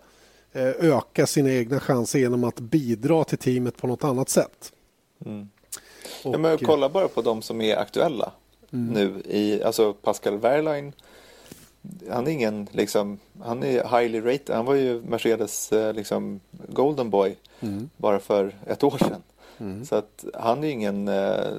eh, 0.53 0.68
öka 0.68 1.26
sina 1.26 1.53
egna 1.53 1.80
chanser 1.80 2.18
genom 2.18 2.45
att 2.45 2.61
bidra 2.61 3.24
till 3.24 3.39
teamet 3.39 3.76
på 3.76 3.86
något 3.86 4.05
annat 4.05 4.28
sätt. 4.28 4.72
Mm. 5.26 5.49
Och, 6.24 6.34
ja, 6.34 6.39
men 6.39 6.59
kolla 6.59 6.89
bara 6.89 7.09
på 7.09 7.22
de 7.22 7.43
som 7.43 7.61
är 7.61 7.76
aktuella 7.76 8.32
mm. 8.72 8.95
nu. 8.95 9.22
I, 9.24 9.62
alltså 9.62 9.93
Pascal 9.93 10.39
Wehrlein, 10.39 10.93
han 12.11 12.26
är 12.26 12.30
ingen, 12.30 12.68
liksom, 12.72 13.18
han 13.43 13.62
är 13.62 13.99
highly 13.99 14.20
rated. 14.20 14.57
Han 14.57 14.64
var 14.64 14.74
ju 14.74 15.03
Mercedes 15.03 15.72
eh, 15.72 15.93
liksom, 15.95 16.41
golden 16.68 17.11
boy 17.11 17.36
mm. 17.61 17.91
bara 17.97 18.20
för 18.20 18.55
ett 18.66 18.84
år 18.84 18.99
sedan. 18.99 19.22
Mm. 19.59 19.84
Så 19.84 19.95
att 19.95 20.24
han 20.34 20.64
är 20.64 20.68
ingen 20.68 21.09
eh, 21.09 21.53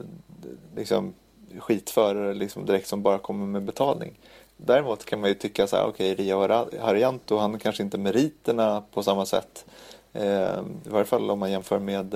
liksom, 0.76 1.14
skitförare 1.60 2.34
liksom, 2.34 2.66
direkt 2.66 2.88
som 2.88 3.04
bara 3.04 3.18
kommer 3.18 3.46
med 3.46 3.64
betalning. 3.64 4.20
Däremot 4.58 5.06
kan 5.06 5.20
man 5.20 5.30
ju 5.30 5.36
tycka 5.36 5.68
så 5.68 5.76
här, 5.76 5.86
okej, 5.88 6.14
okay, 6.14 6.26
Ria 6.26 6.66
Harianto, 6.82 7.38
han 7.38 7.60
kanske 7.60 7.84
inte 7.84 7.98
meriterna 7.98 8.84
på 8.92 9.04
samma 9.04 9.26
sätt. 9.26 9.66
Eh, 10.14 10.60
I 10.86 10.90
varje 10.90 11.06
fall 11.06 11.32
om 11.32 11.40
man 11.40 11.52
jämför 11.52 11.80
med 11.80 12.16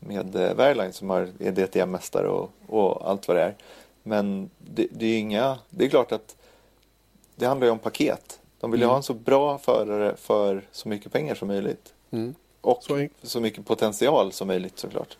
med 0.00 0.36
eh, 0.36 0.54
Verline 0.54 0.92
som 0.92 1.10
är 1.10 1.52
DTM-mästare 1.52 2.26
och, 2.26 2.50
och 2.66 3.10
allt 3.10 3.28
vad 3.28 3.36
det 3.36 3.42
är. 3.42 3.54
Men 4.02 4.50
det, 4.58 4.86
det, 4.90 5.06
är 5.06 5.18
inga, 5.18 5.58
det 5.70 5.84
är 5.84 5.88
klart 5.88 6.12
att 6.12 6.36
det 7.40 7.46
handlar 7.46 7.66
ju 7.66 7.70
om 7.70 7.78
paket. 7.78 8.40
De 8.60 8.70
vill 8.70 8.80
ju 8.80 8.84
mm. 8.84 8.90
ha 8.90 8.96
en 8.96 9.02
så 9.02 9.14
bra 9.14 9.58
förare 9.58 10.16
för 10.16 10.62
så 10.72 10.88
mycket 10.88 11.12
pengar 11.12 11.34
som 11.34 11.48
möjligt. 11.48 11.92
Mm. 12.10 12.34
Och 12.60 12.82
så, 12.82 13.08
så, 13.22 13.40
mycket 13.40 13.66
potential 13.66 14.32
som 14.32 14.48
möjligt 14.48 14.78
såklart. 14.78 15.16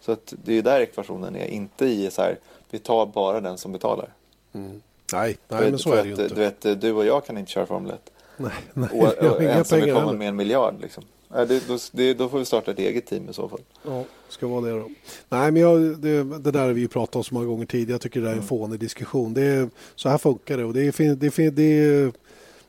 Så 0.00 0.12
att 0.12 0.34
det 0.44 0.58
är 0.58 0.62
där 0.62 0.80
ekvationen 0.80 1.36
är, 1.36 1.46
inte 1.46 1.86
i 1.86 2.10
så 2.10 2.22
här, 2.22 2.38
vi 2.70 2.78
tar 2.78 3.06
bara 3.06 3.40
den 3.40 3.58
som 3.58 3.72
betalar. 3.72 4.12
Mm. 4.52 4.82
Nej, 5.12 5.38
nej 5.48 5.70
men 5.70 5.78
så 5.78 5.92
är 5.92 6.02
det 6.02 6.08
ju 6.08 6.10
inte. 6.10 6.28
Du 6.28 6.34
vet, 6.34 6.80
du 6.80 6.92
och 6.92 7.06
jag 7.06 7.26
kan 7.26 7.38
inte 7.38 7.52
köra 7.52 7.66
Formel 7.66 7.90
1. 7.90 8.10
Nej, 8.36 8.52
nej. 8.72 8.88
Och, 8.92 9.24
och, 9.24 9.36
och 9.36 9.42
en 9.42 9.64
som 9.64 9.80
vill 9.80 9.94
komma 9.94 10.12
med 10.12 10.28
en 10.28 10.36
miljard 10.36 10.74
liksom. 10.80 11.04
Nej, 11.34 11.46
det, 11.46 11.68
då, 11.68 11.78
det, 11.92 12.14
då 12.14 12.28
får 12.28 12.38
vi 12.38 12.44
starta 12.44 12.70
ett 12.70 12.78
eget 12.78 13.06
team 13.06 13.28
i 13.28 13.32
så 13.32 13.48
fall. 13.48 13.60
Ja, 13.84 14.04
ska 14.28 14.46
vara 14.46 14.60
det 14.60 14.70
då. 14.70 14.88
Nej, 15.28 15.52
men 15.52 15.62
jag, 15.62 15.98
det, 15.98 16.38
det 16.38 16.50
där 16.50 16.60
har 16.66 16.72
vi 16.72 16.88
pratat 16.88 17.16
om 17.16 17.24
så 17.24 17.34
många 17.34 17.46
gånger 17.46 17.66
tidigare. 17.66 17.92
Jag 17.92 18.00
tycker 18.00 18.20
det 18.20 18.26
är 18.26 18.32
en 18.32 18.38
mm. 18.38 18.48
fånig 18.48 18.80
diskussion. 18.80 19.34
Det 19.34 19.70
så 19.94 20.08
här 20.08 20.18
funkar 20.18 20.56
det. 20.56 20.64
Och 20.64 20.74
det, 20.74 20.96
det, 20.96 21.14
det, 21.14 21.50
det, 21.50 22.12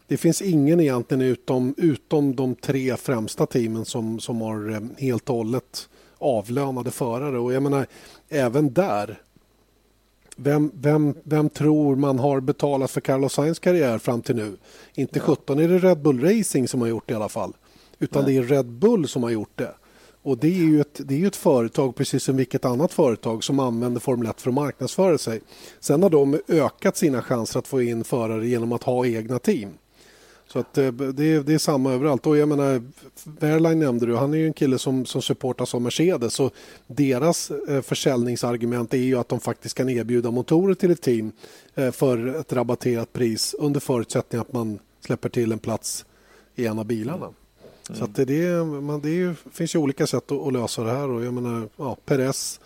det 0.07 0.18
finns 0.18 0.41
ingen 0.41 0.80
egentligen 0.80 1.22
utom, 1.22 1.76
utom 1.78 2.36
de 2.36 2.55
tre 2.55 2.97
främsta 2.97 3.45
teamen 3.45 3.86
som, 3.86 4.20
som 4.20 4.41
har 4.41 4.72
eh, 4.72 4.80
helt 4.97 5.30
och 5.30 5.36
hållet 5.36 5.89
avlönade 6.18 6.91
förare. 6.91 7.39
Och 7.39 7.53
jag 7.53 7.64
menar, 7.64 7.86
även 8.30 8.74
där 8.74 9.22
vem, 10.36 10.72
vem, 10.74 11.16
vem 11.24 11.49
tror 11.49 11.95
man 11.95 12.20
har 12.20 12.39
betalat 12.39 12.91
för 12.91 13.01
Carlos 13.01 13.34
Sainz 13.34 13.59
karriär 13.59 13.97
fram 13.97 14.22
till 14.22 14.36
nu? 14.36 14.57
Inte 14.93 15.20
ja. 15.20 15.26
17 15.26 15.59
är 15.59 15.68
det 15.68 15.78
Red 15.78 16.01
Bull 16.01 16.22
Racing 16.22 16.68
som 16.68 16.82
har 16.82 16.88
gjort 16.88 17.07
det 17.07 17.12
i 17.12 17.16
alla 17.16 17.30
fall. 17.30 17.53
Utan 18.01 18.23
Nej. 18.23 18.33
det 18.33 18.39
är 18.39 18.43
Red 18.43 18.65
Bull 18.65 19.07
som 19.07 19.23
har 19.23 19.29
gjort 19.29 19.57
det. 19.57 19.71
Och 20.23 20.37
det 20.37 20.47
är 20.47 20.63
ju 20.63 20.81
ett, 20.81 21.01
det 21.05 21.23
är 21.23 21.27
ett 21.27 21.35
företag, 21.35 21.95
precis 21.95 22.23
som 22.23 22.37
vilket 22.37 22.65
annat 22.65 22.93
företag, 22.93 23.43
som 23.43 23.59
använder 23.59 23.99
Formel 23.99 24.29
1 24.29 24.41
för 24.41 24.49
att 24.49 24.53
marknadsföra 24.53 25.17
sig. 25.17 25.41
Sen 25.79 26.03
har 26.03 26.09
de 26.09 26.39
ökat 26.47 26.97
sina 26.97 27.21
chanser 27.21 27.59
att 27.59 27.67
få 27.67 27.81
in 27.81 28.03
förare 28.03 28.47
genom 28.47 28.71
att 28.71 28.83
ha 28.83 29.05
egna 29.05 29.39
team. 29.39 29.69
Så 30.47 30.59
att 30.59 30.73
det, 30.73 30.91
det, 30.91 31.39
det 31.39 31.53
är 31.53 31.57
samma 31.57 31.93
överallt. 31.93 32.27
Och 32.27 32.37
jag 32.37 32.49
menar, 32.49 32.81
Wehrlein 33.23 33.79
nämnde 33.79 34.05
du, 34.05 34.15
han 34.15 34.33
är 34.33 34.37
ju 34.37 34.47
en 34.47 34.53
kille 34.53 34.77
som, 34.77 35.05
som 35.05 35.21
supportas 35.21 35.75
av 35.75 35.81
Mercedes. 35.81 36.33
Så 36.33 36.51
deras 36.87 37.51
eh, 37.51 37.81
försäljningsargument 37.81 38.93
är 38.93 38.97
ju 38.97 39.19
att 39.19 39.29
de 39.29 39.39
faktiskt 39.39 39.77
kan 39.77 39.89
erbjuda 39.89 40.31
motorer 40.31 40.73
till 40.73 40.91
ett 40.91 41.01
team 41.01 41.31
eh, 41.75 41.91
för 41.91 42.39
ett 42.39 42.53
rabatterat 42.53 43.13
pris 43.13 43.55
under 43.59 43.79
förutsättning 43.79 44.41
att 44.41 44.53
man 44.53 44.79
släpper 45.05 45.29
till 45.29 45.51
en 45.51 45.59
plats 45.59 46.05
i 46.55 46.65
en 46.65 46.79
av 46.79 46.85
bilarna. 46.85 47.29
Mm. 47.89 47.99
Så 47.99 48.05
att 48.05 48.15
det, 48.15 48.25
det, 48.25 48.63
man, 48.65 49.01
det 49.01 49.09
ju, 49.09 49.36
finns 49.51 49.75
ju 49.75 49.79
olika 49.79 50.07
sätt 50.07 50.32
att, 50.32 50.47
att, 50.47 50.53
lösa 50.53 50.84
det 50.84 50.91
här. 50.91 51.09
Och 51.09 51.25
jag 51.25 51.34
menar, 51.34 51.69
ja, 51.75 51.97
Perez 52.05 52.59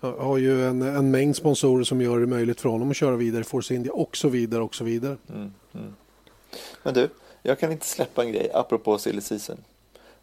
har 0.00 0.38
ju 0.38 0.66
en, 0.66 0.82
en 0.82 1.10
mängd 1.10 1.36
sponsorer 1.36 1.84
som 1.84 2.00
gör 2.00 2.20
det 2.20 2.26
möjligt 2.26 2.60
för 2.60 2.68
honom 2.68 2.90
att 2.90 2.96
köra 2.96 3.16
vidare 3.16 3.40
i 3.40 3.44
Force 3.44 3.74
India 3.74 3.92
och 3.92 4.16
så 4.16 4.28
vidare 4.28 4.62
och 4.62 4.74
så 4.74 4.84
vidare. 4.84 5.16
Mm, 5.28 5.52
mm. 5.74 5.94
Men 6.82 6.94
du, 6.94 7.08
jag 7.42 7.58
kan 7.58 7.72
inte 7.72 7.86
släppa 7.86 8.24
en 8.24 8.32
grej 8.32 8.50
apropå 8.54 8.98
silly 8.98 9.20
season. 9.20 9.56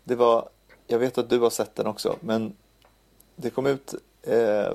Det 0.03 0.15
var, 0.15 0.49
jag 0.87 0.99
vet 0.99 1.17
att 1.17 1.29
du 1.29 1.39
har 1.39 1.49
sett 1.49 1.75
den 1.75 1.87
också, 1.87 2.15
men 2.19 2.53
det 3.35 3.49
kom 3.49 3.65
ut 3.65 3.95
eh, 4.23 4.65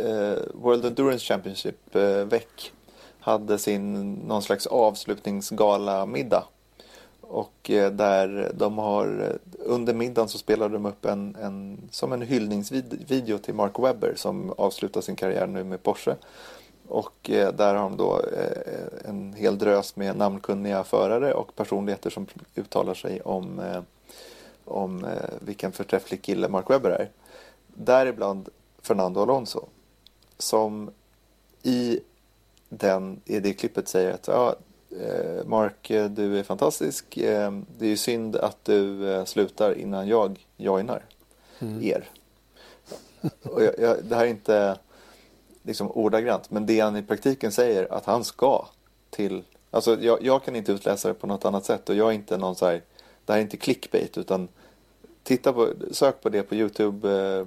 eh, 0.00 0.38
World 0.54 0.84
Endurance 0.84 1.24
Championship, 1.24 1.96
eh, 1.96 2.24
VEC, 2.24 2.72
hade 3.20 3.58
sin 3.58 4.12
någon 4.14 4.42
slags 4.42 4.66
avslutningsgala 4.66 6.06
middag. 6.06 6.44
Och 7.30 7.70
eh, 7.70 7.92
där 7.92 8.52
de 8.54 8.78
har, 8.78 9.06
eh, 9.06 9.66
under 9.66 9.94
middagen 9.94 10.28
så 10.28 10.38
spelade 10.38 10.74
de 10.74 10.86
upp 10.86 11.04
en, 11.04 11.36
en 11.42 11.78
som 11.90 12.12
en 12.12 12.22
hyllningsvideo 12.22 13.38
till 13.38 13.54
Mark 13.54 13.78
Webber 13.78 14.14
som 14.16 14.52
avslutar 14.58 15.00
sin 15.00 15.16
karriär 15.16 15.46
nu 15.46 15.64
med 15.64 15.82
Porsche. 15.82 16.16
Och 16.88 17.30
eh, 17.30 17.52
där 17.52 17.74
har 17.74 17.82
de 17.82 17.96
då 17.96 18.20
en 19.04 19.32
hel 19.32 19.58
drös 19.58 19.96
med 19.96 20.16
namnkunniga 20.16 20.84
förare 20.84 21.34
och 21.34 21.56
personligheter 21.56 22.10
som 22.10 22.26
uttalar 22.54 22.94
sig 22.94 23.20
om, 23.20 23.62
om 24.64 25.06
vilken 25.40 25.72
förträfflig 25.72 26.22
kille 26.22 26.48
Mark 26.48 26.70
Webber 26.70 26.90
är. 26.90 27.10
Däribland 27.66 28.48
Fernando 28.82 29.22
Alonso 29.22 29.64
som 30.38 30.90
i, 31.62 32.00
den, 32.68 33.20
i 33.24 33.40
det 33.40 33.52
klippet 33.52 33.88
säger 33.88 34.12
att 34.14 34.28
ja, 34.28 34.54
Mark, 35.44 35.88
du 35.88 36.38
är 36.38 36.42
fantastisk. 36.42 37.04
Det 37.14 37.80
är 37.80 37.84
ju 37.84 37.96
synd 37.96 38.36
att 38.36 38.64
du 38.64 39.22
slutar 39.26 39.78
innan 39.78 40.08
jag 40.08 40.46
joinar 40.56 41.04
mm. 41.58 41.82
er. 41.82 42.10
Och 43.42 43.64
jag, 43.64 43.78
jag, 43.78 44.04
det 44.04 44.16
här 44.16 44.24
är 44.24 44.28
inte 44.28 44.78
liksom 45.62 45.90
ordagrant. 45.90 46.50
Men 46.50 46.66
det 46.66 46.80
han 46.80 46.96
i 46.96 47.02
praktiken 47.02 47.52
säger 47.52 47.92
att 47.92 48.04
han 48.04 48.24
ska 48.24 48.66
till, 49.10 49.42
alltså 49.70 50.00
jag, 50.00 50.22
jag, 50.22 50.44
kan 50.44 50.56
inte 50.56 50.72
utläsa 50.72 51.08
det 51.08 51.14
på 51.14 51.26
något 51.26 51.44
annat 51.44 51.64
sätt 51.64 51.88
och 51.88 51.94
jag 51.94 52.08
är 52.08 52.12
inte 52.12 52.36
någon 52.36 52.56
så 52.56 52.66
här, 52.66 52.82
det 53.24 53.32
här 53.32 53.38
är 53.38 53.42
inte 53.42 53.56
clickbait 53.56 54.18
utan 54.18 54.48
titta 55.22 55.52
på, 55.52 55.72
sök 55.90 56.20
på 56.20 56.28
det 56.28 56.42
på 56.42 56.54
Youtube, 56.54 57.10
eh, 57.10 57.38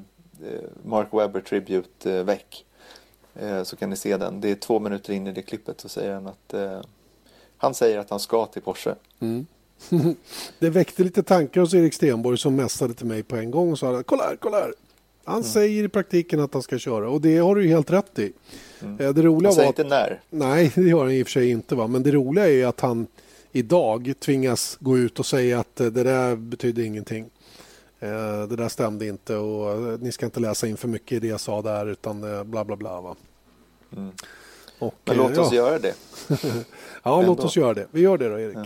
eh 0.49 0.61
Mark 0.83 1.07
Webber 1.11 1.41
Tribute 1.41 2.13
eh, 2.13 2.23
VEC. 2.23 2.65
Eh, 3.35 3.63
så 3.63 3.75
kan 3.75 3.89
ni 3.89 3.95
se 3.95 4.17
den. 4.17 4.41
Det 4.41 4.51
är 4.51 4.55
två 4.55 4.79
minuter 4.79 5.13
in 5.13 5.27
i 5.27 5.31
det 5.31 5.41
klippet 5.41 5.81
så 5.81 5.89
säger 5.89 6.13
han 6.13 6.27
att 6.27 6.53
eh, 6.53 6.81
han 7.63 7.73
säger 7.73 7.99
att 7.99 8.09
han 8.09 8.19
ska 8.19 8.45
till 8.45 8.61
Porsche. 8.61 8.95
Mm. 9.19 9.45
det 10.59 10.69
väckte 10.69 11.03
lite 11.03 11.23
tankar 11.23 11.61
hos 11.61 11.73
Erik 11.73 11.93
Stenborg 11.93 12.37
som 12.37 12.55
mässade 12.55 12.93
till 12.93 13.05
mig 13.05 13.23
på 13.23 13.35
en 13.35 13.51
gång 13.51 13.71
och 13.71 13.79
sa 13.79 14.03
kolla 14.03 14.23
här, 14.23 14.35
kolla 14.35 14.57
här. 14.57 14.73
Han 15.23 15.35
mm. 15.35 15.43
säger 15.43 15.83
i 15.83 15.89
praktiken 15.89 16.39
att 16.39 16.53
han 16.53 16.63
ska 16.63 16.77
köra 16.77 17.09
och 17.09 17.21
det 17.21 17.37
har 17.37 17.55
du 17.55 17.67
helt 17.67 17.91
rätt 17.91 18.19
i. 18.19 18.33
Mm. 18.81 18.99
Eh, 18.99 19.13
det 19.13 19.21
roliga 19.21 19.49
han 19.49 19.55
säger 19.55 19.67
var 19.67 19.73
att, 19.73 19.79
inte 19.79 19.89
när. 19.89 20.21
Nej, 20.29 20.71
det 20.75 20.81
gör 20.81 21.03
han 21.03 21.11
i 21.11 21.23
och 21.23 21.27
för 21.27 21.31
sig 21.31 21.49
inte. 21.49 21.75
Va? 21.75 21.87
Men 21.87 22.03
det 22.03 22.11
roliga 22.11 22.49
är 22.49 22.65
att 22.65 22.81
han 22.81 23.07
idag 23.51 24.13
tvingas 24.19 24.77
gå 24.79 24.97
ut 24.97 25.19
och 25.19 25.25
säga 25.25 25.59
att 25.59 25.79
eh, 25.79 25.87
det 25.87 26.03
där 26.03 26.35
betyder 26.35 26.83
ingenting. 26.83 27.29
Eh, 27.99 28.43
det 28.49 28.55
där 28.55 28.69
stämde 28.69 29.07
inte 29.07 29.35
och 29.35 29.99
ni 29.99 30.11
ska 30.11 30.25
inte 30.25 30.39
läsa 30.39 30.67
in 30.67 30.77
för 30.77 30.87
mycket 30.87 31.11
i 31.11 31.19
det 31.19 31.27
jag 31.27 31.39
sa 31.39 31.61
där 31.61 31.85
utan 31.85 32.21
bla 32.51 32.65
bla 32.65 32.75
bla. 32.75 33.01
Va? 33.01 33.15
Mm. 33.97 34.11
Och, 34.83 34.93
men 35.05 35.17
låt 35.17 35.37
oss 35.37 35.51
ja. 35.51 35.55
göra 35.55 35.79
det. 35.79 35.95
ja, 37.03 37.19
Ändå. 37.19 37.21
låt 37.21 37.43
oss 37.43 37.55
göra 37.55 37.73
det. 37.73 37.87
Vi 37.91 38.01
gör 38.01 38.17
det 38.17 38.29
då, 38.29 38.39
Erik. 38.39 38.57
Ja. 38.57 38.65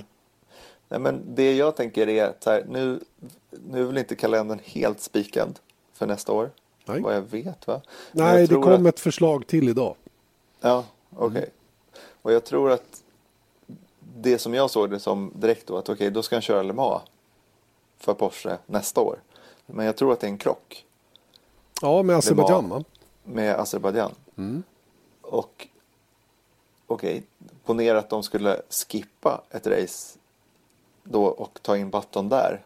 Nej, 0.90 1.00
men 1.00 1.22
det 1.36 1.56
jag 1.56 1.76
tänker 1.76 2.10
är 2.10 2.26
att 2.26 2.46
här, 2.46 2.66
nu, 2.70 3.00
nu 3.50 3.82
är 3.82 3.86
väl 3.86 3.98
inte 3.98 4.16
kalendern 4.16 4.60
helt 4.64 5.02
spikad 5.02 5.60
för 5.94 6.06
nästa 6.06 6.32
år. 6.32 6.52
Nej. 6.86 7.02
Vad 7.02 7.16
jag 7.16 7.22
vet 7.22 7.68
va? 7.68 7.82
Nej, 8.12 8.40
jag 8.40 8.50
det 8.50 8.56
kom 8.56 8.86
att... 8.86 8.94
ett 8.94 9.00
förslag 9.00 9.48
till 9.48 9.70
idag. 9.70 9.96
Ja, 10.62 10.84
okej. 11.10 11.28
Okay. 11.28 11.42
Mm. 11.42 11.52
Och 12.22 12.34
jag 12.34 12.46
tror 12.46 12.72
att 12.72 13.04
det 14.16 14.38
som 14.38 14.54
jag 14.54 14.70
såg 14.70 14.90
det 14.90 15.00
som 15.00 15.32
direkt 15.36 15.68
då 15.68 15.78
att 15.78 15.84
okej, 15.84 15.94
okay, 15.94 16.10
då 16.10 16.24
ska 16.24 16.36
han 16.36 16.42
köra 16.42 16.62
Le 16.62 16.74
Mans 16.74 17.02
för 17.98 18.14
Porsche 18.14 18.58
nästa 18.66 19.02
år. 19.02 19.20
Men 19.66 19.86
jag 19.86 19.96
tror 19.96 20.14
att 20.14 20.20
det 20.20 20.28
är 20.28 20.32
en 20.32 20.38
krock. 20.38 20.86
Ja, 21.82 22.04
med 22.04 22.16
Azerbajdzjan 22.16 22.70
va? 22.70 22.84
Med 23.24 23.56
Azerbajdzjan. 23.56 24.12
Mm. 24.38 24.64
Och 25.22 25.68
okej, 26.98 27.18
okay, 27.18 27.50
ponera 27.66 28.00
att 28.00 28.10
de 28.10 28.24
skulle 28.24 28.62
skippa 28.70 29.42
ett 29.52 29.68
race 29.68 30.20
då 31.04 31.26
och 31.26 31.60
ta 31.62 31.78
in 31.78 31.90
Button 31.90 32.30
där. 32.30 32.62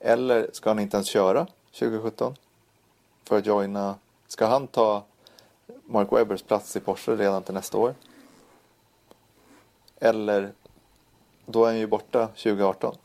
Eller 0.00 0.50
ska 0.52 0.70
han 0.70 0.78
inte 0.78 0.96
ens 0.96 1.06
köra 1.06 1.46
2017 1.72 2.36
för 3.24 3.38
att 3.38 3.46
joina. 3.46 3.94
Ska 4.28 4.46
han 4.46 4.66
ta 4.66 5.02
Mark 5.84 6.12
Webbers 6.12 6.42
plats 6.42 6.76
i 6.76 6.80
Porsche 6.80 7.16
redan 7.16 7.42
till 7.42 7.54
nästa 7.54 7.78
år? 7.78 7.94
Eller 10.00 10.52
då 11.46 11.64
är 11.64 11.68
han 11.68 11.78
ju 11.78 11.86
borta 11.86 12.26
2018. 12.26 12.96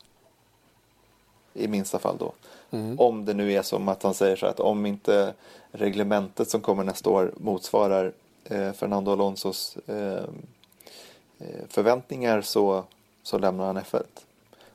I 1.54 1.68
minsta 1.68 1.98
fall 1.98 2.16
då. 2.18 2.32
Mm. 2.70 3.00
Om 3.00 3.24
det 3.24 3.34
nu 3.34 3.52
är 3.52 3.62
som 3.62 3.88
att 3.88 4.02
han 4.02 4.14
säger 4.14 4.36
så 4.36 4.46
att 4.46 4.60
om 4.60 4.86
inte 4.86 5.34
reglementet 5.70 6.50
som 6.50 6.60
kommer 6.60 6.84
nästa 6.84 7.10
år 7.10 7.32
motsvarar 7.36 8.12
Fernando 8.48 9.12
Alonsos 9.12 9.76
eh, 9.86 10.24
eh 11.38 11.66
förväntningar 11.68 12.40
så, 12.40 12.84
så 13.22 13.38
lämnar 13.38 13.66
han 13.66 13.78
F1. 13.78 14.02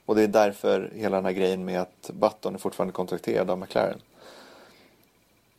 Och 0.05 0.15
det 0.15 0.23
är 0.23 0.27
därför 0.27 0.91
hela 0.95 1.15
den 1.15 1.25
här 1.25 1.31
grejen 1.31 1.65
med 1.65 1.81
att 1.81 2.11
Button 2.13 2.55
är 2.55 2.59
fortfarande 2.59 2.93
kontrakterad 2.93 3.49
av 3.49 3.59
McLaren. 3.59 3.99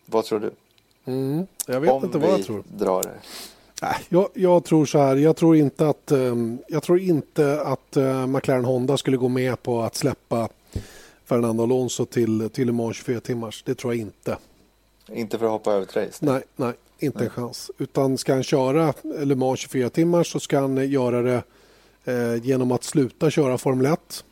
Vad 0.06 0.24
tror 0.24 0.40
du? 0.40 0.50
Mm, 1.04 1.46
jag 1.66 1.80
vet 1.80 1.92
Om 1.92 2.04
inte 2.04 2.18
vad 2.18 2.30
jag 2.30 2.44
tror. 2.44 2.62
drar 2.76 3.02
det. 3.02 3.14
Nej, 3.82 3.96
jag, 4.08 4.28
jag, 4.34 4.64
tror 4.64 4.86
så 4.86 4.98
här. 4.98 5.16
Jag 5.16 5.36
tror 5.36 5.56
inte 5.56 5.88
att, 5.88 6.12
jag 6.68 6.82
tror 6.82 6.98
inte 7.00 7.62
att 7.62 7.96
McLaren 8.28 8.64
Honda 8.64 8.96
skulle 8.96 9.16
gå 9.16 9.28
med 9.28 9.62
på 9.62 9.82
att 9.82 9.94
släppa 9.94 10.48
Fernando 11.24 11.62
Alonso 11.62 12.06
till, 12.06 12.50
till 12.50 12.66
Le 12.66 12.72
Mans 12.72 12.96
24 12.96 13.20
timmars. 13.20 13.62
Det 13.66 13.74
tror 13.74 13.94
jag 13.94 14.00
inte. 14.00 14.38
Inte 15.08 15.38
för 15.38 15.46
att 15.46 15.52
hoppa 15.52 15.72
över 15.72 15.82
ett 15.82 15.96
race? 15.96 16.24
Nej, 16.24 16.42
nej 16.56 16.72
inte 17.02 17.18
nej. 17.18 17.26
en 17.26 17.30
chans. 17.30 17.70
Utan 17.78 18.18
ska 18.18 18.32
han 18.32 18.42
köra 18.42 18.94
Le 19.24 19.34
Mans 19.34 19.60
24 19.60 19.90
timmars 19.90 20.32
så 20.32 20.40
ska 20.40 20.60
han 20.60 20.90
göra 20.90 21.22
det 21.22 21.42
eh, 22.04 22.44
genom 22.44 22.72
att 22.72 22.84
sluta 22.84 23.30
köra 23.30 23.58
Formel 23.58 23.86
1 23.86 24.24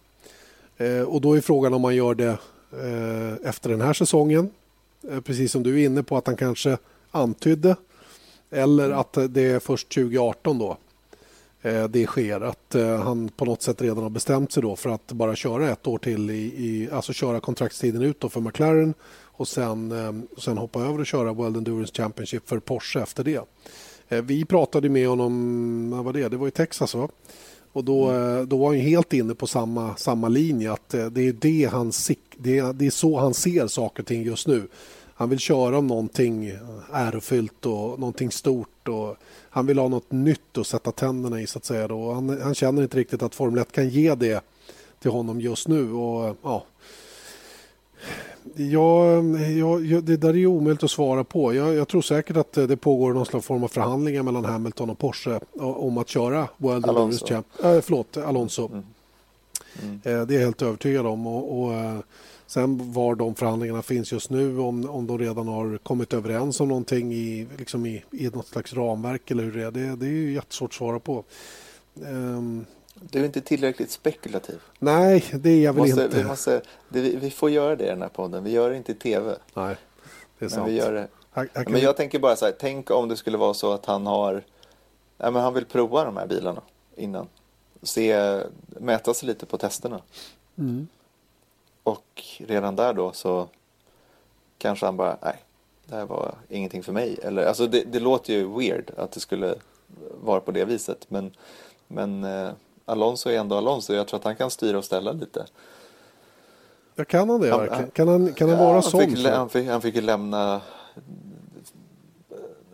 Eh, 0.81 1.03
och 1.03 1.21
då 1.21 1.37
är 1.37 1.41
frågan 1.41 1.75
om 1.75 1.83
man 1.83 1.97
gör 1.97 2.14
det 2.14 2.39
eh, 2.73 3.49
efter 3.49 3.71
den 3.71 3.81
här 3.81 3.93
säsongen. 3.93 4.51
Eh, 5.11 5.21
precis 5.21 5.53
som 5.53 5.62
du 5.62 5.81
är 5.81 5.85
inne 5.85 6.03
på 6.03 6.16
att 6.16 6.27
han 6.27 6.37
kanske 6.37 6.79
antydde. 7.11 7.77
Eller 8.51 8.91
att 8.91 9.18
det 9.29 9.43
är 9.43 9.59
först 9.59 9.89
2018 9.95 10.59
då 10.59 10.77
det 11.91 12.07
sker. 12.07 12.41
Att 12.41 12.75
han 13.05 13.29
på 13.29 13.45
något 13.45 13.62
sätt 13.62 13.83
redan 13.83 14.03
har 14.03 14.11
bestämt 14.11 14.53
sig 14.53 14.62
då 14.62 14.77
för 14.77 14.91
att 14.91 15.12
bara 15.12 15.37
köra 15.37 15.71
ett 15.71 15.87
år 15.87 15.99
till. 15.99 16.31
I, 16.31 16.35
i 16.35 16.89
alltså 16.93 17.12
köra 17.12 17.41
kontraktstiden 17.41 18.03
ut 18.03 18.25
för 18.31 18.41
McLaren 18.41 18.95
och 19.41 19.49
sen, 19.49 19.93
och 20.36 20.43
sen 20.43 20.59
hoppa 20.59 20.80
över 20.80 21.01
och 21.01 21.07
köra 21.07 21.32
World 21.32 21.57
Endurance 21.57 21.93
Championship 21.95 22.49
för 22.49 22.59
Porsche 22.59 23.01
efter 23.01 23.24
det. 23.24 23.41
Vi 24.20 24.45
pratade 24.45 24.88
med 24.88 25.09
honom, 25.09 25.91
vad 25.91 26.05
var 26.05 26.12
det? 26.12 26.28
Det 26.28 26.36
var 26.36 26.49
i 26.49 26.51
Texas 26.51 26.95
va? 26.95 27.09
Och 27.72 27.84
då, 27.84 28.09
mm. 28.09 28.49
då 28.49 28.57
var 28.57 28.66
han 28.66 28.76
helt 28.76 29.12
inne 29.12 29.34
på 29.34 29.47
samma, 29.47 29.97
samma 29.97 30.28
linje. 30.28 30.72
att 30.72 30.95
eh, 30.95 31.07
det 31.07 31.28
är, 31.28 31.32
det, 31.32 31.64
han, 31.64 31.93
det, 32.36 32.59
är, 32.59 32.72
det 32.72 32.86
är 32.86 32.91
så 32.91 33.18
han 33.18 33.34
ser 33.34 33.66
saker 33.66 34.03
och 34.03 34.07
ting 34.07 34.22
just 34.22 34.47
nu. 34.47 34.68
Han 35.14 35.30
vill 35.30 35.38
köra 35.38 35.78
om 35.78 35.86
någonting 35.86 36.53
ärofyllt 36.93 37.66
och 37.66 38.01
någonting 38.01 38.30
stort. 38.30 38.88
Och 38.88 39.16
han 39.51 39.66
vill 39.66 39.78
ha 39.78 39.88
något 39.88 40.12
nytt 40.12 40.59
att 40.59 40.66
sätta 40.66 40.93
tänderna 40.93 41.41
i. 41.41 41.47
så 41.47 41.59
att 41.59 41.64
säga. 41.64 41.88
Då. 41.88 42.12
Han, 42.12 42.41
han 42.43 42.55
känner 42.55 42.82
inte 42.82 42.97
riktigt 42.97 43.22
att 43.22 43.34
Formel 43.34 43.61
1 43.61 43.72
kan 43.72 43.88
ge 43.88 44.14
det 44.14 44.41
till 45.01 45.11
honom 45.11 45.41
just 45.41 45.68
nu. 45.68 45.93
Och, 45.93 46.36
ja, 46.43 46.64
Ja, 48.57 49.14
ja, 49.82 50.01
det 50.01 50.16
där 50.16 50.28
är 50.28 50.34
ju 50.34 50.46
omöjligt 50.46 50.82
att 50.82 50.90
svara 50.90 51.24
på. 51.24 51.55
Jag, 51.55 51.74
jag, 51.74 51.88
tror 51.88 52.03
säkert 52.03 52.36
att 52.36 52.53
det 52.53 52.76
pågår 52.76 53.12
någon 53.12 53.26
slags 53.26 53.46
form 53.46 53.64
av 53.64 53.68
förhandlingar 53.68 54.22
mellan 54.22 54.44
Hamilton 54.44 54.90
och 54.90 54.98
Porsche 54.98 55.40
om 55.59 55.98
att 55.98 56.09
köra 56.09 56.48
World 56.57 56.86
Alonso. 56.86 57.26
Champ. 57.26 57.46
Äh, 57.62 57.80
förlåt, 57.80 58.16
Alonso. 58.16 58.68
Mm. 58.72 58.84
Mm. 59.82 59.94
Eh, 59.94 60.26
det 60.26 60.34
är 60.34 60.38
jag 60.38 60.44
helt 60.44 60.62
övertygad 60.62 61.07
om. 61.07 61.26
Och, 61.26 61.62
och, 61.62 61.74
eh, 61.74 61.98
sen 62.46 62.92
var 62.92 63.14
de 63.14 63.34
förhandlingarna 63.34 63.82
finns 63.82 64.12
just 64.12 64.30
nu, 64.30 64.59
om, 64.59 64.90
om 64.90 65.07
de 65.07 65.18
redan 65.18 65.48
har 65.48 65.78
kommit 65.78 66.12
överens 66.12 66.61
om 66.61 66.68
någonting 66.68 67.12
i, 67.12 67.46
liksom 67.59 67.86
i, 67.86 68.05
i 68.11 68.28
något 68.28 68.46
slags 68.46 68.72
ramverk 68.74 69.30
eller 69.30 69.44
hur 69.44 69.53
det 69.53 69.62
är, 69.62 69.70
det, 69.70 69.96
det 69.96 70.07
är 70.07 70.11
ju 70.11 70.32
jättesvårt 70.32 70.70
att 70.70 70.74
svara 70.74 70.98
på. 70.98 71.24
Um, 71.94 72.66
Du 72.95 73.20
är 73.20 73.24
inte 73.24 73.41
tillräckligt 73.41 73.91
spekulativ. 73.91 74.61
Nej, 74.78 75.24
det 75.32 75.51
är 75.51 75.64
jag 75.64 75.72
väl 75.72 75.86
måste, 75.86 76.05
inte. 76.05 76.16
Vi, 76.16 76.24
måste, 76.24 76.62
det, 76.88 77.01
vi, 77.01 77.30
får 77.30 77.51
göra 77.51 77.76
det 77.76 77.84
i 77.84 77.88
den 77.88 78.03
här 78.03 78.09
podden. 78.09 78.45
Vi 78.45 78.51
gör 78.51 78.70
det 78.70 78.76
inte 78.76 78.93
i 78.93 78.95
tv. 78.95 79.36
Nej, 79.55 79.76
det 80.38 80.45
är 80.45 80.49
sant. 80.49 80.62
Men, 80.62 80.74
vi 80.74 80.78
gör 80.78 80.93
det. 80.93 81.09
Kan 81.34 81.72
men 81.72 81.80
jag 81.80 81.97
tänker 81.97 82.18
bara 82.18 82.36
så 82.36 82.45
här, 82.45 82.55
tänk 82.59 82.91
om 82.91 83.09
det 83.09 83.16
skulle 83.16 83.38
vara 83.38 83.55
så 83.55 83.72
att 83.72 83.86
han 83.86 84.07
har, 84.07 84.32
nej, 85.18 85.32
men 85.32 85.43
han 85.43 85.55
vill 85.55 85.64
prova 85.64 86.05
de 86.05 86.16
här 86.16 86.26
bilarna 86.26 86.62
innan. 86.97 87.28
Se, 87.82 88.41
mäta 88.66 89.14
sig 89.14 89.26
lite 89.26 89.47
på 89.47 89.59
testerna. 89.59 90.01
Mm. 90.59 90.88
Och 91.82 92.22
redan 92.38 92.76
där 92.76 92.93
då 92.93 93.12
så 93.12 93.49
kanske 94.59 94.86
han 94.86 94.97
bara, 94.97 95.16
nej, 95.22 95.36
det 95.86 95.97
här 95.97 96.07
var 96.07 96.34
ingenting 96.49 96.82
för 96.82 96.93
mig. 96.93 97.18
Eller, 97.22 97.47
alltså 97.47 97.66
det, 97.66 97.84
det 97.84 98.01
låter 98.01 98.32
ju 98.32 98.59
weird 98.59 98.91
att 98.97 99.12
det 99.12 99.20
skulle 99.20 99.55
vara 100.24 100.41
på 100.41 100.51
det 100.51 100.64
viset. 100.64 101.07
Men, 101.09 101.36
men 101.88 102.24
eh, 102.24 102.51
Alonso 102.91 103.30
är 103.30 103.38
ändå 103.38 103.57
Alonso. 103.57 103.93
Jag 103.95 104.09
tror 104.09 104.18
att 104.18 104.24
han 104.24 104.36
kan 104.36 104.51
styra 104.51 104.78
och 104.78 104.84
ställa 104.84 105.12
lite. 105.12 105.47
Ja, 106.95 107.05
kan 107.05 107.30
han 107.30 107.41
det 107.41 107.51
Han- 107.51 107.61
verkligen? 107.61 107.91
Kan 107.91 108.09
han, 108.09 108.32
kan 108.32 108.49
han 108.49 108.59
Ja, 108.59 108.64
vara 108.64 108.72
han 108.74 108.82
sån? 108.82 109.01
Fick, 109.01 109.18
så? 109.18 109.30
han, 109.30 109.49
fick, 109.49 109.68
han 109.68 109.80
fick 109.82 109.95
ju 109.95 110.01
lämna, 110.01 110.61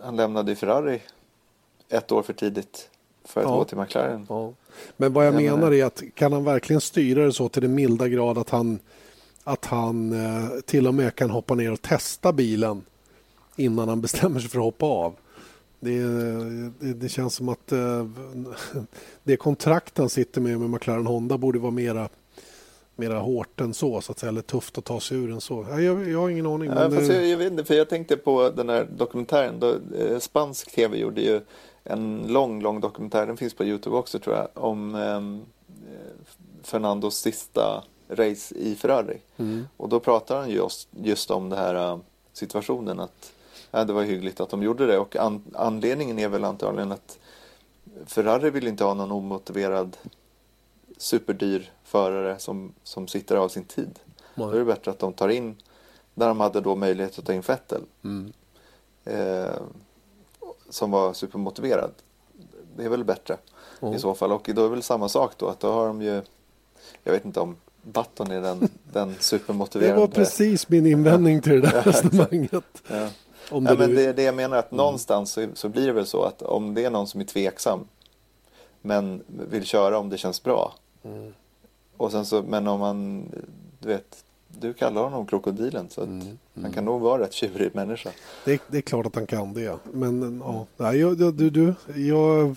han 0.00 0.16
lämnade 0.16 0.50
ju 0.50 0.56
Ferrari 0.56 1.02
ett 1.88 2.12
år 2.12 2.22
för 2.22 2.32
tidigt 2.32 2.88
för 3.24 3.40
att 3.40 3.46
Ja. 3.46 3.54
gå 3.56 3.64
till 3.64 3.76
McLaren. 3.78 4.26
Ja. 4.28 4.52
Men 4.96 5.12
vad 5.12 5.26
jag 5.26 5.34
Jag 5.34 5.42
menar 5.42 5.56
menar- 5.56 5.72
är 5.74 5.84
att 5.84 6.02
kan 6.14 6.32
han 6.32 6.44
verkligen 6.44 6.80
styra 6.80 7.24
det 7.24 7.32
så 7.32 7.48
till 7.48 7.62
den 7.62 7.74
milda 7.74 8.08
grad 8.08 8.38
att 8.38 8.50
han, 8.50 8.78
att 9.44 9.64
han 9.64 10.12
eh, 10.26 10.60
till 10.64 10.86
och 10.86 10.94
med 10.94 11.14
kan 11.14 11.30
hoppa 11.30 11.54
ner 11.54 11.72
och 11.72 11.82
testa 11.82 12.32
bilen 12.32 12.82
innan 13.56 13.88
han 13.88 14.00
bestämmer 14.00 14.40
sig 14.40 14.50
för 14.50 14.58
att 14.58 14.64
hoppa 14.64 14.86
av. 14.86 15.14
Det, 15.87 16.87
det, 16.87 16.95
det 16.95 17.09
känns 17.09 17.34
som 17.34 17.49
att 17.49 17.72
eh, 17.72 18.07
det 19.22 19.37
kontrakt 19.37 19.99
han 19.99 20.09
sitter 20.09 20.41
med 20.41 20.61
med 20.61 20.70
McLaren 20.70 21.07
Honda 21.07 21.39
borde 21.39 21.59
vara 21.59 21.70
mera, 21.70 22.09
mera 22.97 23.18
hårt 23.18 23.61
än 23.61 23.74
så, 23.74 24.01
så 24.01 24.12
att 24.12 24.18
säga, 24.18 24.28
eller 24.28 24.43
tufft 24.43 24.78
att 24.78 24.84
ta 24.84 25.01
sig 25.01 25.18
ur 25.18 25.30
än 25.32 25.41
så. 25.41 25.66
Ja, 25.70 25.80
Jag, 25.80 26.09
jag 26.09 26.18
har 26.18 26.30
ingen 26.30 26.47
aning. 26.47 26.68
Ja, 26.68 26.74
men, 26.74 26.93
fast 26.93 27.11
eh, 27.11 27.16
jag, 27.16 27.26
jag 27.26 27.37
vet 27.37 27.51
inte, 27.51 27.64
för 27.64 27.74
jag 27.74 27.89
tänkte 27.89 28.16
på 28.16 28.51
den 28.51 28.68
här 28.68 28.89
dokumentären. 28.97 29.61
Då, 29.61 29.78
eh, 29.99 30.18
spansk 30.18 30.74
tv 30.74 30.99
gjorde 30.99 31.20
ju 31.20 31.41
en 31.84 32.24
lång, 32.26 32.62
lång 32.62 32.80
dokumentär. 32.80 33.26
Den 33.26 33.37
finns 33.37 33.55
på 33.55 33.64
Youtube 33.64 33.97
också 33.97 34.18
tror 34.18 34.37
jag. 34.37 34.49
Om 34.55 34.95
ehm, 34.95 35.41
eh, 35.68 36.37
Fernandos 36.62 37.16
sista 37.16 37.84
race 38.09 38.55
i 38.55 38.74
Ferrari. 38.74 39.18
Mm. 39.37 39.68
Och 39.76 39.89
då 39.89 40.01
pratar 40.01 40.37
han 40.37 40.51
just, 40.51 40.89
just 41.03 41.30
om 41.30 41.51
den 41.51 41.59
här 41.59 42.01
situationen. 42.32 43.01
att 43.01 43.32
ja, 43.78 43.84
Det 43.84 43.92
var 43.92 44.02
hyggligt 44.02 44.40
att 44.40 44.50
de 44.50 44.62
gjorde 44.62 44.86
det. 44.86 44.98
Och 44.98 45.16
an, 45.16 45.42
anledningen 45.54 46.18
är 46.18 46.28
väl 46.28 46.44
antagligen 46.44 46.92
att 46.92 47.18
Ferrari 48.06 48.50
vill 48.50 48.66
inte 48.66 48.84
ha 48.84 48.94
någon 48.94 49.12
omotiverad 49.12 49.96
superdyr 50.96 51.70
förare 51.84 52.38
som, 52.38 52.72
som 52.82 53.08
sitter 53.08 53.36
av 53.36 53.48
sin 53.48 53.64
tid. 53.64 53.98
Då 54.34 54.50
är 54.50 54.58
det 54.58 54.64
bättre 54.64 54.90
att 54.90 54.98
de 54.98 55.12
tar 55.12 55.28
in, 55.28 55.56
där 56.14 56.28
de 56.28 56.40
hade 56.40 56.60
då 56.60 56.76
möjlighet 56.76 57.18
att 57.18 57.24
ta 57.24 57.32
in 57.32 57.40
Vettel. 57.40 57.82
Mm. 58.04 58.32
Eh, 59.04 59.60
som 60.70 60.90
var 60.90 61.12
supermotiverad. 61.12 61.90
Det 62.76 62.84
är 62.84 62.88
väl 62.88 63.04
bättre 63.04 63.36
Ja. 63.80 63.94
i 63.94 63.98
så 63.98 64.14
fall. 64.14 64.32
Och 64.32 64.50
då 64.54 64.60
är 64.60 64.64
det 64.64 64.70
väl 64.70 64.82
samma 64.82 65.08
sak 65.08 65.32
då 65.36 65.48
att 65.48 65.60
då 65.60 65.72
har 65.72 65.86
de 65.86 66.02
ju, 66.02 66.22
jag 67.04 67.12
vet 67.12 67.24
inte 67.24 67.40
om 67.40 67.56
Button 67.82 68.30
är 68.30 68.40
den, 68.40 68.68
den 68.92 69.08
det 69.08 69.22
supermotiverade. 69.22 70.00
var 70.00 70.06
precis 70.06 70.68
min 70.68 70.86
invändning 70.86 71.42
till 71.42 71.60
det 71.60 71.70
där 71.70 71.82
resonemanget. 71.82 72.82
Ja. 72.88 73.08
Om 73.51 73.64
ja, 73.66 73.70
det 73.72 73.78
men 73.78 73.90
nu- 73.90 73.97
det 73.97 74.05
är 74.05 74.12
det 74.14 74.22
jag 74.22 74.34
menar 74.34 74.57
att 74.57 74.70
någonstans 74.72 75.32
så, 75.32 75.47
så 75.55 75.68
blir 75.68 75.86
det 75.86 75.92
väl 75.92 76.07
så 76.07 76.22
att 76.22 76.42
om 76.42 76.74
det 76.74 76.84
är 76.84 76.90
någon 76.90 77.07
som 77.07 77.20
är 77.20 77.24
tveksam 77.24 77.80
men 78.82 79.22
vill 79.51 79.64
köra 79.64 79.99
om 79.99 80.09
det 80.09 80.18
känns 80.18 80.42
bra. 80.42 80.74
Mm. 81.05 81.32
Och 81.97 82.11
sen 82.12 82.26
så, 82.26 82.42
men 82.42 82.66
om 82.68 82.80
man, 82.80 83.24
du 83.78 83.88
vet, 83.88 84.24
du 84.61 84.72
kallar 84.72 85.03
honom 85.03 85.26
krokodilen 85.26 85.86
så 85.90 86.01
att 86.01 86.09
han 86.62 86.72
kan 86.72 86.84
nog 86.84 87.01
vara 87.01 87.22
rätt 87.22 87.32
tjurig 87.32 87.74
människa. 87.74 88.11
Det, 88.44 88.62
det 88.68 88.78
är 88.78 88.82
klart 88.82 89.07
att 89.07 89.14
han 89.14 89.26
kan 89.26 89.53
det. 89.55 89.76
Men 89.92 90.42
ja, 90.44 90.66
nej, 90.76 90.99
jag, 91.01 91.34
du, 91.34 91.51
du, 91.51 91.74
jag, 91.94 92.57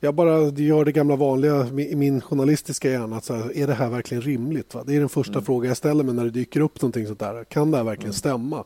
jag 0.00 0.14
bara 0.14 0.38
gör 0.40 0.84
det 0.84 0.92
gamla 0.92 1.16
vanliga 1.16 1.66
i 1.66 1.96
min 1.96 2.20
journalistiska 2.20 2.90
hjärna. 2.90 3.16
Att 3.16 3.24
så 3.24 3.34
här, 3.34 3.56
är 3.56 3.66
det 3.66 3.74
här 3.74 3.88
verkligen 3.88 4.22
rimligt? 4.22 4.74
Va? 4.74 4.82
Det 4.86 4.96
är 4.96 5.00
den 5.00 5.08
första 5.08 5.42
frågan 5.42 5.68
jag 5.68 5.76
ställer 5.76 6.04
mig 6.04 6.14
när 6.14 6.24
det 6.24 6.30
dyker 6.30 6.60
upp 6.60 6.82
någonting 6.82 7.06
sånt 7.06 7.18
där. 7.18 7.44
Kan 7.44 7.70
det 7.70 7.76
här 7.76 7.84
verkligen 7.84 8.12
stämma? 8.14 8.64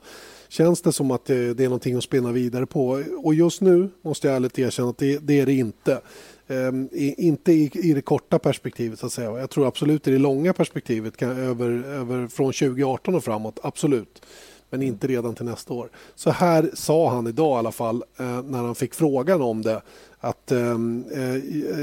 Känns 0.49 0.83
det 0.83 0.93
som 0.93 1.11
att 1.11 1.25
det, 1.25 1.61
är 1.61 1.65
någonting 1.65 1.97
att 1.97 2.05
spinna 2.05 2.33
vidare 2.33 2.67
på? 2.67 3.03
Och 3.23 3.35
just 3.35 3.61
nu 3.61 3.89
måste 4.03 4.27
jag 4.27 4.37
ärligt 4.37 4.59
erkänna 4.59 4.89
att 4.89 4.99
det, 4.99 5.19
det 5.19 5.41
är 5.41 5.47
det 5.47 5.55
inte. 5.55 6.01
Ehm, 6.49 6.89
i, 6.93 7.27
inte 7.27 7.53
i, 7.53 7.71
i 7.75 7.93
det 7.95 8.03
korta 8.03 8.39
perspektivet 8.39 8.99
så 8.99 9.07
att 9.07 9.13
säga. 9.13 9.39
Jag 9.39 9.51
tror 9.51 9.67
absolut 9.67 10.09
i 10.09 10.11
det 10.11 10.19
långa 10.19 10.53
perspektivet 10.53 11.17
kan, 11.17 11.31
över, 11.31 11.71
över, 11.71 12.29
från 12.29 12.53
2018 12.53 13.15
och 13.15 13.25
framåt, 13.25 13.59
absolut. 13.63 14.23
Men 14.71 14.83
inte 14.83 15.07
redan 15.07 15.35
till 15.35 15.45
nästa 15.45 15.75
år. 15.75 15.91
Så 16.15 16.31
här 16.31 16.71
sa 16.75 17.11
han 17.11 17.27
idag 17.27 17.57
i 17.57 17.59
alla 17.59 17.73
fall 17.73 18.05
eh, 18.19 18.43
när 18.43 18.63
han 18.63 18.75
fick 18.75 18.95
frågan 18.95 19.43
om 19.43 19.63
det. 19.63 19.83
Att 20.19 20.53
ehm, 20.53 21.05
eh, 21.13 21.35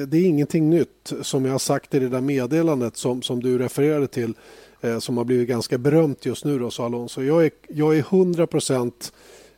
det 0.08 0.18
är 0.18 0.26
ingenting 0.26 0.70
nytt 0.70 1.14
som 1.22 1.46
jag 1.46 1.52
har 1.52 1.60
sagt 1.60 1.94
i 1.94 2.00
det 2.00 2.10
där 2.10 2.22
meddelandet 2.22 2.98
som, 2.98 3.22
som 3.22 3.40
du 3.44 3.58
refererade 3.58 4.08
till. 4.08 4.34
Eh, 4.82 5.00
som 5.00 5.18
har 5.18 5.24
blivit 5.24 5.48
ganska 5.48 5.78
berömt 5.78 6.26
just 6.26 6.46
nu 6.46 6.60
då, 6.60 6.72
sa 6.72 6.86
Alonso. 6.86 7.22
Jag 7.22 7.46
är, 7.46 7.52
jag 7.68 7.98
är 7.98 8.00
100 8.00 8.48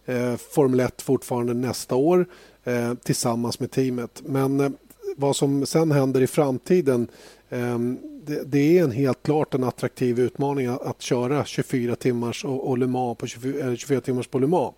eh, 0.06 0.36
Formel 0.36 0.80
1 0.80 1.02
fortfarande 1.02 1.54
nästa 1.54 1.96
år 1.96 2.26
eh, 2.64 2.94
tillsammans 2.94 3.60
med 3.60 3.72
teamet. 3.72 4.22
Men 4.26 4.60
eh, 4.60 4.70
vad 5.16 5.36
som 5.36 5.66
sen 5.66 5.92
händer 5.92 6.22
i 6.22 6.28
framtiden 6.28 7.08
eh, 7.50 7.80
det, 8.26 8.44
det 8.46 8.78
är 8.78 8.84
en 8.84 8.92
helt 8.92 9.24
klart 9.24 9.54
en 9.54 9.64
attraktiv 9.64 10.20
utmaning 10.20 10.68
att, 10.68 10.82
att 10.82 11.02
köra 11.02 11.46
24 11.46 11.96
timmars 11.96 12.46
och, 12.46 12.70
och 12.70 12.78
Le 12.78 12.88
Mans 12.88 13.18
på 13.18 13.28
24, 13.28 13.70
eh, 13.70 13.76
24 13.76 14.02
timmars 14.02 14.28
på 14.28 14.40
Le 14.40 14.48
Mans. 14.48 14.74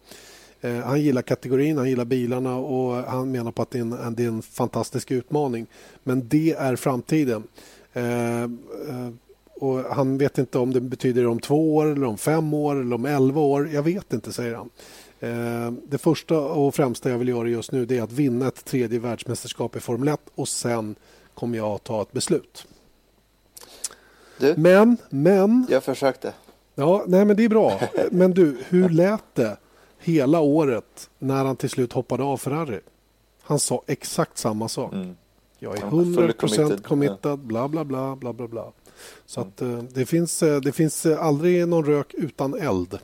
Eh, 0.61 0.79
han 0.79 1.01
gillar 1.01 1.21
kategorin, 1.21 1.77
han 1.77 1.89
gillar 1.89 2.05
bilarna 2.05 2.55
och 2.57 2.95
han 2.95 3.31
menar 3.31 3.51
på 3.51 3.61
att 3.61 3.71
det 3.71 3.77
är 3.77 3.81
en, 3.81 3.93
en, 3.93 4.15
det 4.15 4.23
är 4.23 4.27
en 4.27 4.41
fantastisk 4.41 5.11
utmaning. 5.11 5.67
Men 6.03 6.27
det 6.27 6.51
är 6.51 6.75
framtiden. 6.75 7.43
Eh, 7.93 8.43
eh, 8.43 8.47
och 9.55 9.79
han 9.79 10.17
vet 10.17 10.37
inte 10.37 10.57
om 10.59 10.73
det 10.73 10.81
betyder 10.81 11.27
om 11.27 11.39
två 11.39 11.75
år, 11.75 11.85
eller 11.85 12.05
om 12.07 12.17
fem 12.17 12.53
år 12.53 12.81
eller 12.81 12.95
om 12.95 13.05
elva 13.05 13.41
år. 13.41 13.69
Jag 13.73 13.83
vet 13.83 14.13
inte, 14.13 14.33
säger 14.33 14.55
han. 14.55 14.69
Eh, 15.19 15.73
Det 15.87 15.97
första 15.97 16.39
och 16.39 16.75
främsta 16.75 17.09
jag 17.09 17.17
vill 17.17 17.27
göra 17.27 17.47
just 17.47 17.71
nu 17.71 17.87
är 17.89 18.01
att 18.01 18.11
vinna 18.11 18.47
ett 18.47 18.65
tredje 18.65 18.99
världsmästerskap 18.99 19.75
i 19.75 19.79
Formel 19.79 20.07
1 20.07 20.19
och 20.35 20.47
sen 20.47 20.95
kommer 21.33 21.57
jag 21.57 21.67
att 21.71 21.83
ta 21.83 22.01
ett 22.01 22.11
beslut. 22.11 22.67
Du, 24.39 24.53
Men, 24.57 24.97
men... 25.09 25.67
jag 25.69 25.83
försökte. 25.83 26.33
Ja, 26.75 27.03
nej 27.07 27.25
men 27.25 27.37
det 27.37 27.43
är 27.43 27.49
bra. 27.49 27.79
Men 28.11 28.31
du, 28.31 28.57
hur 28.69 28.89
lät 28.89 29.23
det 29.35 29.57
hela 29.99 30.39
året 30.39 31.09
när 31.19 31.45
han 31.45 31.55
till 31.55 31.69
slut 31.69 31.93
hoppade 31.93 32.23
av 32.23 32.37
Ferrari? 32.37 32.79
Han 33.41 33.59
sa 33.59 33.81
exakt 33.87 34.37
samma 34.37 34.67
sak. 34.67 34.93
Jag 35.59 35.77
är 35.77 35.81
Ja, 35.81 35.89
fully 35.89 36.17
100% 36.17 36.33
committed. 36.37 36.83
committed, 36.85 37.39
bla 37.39 37.67
bla 37.67 37.85
bla, 37.85 38.15
bla 38.15 38.33
bla 38.33 38.47
bla. 38.47 38.71
Så 39.25 39.41
att 39.41 39.61
eh, 39.61 39.77
det 39.77 40.05
finns, 40.05 40.43
eh, 40.43 40.61
det 40.61 40.71
finns 40.71 41.05
eh, 41.05 41.25
aldrig 41.25 41.67
någon 41.67 41.85
rök 41.85 42.13
utan 42.13 42.53
eld. 42.53 42.99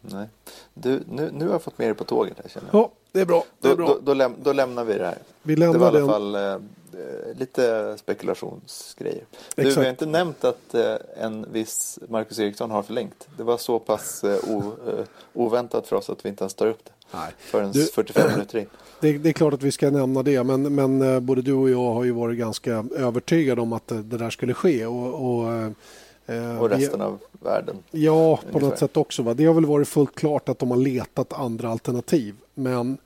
Nej. 0.00 0.28
Du, 0.74 1.02
nu, 1.08 1.30
nu 1.32 1.44
har 1.44 1.52
jag 1.52 1.62
fått 1.62 1.78
med 1.78 1.88
dig 1.88 1.94
på 1.94 2.04
tåget 2.04 2.36
här 2.42 2.48
känner 2.48 2.68
jag. 2.72 2.80
Ja, 2.80 2.92
det 3.12 3.20
är 3.20 3.24
bra. 3.24 3.44
Det 3.60 3.68
är 3.68 3.70
Då, 3.70 3.76
bra. 3.76 3.86
då, 3.88 3.98
då, 4.02 4.14
läm, 4.14 4.34
då 4.42 4.52
lämnar 4.52 4.84
vi 4.84 4.98
det 4.98 5.06
här. 5.06 5.18
Vi 5.42 5.54
det 5.54 5.60
lämnar 5.60 5.78
var 5.78 5.98
i 5.98 6.02
alla 6.02 6.12
fall 6.12 6.34
eh, 6.34 6.58
lite 7.38 7.96
spekulationsgrejer. 7.98 9.24
Du, 9.54 9.62
vi 9.62 9.74
har 9.74 9.84
inte 9.84 10.06
nämnt 10.06 10.44
att 10.44 10.74
eh, 10.74 10.94
en 11.16 11.52
viss 11.52 11.98
Marcus 12.08 12.38
Eriksson 12.38 12.70
har 12.70 12.82
förlängt. 12.82 13.28
Det 13.36 13.42
var 13.42 13.56
så 13.58 13.78
pass 13.78 14.24
eh, 14.24 14.50
o, 14.50 14.72
oväntat 15.32 15.86
för 15.86 15.96
oss 15.96 16.10
att 16.10 16.24
vi 16.24 16.28
inte 16.28 16.44
ens 16.44 16.54
tar 16.54 16.66
upp 16.66 16.84
det. 16.84 16.90
Nej. 17.14 17.32
Förrän 17.38 17.72
Du- 17.72 17.84
45 17.86 18.30
minuter 18.32 18.58
in. 18.58 18.66
Det, 19.00 19.18
det 19.18 19.28
är 19.28 19.32
klart 19.32 19.54
att 19.54 19.62
vi 19.62 19.72
ska 19.72 19.90
nämna 19.90 20.22
det, 20.22 20.44
men, 20.44 20.74
men 20.74 21.02
eh, 21.02 21.20
både 21.20 21.42
du 21.42 21.52
och 21.52 21.70
jag 21.70 21.92
har 21.94 22.04
ju 22.04 22.10
varit 22.10 22.38
ganska 22.38 22.84
övertygade 22.96 23.60
om 23.60 23.72
att 23.72 23.86
det, 23.86 24.02
det 24.02 24.18
där 24.18 24.30
skulle 24.30 24.54
ske. 24.54 24.86
Och, 24.86 25.14
och, 25.38 25.52
eh, 25.52 26.58
Och 26.60 26.70
vi- 26.70 26.74
resten 26.76 27.00
av 27.00 27.18
världen. 27.44 27.76
Ja, 27.90 28.36
på 28.36 28.42
Ungefär. 28.48 28.60
något 28.70 28.78
sätt 28.78 28.96
också. 28.96 29.22
Va? 29.22 29.34
Det 29.34 29.44
har 29.44 29.54
väl 29.54 29.66
varit 29.66 29.88
fullt 29.88 30.14
klart 30.14 30.48
att 30.48 30.58
de 30.58 30.70
har 30.70 30.78
letat 30.78 31.32
andra 31.32 31.68
alternativ. 31.68 32.34
Men 32.54 32.98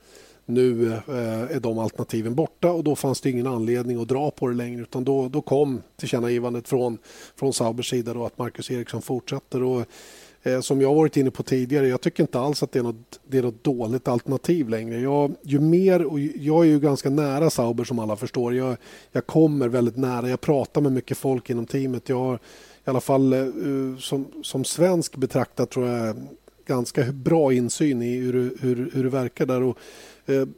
nu 0.47 0.93
eh, 0.93 1.57
är 1.57 1.61
de 1.61 1.79
alternativen 1.79 2.35
borta 2.35 2.71
och 2.73 2.85
då 2.85 2.97
fanns 2.97 3.21
det 3.21 3.31
ingen 3.31 3.47
anledning 3.47 4.03
att 4.03 4.09
dra 4.09 4.31
på 4.31 4.47
det 4.49 4.55
längre. 4.55 4.83
Utan 4.83 5.05
då, 5.05 5.29
då 5.29 5.41
kom 5.41 5.83
tillkännagivandet 5.97 6.69
från, 6.69 6.99
från 7.37 7.53
Saubers 7.53 7.91
sida 7.91 8.15
då 8.15 8.27
att 8.27 8.39
Marcus 8.39 8.71
Eriksson 8.71 9.03
fortsätter. 9.03 9.63
Och, 9.63 9.85
eh, 10.53 10.61
som 10.61 10.81
jag 10.81 10.95
varit 10.95 11.17
inne 11.17 11.31
på 11.31 11.43
tidigare, 11.43 11.89
jag 11.89 12.01
tycker 12.01 12.23
inte 12.23 12.41
alls 12.41 12.63
att 12.63 12.73
det 12.73 12.79
är 12.79 12.83
något, 12.83 13.21
det 13.29 13.39
är 13.39 13.43
något 13.43 13.65
dåligt 13.65 14.09
alternativ 14.09 14.69
längre. 14.69 15.01
Jag, 15.01 15.35
ju 15.43 15.61
mer, 15.61 16.05
och 16.05 16.21
jag 16.21 16.65
är 16.65 16.69
ju 16.69 16.81
ganska 16.81 17.11
nära 17.11 17.51
Sauber 17.51 17.85
som 17.85 17.99
alla 17.99 18.17
förstår. 18.17 18.55
Jag, 18.55 18.77
jag 19.13 19.27
kommer 19.27 19.69
väldigt 19.69 19.97
nära, 19.97 20.29
jag 20.29 20.41
pratar 20.41 20.81
med 20.81 20.93
mycket 20.93 21.19
folk 21.19 21.51
inom 21.51 21.67
teamet. 21.67 22.09
Jag 22.09 22.19
har 22.19 22.35
i 22.87 22.91
alla 22.91 23.01
fall 23.01 23.33
eh, 23.33 23.41
eh 23.41 23.99
som, 23.99 24.27
som 24.43 24.65
svensk 24.65 25.17
betraktat 25.17 25.71
tror 25.71 25.89
jag 25.89 26.17
ganska 26.67 27.05
bra 27.05 27.53
insyn 27.53 28.03
i 28.03 28.17
hur, 28.17 28.57
hur, 28.61 28.91
hur 28.95 29.05
det 29.05 29.11
verkar 29.11 29.47
där. 29.47 29.63
Och, 29.63 29.79
eh, 30.27 30.49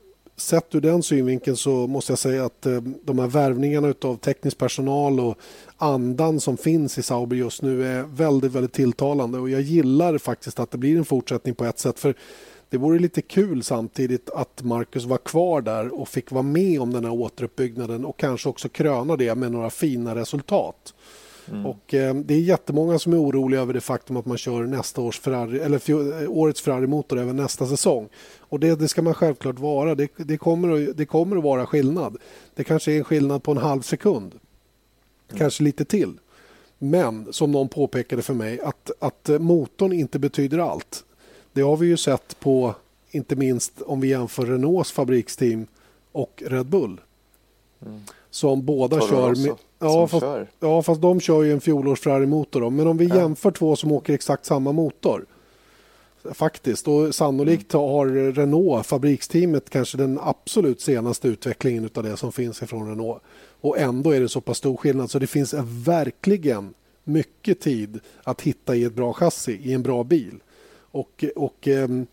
sett 0.41 0.75
ur 0.75 0.81
den 0.81 1.03
synvinkeln 1.03 1.57
så 1.57 1.87
måste 1.87 2.13
jag 2.13 2.19
säga 2.19 2.45
att 2.45 2.67
eh, 2.67 2.81
de 2.81 3.19
här 3.19 3.27
värvningarna 3.27 3.95
av 4.03 4.17
teknisk 4.17 4.59
personal 4.59 5.21
och 5.21 5.39
andan 5.77 6.41
som 6.41 6.57
finns 6.57 6.99
i 6.99 7.03
Sauber 7.03 7.37
just 7.37 7.63
nu 7.63 7.87
är 7.87 8.03
väldigt, 8.03 8.53
väldigt 8.53 8.73
tilltalande 8.73 9.39
och 9.39 9.51
jag 9.51 9.61
gillar 9.61 10.19
faktiskt 10.19 10.61
att 10.61 10.71
det 10.71 10.79
blir 10.79 10.97
en 10.97 11.05
fortsättning 11.05 11.55
på 11.55 11.65
ett 11.65 11.79
sätt. 11.79 11.99
för 11.99 12.15
det 12.71 12.79
vore 12.79 12.99
lite 12.99 13.23
kul 13.23 13.63
samtidigt 13.63 14.31
att 14.31 14.63
Marcus 14.63 15.05
var 15.05 15.19
kvar 15.19 15.61
där 15.61 16.01
och 16.01 16.09
fick 16.09 16.31
vara 16.31 16.43
med 16.43 16.81
om 16.81 16.93
den 16.93 17.05
här 17.05 17.13
återuppbyggnaden 17.13 18.05
och 18.05 18.19
kanske 18.19 18.49
också 18.49 18.69
kröna 18.69 19.17
det 19.17 19.35
med 19.35 19.53
några 19.53 19.71
fina 19.71 20.15
resultat. 20.15 20.95
Mm. 21.51 21.67
Och, 21.67 21.95
eh, 21.95 22.15
det 22.15 22.35
är 22.35 22.41
jättemånga 22.41 22.99
som 22.99 23.13
är 23.13 23.23
oroliga 23.23 23.61
över 23.61 23.73
det 23.73 23.81
faktum 23.81 24.17
att 24.17 24.27
man 24.27 24.39
kör 24.39 24.63
nästa 24.63 25.01
års 25.01 25.21
Ferrari, 25.21 25.59
eller 25.59 25.81
årets 26.29 26.61
Ferrari-motor 26.61 27.19
även 27.19 27.37
nästa 27.37 27.67
säsong. 27.67 28.09
Och 28.39 28.61
det, 28.61 28.75
det 28.75 28.89
ska 28.89 29.03
man 29.03 29.15
självklart 29.15 29.59
vara. 29.59 29.95
Det, 29.95 30.11
det, 30.17 30.39
kommer 30.39 30.91
att, 30.91 30.97
det 30.97 31.07
kommer 31.07 31.37
att 31.37 31.43
vara 31.43 31.67
skillnad. 31.67 32.17
Det 32.55 32.65
kanske 32.65 32.93
är 32.93 32.99
en 32.99 33.05
skillnad 33.05 33.43
på 33.43 33.51
en 33.51 33.59
halv 33.59 33.83
sekund. 33.83 34.33
Mm. 34.33 35.39
Kanske 35.39 35.63
lite 35.63 35.85
till. 35.85 36.19
Men 36.79 37.33
som 37.33 37.53
någon 37.53 37.69
påpekade 37.69 38.23
för 38.23 38.35
mig 38.35 38.61
att, 38.61 38.91
att 38.99 39.31
motorn 39.41 39.93
inte 39.93 40.19
betyder 40.19 40.59
allt. 40.59 41.05
Det 41.53 41.63
har 41.63 41.77
vi 41.77 41.87
ju 41.87 41.97
sett 41.97 42.41
på, 42.41 42.75
inte 43.11 43.37
minst 43.37 43.83
om 43.83 44.01
vi 44.01 44.09
jämför 44.09 44.47
Renaults 44.47 44.93
fabriksteam 44.93 45.67
och 46.13 46.43
Red 46.47 46.67
Bull. 46.67 47.01
Mm. 47.87 48.01
Som 48.31 48.65
båda 48.65 48.99
Toro 48.99 49.09
kör. 49.09 49.47
Med, 49.47 49.57
ja, 49.81 50.07
fast, 50.07 50.21
kör. 50.23 50.51
ja, 50.61 50.83
fast 50.83 51.01
de 51.03 51.21
kör 51.21 51.43
ju 51.43 51.53
en 51.53 51.61
fjolårs 51.61 52.01
Ferrari-motor. 52.01 52.71
Men 52.71 52.87
om 52.87 52.97
vi 52.97 53.07
ja. 53.07 53.17
jämför 53.17 53.51
två 53.51 53.77
som 53.77 53.93
åker 53.93 54.15
exakt 54.15 54.45
samma 54.45 54.73
motor. 54.73 55.27
Faktiskt. 56.33 56.89
Och 56.89 57.15
sannolikt 57.15 57.73
har 57.73 58.33
Renault, 58.33 58.87
fabriksteamet, 58.87 59.71
kanske 59.71 59.99
den 59.99 60.19
absolut 60.23 60.81
senaste 60.81 61.29
utvecklingen 61.29 61.91
av 61.95 62.03
det 62.03 62.17
som 62.17 62.33
finns 62.33 62.63
ifrån 62.63 62.89
Renault. 62.89 63.23
Och 63.61 63.79
ändå 63.79 64.11
är 64.11 64.21
det 64.21 64.29
så 64.29 64.41
pass 64.41 64.59
stor 64.59 64.77
skillnad 64.77 65.11
så 65.11 65.19
det 65.19 65.27
finns 65.27 65.55
verkligen 65.87 66.75
mycket 67.05 67.61
tid 67.61 68.01
att 68.23 68.41
hitta 68.41 68.77
i 68.77 68.85
ett 68.85 68.95
bra 68.95 69.13
chassi, 69.13 69.61
i 69.63 69.73
en 69.73 69.83
bra 69.83 70.05
bil. 70.05 70.35
Och, 70.91 71.25
och 71.37 71.69
ehm, 71.69 72.07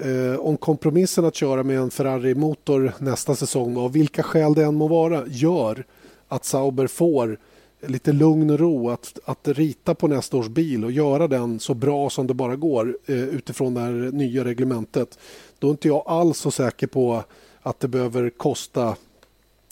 eh, 0.00 0.40
om 0.40 0.56
kompromissen 0.56 1.24
att 1.24 1.34
köra 1.34 1.62
med 1.62 1.78
en 1.78 1.90
Ferrari-motor 1.90 2.92
nästa 2.98 3.34
säsong, 3.34 3.76
av 3.76 3.92
vilka 3.92 4.22
skäl 4.22 4.54
det 4.54 4.64
än 4.64 4.74
må 4.74 4.88
vara, 4.88 5.26
gör 5.26 5.84
att 6.28 6.44
Sauber 6.44 6.86
får 6.86 7.38
lite 7.80 8.12
lugn 8.12 8.50
och 8.50 8.58
ro 8.58 8.90
att, 8.90 9.18
att 9.24 9.48
rita 9.48 9.94
på 9.94 10.08
nästa 10.08 10.36
års 10.36 10.48
bil 10.48 10.84
och 10.84 10.92
göra 10.92 11.28
den 11.28 11.60
så 11.60 11.74
bra 11.74 12.10
som 12.10 12.26
det 12.26 12.34
bara 12.34 12.56
går 12.56 12.98
eh, 13.06 13.24
utifrån 13.24 13.74
det 13.74 13.80
här 13.80 13.92
nya 13.92 14.44
reglementet. 14.44 15.18
Då 15.58 15.66
är 15.66 15.70
inte 15.70 15.88
jag 15.88 16.02
alls 16.06 16.38
så 16.38 16.50
säker 16.50 16.86
på 16.86 17.24
att 17.62 17.80
det 17.80 17.88
behöver 17.88 18.30
kosta, 18.30 18.96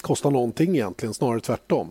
kosta 0.03 0.31
någonting 0.31 0.75
egentligen, 0.75 1.15
snarare 1.15 1.41
tvärtom. 1.41 1.91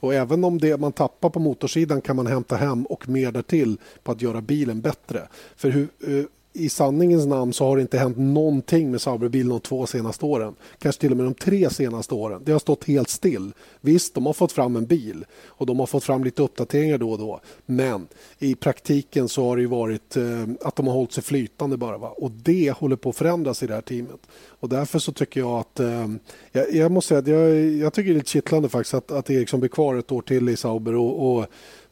Och 0.00 0.14
även 0.14 0.44
om 0.44 0.58
det 0.58 0.80
man 0.80 0.92
tappar 0.92 1.30
på 1.30 1.40
motorsidan 1.40 2.00
kan 2.00 2.16
man 2.16 2.26
hämta 2.26 2.56
hem 2.56 2.86
och 2.86 3.08
mer 3.08 3.32
därtill 3.32 3.78
på 4.02 4.12
att 4.12 4.22
göra 4.22 4.40
bilen 4.40 4.80
bättre. 4.80 5.28
För 5.56 5.70
hur, 5.70 5.88
eh, 6.00 6.24
i 6.56 6.68
sanningens 6.68 7.26
namn 7.26 7.52
så 7.52 7.64
har 7.64 7.76
det 7.76 7.82
inte 7.82 7.98
hänt 7.98 8.16
någonting 8.18 8.90
med 8.90 9.00
Sauberbilen 9.00 9.48
de 9.48 9.60
två 9.60 9.86
senaste 9.86 10.24
åren. 10.24 10.54
Kanske 10.78 11.00
till 11.00 11.10
och 11.10 11.16
med 11.16 11.26
de 11.26 11.34
tre 11.34 11.70
senaste 11.70 12.14
åren. 12.14 12.42
Det 12.44 12.52
har 12.52 12.58
stått 12.58 12.84
helt 12.84 13.08
still. 13.08 13.52
Visst, 13.80 14.14
de 14.14 14.26
har 14.26 14.32
fått 14.32 14.52
fram 14.52 14.76
en 14.76 14.86
bil 14.86 15.24
och 15.46 15.66
de 15.66 15.78
har 15.78 15.86
fått 15.86 16.04
fram 16.04 16.24
lite 16.24 16.42
uppdateringar 16.42 16.98
då 16.98 17.10
och 17.10 17.18
då. 17.18 17.40
Men 17.66 18.06
i 18.38 18.54
praktiken 18.54 19.28
så 19.28 19.44
har 19.48 19.56
det 19.56 19.66
varit 19.66 20.16
eh, 20.16 20.42
att 20.60 20.76
de 20.76 20.86
har 20.86 20.94
hållit 20.94 21.12
sig 21.12 21.22
flytande 21.22 21.76
bara. 21.76 21.98
Va? 21.98 22.08
Och 22.08 22.30
det 22.30 22.70
håller 22.70 22.96
på 22.96 23.10
att 23.10 23.16
förändras 23.16 23.62
i 23.62 23.66
det 23.66 23.74
här 23.74 23.80
teamet. 23.80 24.20
Och 24.60 24.68
därför 24.68 24.98
så 24.98 25.12
tycker 25.12 25.40
jag 25.40 25.58
att 25.58 25.80
eh, 25.80 26.08
jag, 26.52 26.74
jag, 26.74 26.92
måste 26.92 27.08
säga 27.08 27.18
att 27.18 27.26
jag, 27.26 27.70
jag 27.70 27.92
tycker 27.92 28.08
det 28.08 28.14
är 28.14 28.18
lite 28.18 28.30
kittlande 28.30 28.68
faktiskt 28.68 28.94
att, 28.94 29.10
att 29.10 29.30
Eriksson 29.30 29.60
blir 29.60 29.70
kvar 29.70 29.96
ett 29.96 30.12
år 30.12 30.22
till 30.22 30.48
i 30.48 30.56
Sauber 30.56 30.94
och, 30.94 31.38
och 31.38 31.46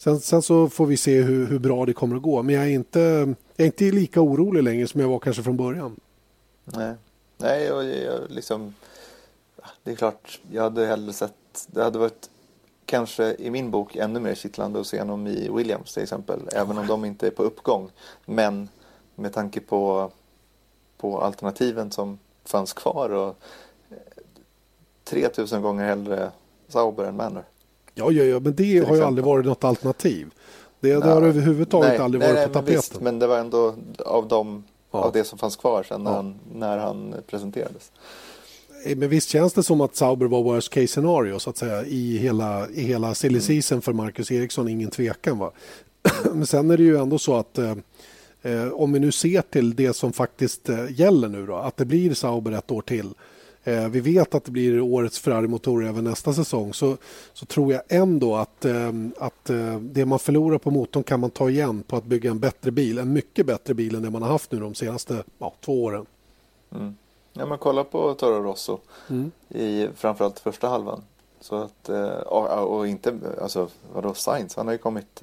Sen, 0.04 0.20
sen, 0.20 0.42
så 0.42 0.68
får 0.68 0.86
vi 0.86 0.96
se 0.96 1.22
hur, 1.22 1.46
hur, 1.46 1.58
bra 1.58 1.86
det 1.86 1.92
kommer 1.92 2.16
att 2.16 2.22
gå. 2.22 2.42
Men 2.42 2.54
jag 2.54 2.64
är, 2.64 2.70
inte, 2.70 2.98
jag 3.56 3.64
är 3.64 3.66
inte 3.66 3.84
lika 3.84 4.20
orolig 4.20 4.62
längre 4.62 4.86
som 4.86 5.00
jag 5.00 5.08
var 5.08 5.18
kanske 5.18 5.42
från 5.42 5.56
början. 5.56 5.96
Nej, 6.64 6.94
Nej 7.36 7.72
och 7.72 7.84
jag, 7.84 8.20
liksom, 8.28 8.74
det 9.82 9.90
är 9.90 9.96
klart, 9.96 10.40
jag 10.50 10.62
hade 10.62 10.86
hellre 10.86 11.12
sett, 11.12 11.66
det 11.66 11.82
hade 11.82 11.98
varit 11.98 12.30
kanske 12.84 13.34
i 13.38 13.50
min 13.50 13.70
bok 13.70 13.96
ännu 13.96 14.20
mer 14.20 14.34
kittlande 14.34 14.80
att 14.80 14.86
se 14.86 14.98
honom 14.98 15.26
i 15.26 15.48
Williams 15.48 15.94
till 15.94 16.02
exempel. 16.02 16.40
Även 16.52 16.78
om 16.78 16.86
de 16.86 17.04
inte 17.04 17.26
är 17.26 17.30
på 17.30 17.42
uppgång. 17.42 17.90
Men 18.26 18.68
med 19.14 19.32
tanke 19.32 19.60
på, 19.60 20.10
på 20.96 21.20
alternativen 21.20 21.90
som 21.90 22.18
fanns 22.44 22.72
kvar 22.72 23.10
och 23.10 23.36
eh, 23.90 23.96
3000 25.04 25.62
gånger 25.62 25.84
hellre 25.84 26.30
Sauber 26.68 27.04
än 27.04 27.16
Manor. 27.16 27.44
Ja, 27.94 28.10
ja, 28.10 28.24
ja 28.24 28.40
men 28.40 28.54
det 28.54 28.78
har 28.78 28.96
ju 28.96 29.02
aldrig 29.02 29.24
varit 29.24 29.46
något 29.46 29.64
alternativ. 29.64 30.30
Det, 30.80 30.88
det 30.88 31.06
har 31.06 31.22
överhuvudtaget 31.22 31.88
nej, 31.88 31.98
aldrig 31.98 32.20
nej, 32.20 32.28
varit 32.28 32.38
nej, 32.38 32.46
på 32.46 32.52
tapeten. 32.52 32.76
Visst, 32.76 33.00
men 33.00 33.18
det 33.18 33.26
var 33.26 33.38
ändå 33.38 33.74
av, 33.98 34.28
dem, 34.28 34.64
ja. 34.90 34.98
av 34.98 35.12
det 35.12 35.24
som 35.24 35.38
fanns 35.38 35.56
kvar 35.56 35.82
sen 35.82 36.04
när, 36.04 36.10
ja. 36.10 36.16
han, 36.16 36.34
när 36.54 36.78
han 36.78 37.14
presenterades. 37.26 37.92
Men 38.96 39.08
visst 39.08 39.28
känns 39.28 39.52
det 39.52 39.62
som 39.62 39.80
att 39.80 39.96
Sauber 39.96 40.26
var 40.26 40.42
worst 40.42 40.70
case 40.70 40.86
scenario 40.86 41.38
så 41.38 41.50
att 41.50 41.56
säga 41.56 41.84
i 41.84 42.18
hela, 42.18 42.68
i 42.68 42.82
hela 42.82 43.14
silly 43.14 43.34
mm. 43.34 43.42
season 43.42 43.82
för 43.82 43.92
Marcus 43.92 44.30
Eriksson, 44.30 44.68
ingen 44.68 44.90
tvekan. 44.90 45.38
Va? 45.38 45.50
men 46.32 46.46
sen 46.46 46.70
är 46.70 46.76
det 46.76 46.82
ju 46.82 46.96
ändå 46.96 47.18
så 47.18 47.36
att 47.36 47.58
eh, 47.58 47.76
eh, 48.42 48.68
om 48.68 48.92
vi 48.92 49.00
nu 49.00 49.12
ser 49.12 49.42
till 49.42 49.74
det 49.74 49.92
som 49.92 50.12
faktiskt 50.12 50.68
eh, 50.68 51.00
gäller 51.00 51.28
nu 51.28 51.46
då, 51.46 51.56
att 51.56 51.76
det 51.76 51.84
blir 51.84 52.14
Sauber 52.14 52.52
ett 52.52 52.70
år 52.70 52.82
till 52.82 53.14
eh, 53.64 53.88
vi 53.88 54.00
vet 54.00 54.34
att 54.34 54.44
det 54.44 54.50
blir 54.50 54.80
årets 54.80 55.18
Ferrari-motor 55.18 55.86
även 55.86 56.04
nästa 56.04 56.32
säsong 56.32 56.74
så, 56.74 56.96
så 57.32 57.46
tror 57.46 57.72
jag 57.72 57.82
ändå 57.88 58.36
att, 58.36 58.64
eh, 58.64 58.92
att 59.18 59.50
eh, 59.50 59.78
det 59.80 60.06
man 60.06 60.18
förlorar 60.18 60.58
på 60.58 60.70
motorn 60.70 61.02
kan 61.02 61.20
man 61.20 61.30
ta 61.30 61.50
igen 61.50 61.82
på 61.82 61.96
att 61.96 62.04
bygga 62.04 62.30
en 62.30 62.38
bättre 62.38 62.70
bil. 62.70 62.98
En 62.98 63.12
mycket 63.12 63.46
bättre 63.46 63.74
bil 63.74 63.94
än 63.94 64.02
det 64.02 64.10
man 64.10 64.22
har 64.22 64.28
haft 64.28 64.52
nu 64.52 64.60
de 64.60 64.74
senaste 64.74 65.24
ja, 65.38 65.52
två 65.60 65.84
åren. 65.84 66.06
Mm. 66.74 66.96
Ja, 67.32 67.46
men 67.46 67.58
kolla 67.58 67.84
på 67.84 68.14
Toro 68.14 68.42
Rosso 68.42 68.78
mm. 69.10 69.30
i 69.48 69.88
framförallt 69.96 70.38
första 70.38 70.68
halvan. 70.68 71.02
Så 71.40 71.56
att, 71.56 71.88
eh, 71.88 72.08
och 72.08 72.88
inte, 72.88 73.18
alltså 73.42 73.68
vadå 73.94 74.14
Sainz, 74.14 74.56
han 74.56 74.66
har 74.66 74.72
ju 74.72 74.78
kommit... 74.78 75.22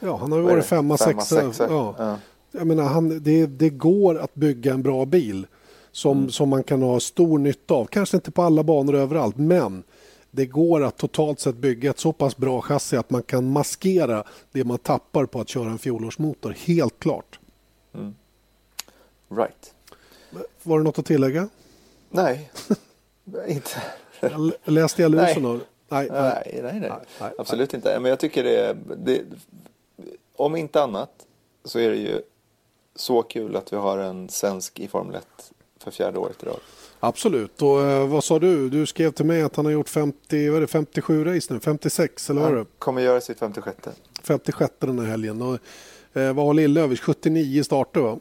Ja, 0.00 0.16
han 0.16 0.32
har 0.32 0.38
ju 0.38 0.44
varit 0.44 0.64
femma, 0.64 0.96
femma 0.96 1.20
sexa. 1.22 1.42
sexa. 1.42 1.66
Ja. 1.70 1.94
ja. 1.98 2.16
Jag 2.50 2.66
menar, 2.66 2.84
han, 2.84 3.22
det, 3.22 3.46
det 3.46 3.70
går 3.70 4.18
att 4.18 4.34
bygga 4.34 4.74
en 4.74 4.82
bra 4.82 5.04
bil 5.04 5.46
som, 5.92 6.18
mm. 6.18 6.30
som 6.30 6.48
man 6.48 6.62
kan 6.62 6.82
ha 6.82 7.00
stor 7.00 7.38
nytta 7.38 7.74
av. 7.74 7.84
Kanske 7.84 8.16
inte 8.16 8.30
på 8.30 8.42
alla 8.42 8.62
banor 8.62 8.94
överallt, 8.94 9.36
men 9.36 9.82
det 10.30 10.46
går 10.46 10.82
att 10.82 10.96
totalt 10.96 11.40
sett 11.40 11.56
bygga 11.56 11.90
ett 11.90 11.98
så 11.98 12.12
pass 12.12 12.36
bra 12.36 12.60
chassi 12.60 12.96
att 12.96 13.10
man 13.10 13.22
kan 13.22 13.50
maskera 13.50 14.24
det 14.52 14.64
man 14.64 14.78
tappar 14.78 15.26
på 15.26 15.40
att 15.40 15.48
köra 15.48 15.70
en 15.70 15.78
fjolårsmotor. 15.78 16.50
Helt 16.50 16.98
klart. 16.98 17.38
Mm. 17.94 18.14
Right. 19.28 19.74
Var 20.62 20.78
det 20.78 20.84
något 20.84 20.98
att 20.98 21.06
tillägga? 21.06 21.48
Nej, 22.10 22.50
inte. 23.46 23.82
Läste 24.64 25.02
jag 25.02 25.10
lusen? 25.10 25.42
Nej. 25.42 25.60
Nej, 25.88 26.08
nej, 26.12 26.60
nej, 26.62 26.80
nej. 26.80 26.90
nej 27.20 27.32
absolut 27.38 27.74
inte. 27.74 28.00
Men 28.00 28.10
jag 28.10 28.20
tycker 28.20 28.44
det, 28.44 28.76
det, 28.96 29.22
om 30.36 30.56
inte 30.56 30.82
annat 30.82 31.10
så 31.64 31.78
är 31.78 31.90
det 31.90 31.96
ju 31.96 32.22
så 32.94 33.22
kul 33.22 33.56
att 33.56 33.72
vi 33.72 33.76
har 33.76 33.98
en 33.98 34.28
svensk 34.28 34.80
i 34.80 34.88
Formel 34.88 35.14
1 35.14 35.52
för 35.90 35.96
fjärde 35.96 36.18
året 36.18 36.42
i 36.42 36.46
rad. 36.46 36.60
Absolut. 37.00 37.62
Och 37.62 37.82
eh, 37.82 38.08
vad 38.08 38.24
sa 38.24 38.38
du? 38.38 38.68
Du 38.68 38.86
skrev 38.86 39.10
till 39.10 39.26
mig 39.26 39.42
att 39.42 39.56
han 39.56 39.64
har 39.64 39.72
gjort 39.72 39.88
50, 39.88 40.48
vad 40.48 40.56
är 40.56 40.60
det, 40.60 40.66
57 40.66 41.24
race 41.24 41.54
nu, 41.54 41.60
56 41.60 42.30
eller 42.30 42.40
vad 42.40 42.52
det? 42.52 42.56
Han 42.56 42.66
kommer 42.78 43.02
göra 43.02 43.20
sitt 43.20 43.38
56. 43.38 43.78
56 44.22 44.74
den 44.78 44.98
här 44.98 45.06
helgen. 45.06 45.42
Och, 45.42 45.58
eh, 46.20 46.32
vad 46.32 46.46
har 46.46 46.54
Lillövers? 46.54 47.00
79 47.00 47.62
starter 47.62 48.00
va? 48.00 48.18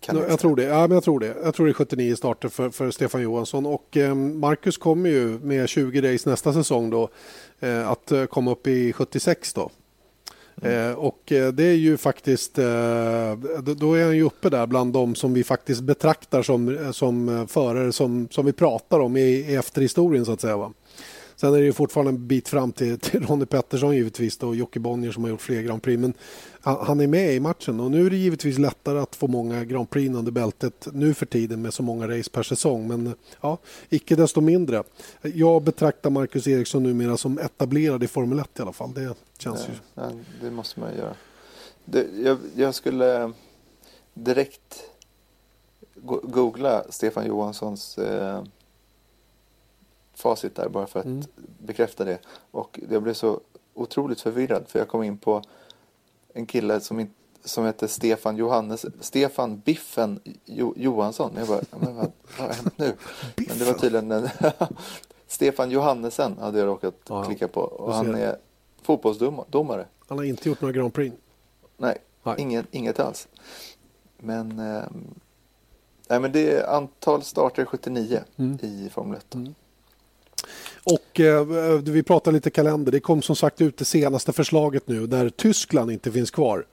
Kan 0.00 0.16
jag, 0.16 0.38
tror 0.38 0.56
det. 0.56 0.62
Ja, 0.62 0.80
men 0.80 0.90
jag 0.90 1.04
tror 1.04 1.20
det. 1.20 1.36
Jag 1.44 1.54
tror 1.54 1.66
det 1.66 1.72
är 1.72 1.74
79 1.74 2.16
starter 2.16 2.48
för, 2.48 2.70
för 2.70 2.90
Stefan 2.90 3.22
Johansson. 3.22 3.66
Och 3.66 3.96
eh, 3.96 4.14
Marcus 4.14 4.78
kommer 4.78 5.10
ju 5.10 5.38
med 5.38 5.68
20 5.68 6.14
race 6.14 6.30
nästa 6.30 6.52
säsong 6.52 6.90
då 6.90 7.08
eh, 7.60 7.88
att 7.88 8.12
eh, 8.12 8.24
komma 8.24 8.50
upp 8.50 8.66
i 8.66 8.92
76 8.92 9.54
då. 9.54 9.70
Mm. 10.62 10.90
Eh, 10.90 10.94
och 10.94 11.32
eh, 11.32 11.52
det 11.52 11.64
är 11.64 11.74
ju 11.74 11.96
faktiskt, 11.96 12.58
eh, 12.58 12.64
då 13.76 13.94
är 13.94 14.04
han 14.04 14.16
ju 14.16 14.22
uppe 14.22 14.50
där 14.50 14.66
bland 14.66 14.92
de 14.92 15.14
som 15.14 15.34
vi 15.34 15.44
faktiskt 15.44 15.80
betraktar 15.80 16.42
som, 16.42 16.78
eh, 16.78 16.90
som 16.90 17.46
förare 17.48 17.92
som, 17.92 18.28
som 18.30 18.46
vi 18.46 18.52
pratar 18.52 19.00
om 19.00 19.16
i, 19.16 19.20
i 19.20 19.54
efterhistorien 19.54 20.24
så 20.24 20.32
att 20.32 20.40
säga. 20.40 20.56
Va? 20.56 20.72
Sen 21.40 21.54
är 21.54 21.58
det 21.58 21.64
ju 21.64 21.72
fortfarande 21.72 22.10
en 22.10 22.26
bit 22.26 22.48
fram 22.48 22.72
till, 22.72 22.98
till 22.98 23.26
Ronnie 23.26 23.46
Pettersson 23.46 23.96
givetvis 23.96 24.38
och 24.38 24.56
Jocke 24.56 24.80
Bonnier 24.80 25.12
som 25.12 25.22
har 25.22 25.30
gjort 25.30 25.40
fler 25.40 25.62
Grand 25.62 25.82
Prix. 25.82 26.00
Men 26.00 26.14
han 26.60 27.00
är 27.00 27.06
med 27.06 27.34
i 27.34 27.40
matchen 27.40 27.80
och 27.80 27.90
nu 27.90 28.06
är 28.06 28.10
det 28.10 28.16
givetvis 28.16 28.58
lättare 28.58 28.98
att 28.98 29.16
få 29.16 29.26
många 29.26 29.64
Grand 29.64 29.90
Prix 29.90 30.14
under 30.14 30.32
bältet 30.32 30.88
nu 30.92 31.14
för 31.14 31.26
tiden 31.26 31.62
med 31.62 31.74
så 31.74 31.82
många 31.82 32.08
race 32.08 32.30
per 32.30 32.42
säsong. 32.42 32.88
Men 32.88 33.14
ja, 33.40 33.58
icke 33.88 34.16
desto 34.16 34.40
mindre. 34.40 34.82
Jag 35.22 35.62
betraktar 35.62 36.10
Marcus 36.10 36.46
Eriksson 36.46 36.82
numera 36.82 37.16
som 37.16 37.38
etablerad 37.38 38.02
i 38.02 38.06
Formel 38.06 38.38
1 38.38 38.58
i 38.58 38.62
alla 38.62 38.72
fall. 38.72 38.94
Det 38.94 39.14
känns 39.38 39.68
ja, 39.68 39.72
ju... 39.72 40.02
Ja, 40.02 40.10
det 40.42 40.50
måste 40.50 40.80
man 40.80 40.96
göra. 40.96 41.14
Det, 41.84 42.06
jag, 42.24 42.38
jag 42.54 42.74
skulle 42.74 43.32
direkt 44.14 44.90
googla 46.22 46.84
Stefan 46.90 47.26
Johanssons 47.26 47.98
eh, 47.98 48.42
facit 50.18 50.54
där 50.54 50.68
bara 50.68 50.86
för 50.86 51.00
att 51.00 51.06
Mm. 51.06 51.22
bekräfta 51.58 52.04
det. 52.04 52.18
Och 52.50 52.80
jag 52.90 53.02
blev 53.02 53.14
så 53.14 53.40
otroligt 53.74 54.20
förvirrad 54.20 54.64
för 54.68 54.78
jag 54.78 54.88
kom 54.88 55.02
in 55.02 55.18
på 55.18 55.42
en 56.34 56.46
kille 56.46 56.80
som, 56.80 57.00
in, 57.00 57.10
som 57.44 57.64
heter 57.64 57.86
Stefan 57.86 58.36
Johannes, 58.36 58.86
Stefan 59.00 59.58
Biffen 59.60 60.20
jo, 60.44 60.74
Johansson. 60.76 61.30
Jag 61.38 61.48
bara, 61.48 61.60
men 61.80 61.96
vad, 61.96 62.12
vad 62.38 62.48
har 62.48 62.54
hänt 62.54 62.78
nu? 62.78 62.92
Men 63.36 63.58
det 63.58 63.64
var 63.64 63.72
tydligen 63.72 64.10
en 64.12 64.28
Stefan 65.26 65.70
Johannesen 65.70 66.38
hade 66.38 66.58
jag 66.58 66.66
råkat 66.66 66.94
Ja, 67.08 67.24
klicka 67.24 67.48
på. 67.48 67.60
Och 67.60 67.94
han 67.94 68.14
är 68.14 68.36
fotbollsdomare. 68.82 69.86
Han 70.08 70.18
har 70.18 70.24
inte 70.24 70.48
gjort 70.48 70.60
några 70.60 70.72
Grand 70.72 70.94
Prix. 70.94 71.16
Nej, 71.76 71.98
Ingen, 72.38 72.66
inget 72.70 73.00
alls. 73.00 73.28
Men, 74.18 74.58
ehm, 74.58 75.14
nej, 76.08 76.20
men 76.20 76.32
det 76.32 76.50
är 76.56 76.66
antal 76.76 77.22
starter 77.22 77.64
79 77.64 78.20
Mm. 78.36 78.58
i 78.62 78.88
Formel 78.92 79.16
1. 79.18 79.36
Och 80.92 81.20
eh, 81.20 81.44
vi 81.82 82.02
pratar 82.02 82.32
lite 82.32 82.50
kalender. 82.50 82.92
Det 82.92 83.00
kom 83.00 83.22
som 83.22 83.36
sagt 83.36 83.60
ut 83.60 83.76
det 83.76 83.84
senaste 83.84 84.32
förslaget 84.32 84.88
nu 84.88 85.06
där 85.06 85.28
Tyskland 85.28 85.90
inte 85.90 86.12
finns 86.12 86.30
kvar. 86.30 86.66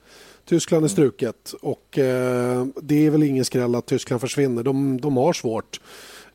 Tyskland 0.44 0.84
är 0.84 0.88
struket 0.88 1.54
och 1.62 1.98
eh, 1.98 2.66
det 2.82 3.06
är 3.06 3.10
väl 3.10 3.22
ingen 3.22 3.44
skräll 3.44 3.74
att 3.74 3.86
Tyskland 3.86 4.20
försvinner. 4.20 4.62
De, 4.62 5.00
de 5.00 5.16
har 5.16 5.32
svårt. 5.32 5.80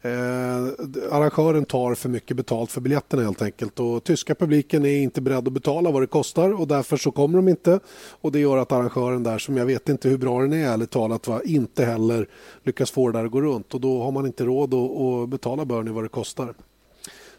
Eh, 0.03 0.63
arrangören 1.11 1.65
tar 1.65 1.95
för 1.95 2.09
mycket 2.09 2.38
betalt 2.38 2.71
för 2.71 2.82
biljetterna 2.82 3.23
helt 3.23 3.41
enkelt 3.41 3.79
och 3.79 4.03
tyska 4.03 4.36
publiken 4.36 4.86
är 4.86 4.97
inte 4.97 5.21
beredd 5.21 5.47
att 5.47 5.53
betala 5.53 5.91
vad 5.91 6.03
det 6.03 6.07
kostar 6.07 6.61
och 6.61 6.67
därför 6.67 6.97
så 6.97 7.11
kommer 7.11 7.38
de 7.38 7.47
inte 7.47 7.79
och 8.21 8.32
det 8.32 8.39
gör 8.39 8.57
att 8.57 8.71
arrangören 8.71 9.23
där 9.23 9.38
som 9.38 9.57
jag 9.57 9.65
vet 9.65 9.89
inte 9.89 10.09
hur 10.09 10.17
bra 10.17 10.41
den 10.41 10.53
är 10.53 10.69
ärligt 10.69 10.91
talat 10.91 11.27
va, 11.27 11.41
inte 11.45 11.86
heller 11.86 12.27
lyckas 12.63 12.91
få 12.91 13.11
det 13.11 13.19
där 13.19 13.25
att 13.25 13.32
gå 13.32 13.41
runt 13.41 13.73
och 13.73 13.82
då 13.82 14.03
har 14.03 14.11
man 14.11 14.25
inte 14.25 14.43
råd 14.43 14.73
att, 14.73 15.01
att 15.01 15.29
betala 15.29 15.65
Bernie 15.65 15.93
vad 15.93 16.03
det 16.03 16.09
kostar. 16.09 16.53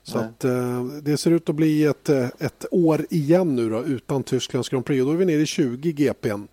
Så 0.02 0.18
att, 0.18 0.44
eh, 0.44 0.84
det 0.84 1.16
ser 1.16 1.30
ut 1.30 1.48
att 1.48 1.54
bli 1.54 1.84
ett, 1.84 2.08
eh, 2.08 2.26
ett 2.38 2.64
år 2.70 3.06
igen 3.10 3.56
nu 3.56 3.70
då, 3.70 3.82
utan 3.84 4.22
Tysklands 4.22 4.68
Grand 4.68 4.84
Prix. 4.84 5.00
Och 5.00 5.06
då 5.06 5.12
är 5.12 5.16
vi 5.16 5.24
nere 5.24 5.40
i 5.40 5.46
20 5.46 5.92
GPn. 5.92 6.48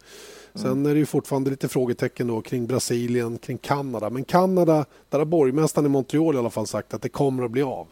Sen 0.53 0.85
är 0.85 0.93
det 0.93 0.99
ju 0.99 1.05
fortfarande 1.05 1.49
lite 1.49 1.67
frågetecken 1.67 2.27
då 2.27 2.41
kring 2.41 2.67
Brasilien, 2.67 3.37
kring 3.37 3.57
Kanada. 3.57 4.09
Men 4.09 4.23
Kanada, 4.23 4.85
där 5.09 5.17
har 5.19 5.25
borgmästaren 5.25 5.85
i 5.85 5.89
Montreal 5.89 6.35
i 6.35 6.37
alla 6.37 6.49
fall 6.49 6.67
sagt 6.67 6.93
att 6.93 7.01
det 7.01 7.09
kommer 7.09 7.43
att 7.43 7.51
bli 7.51 7.61
av. 7.61 7.87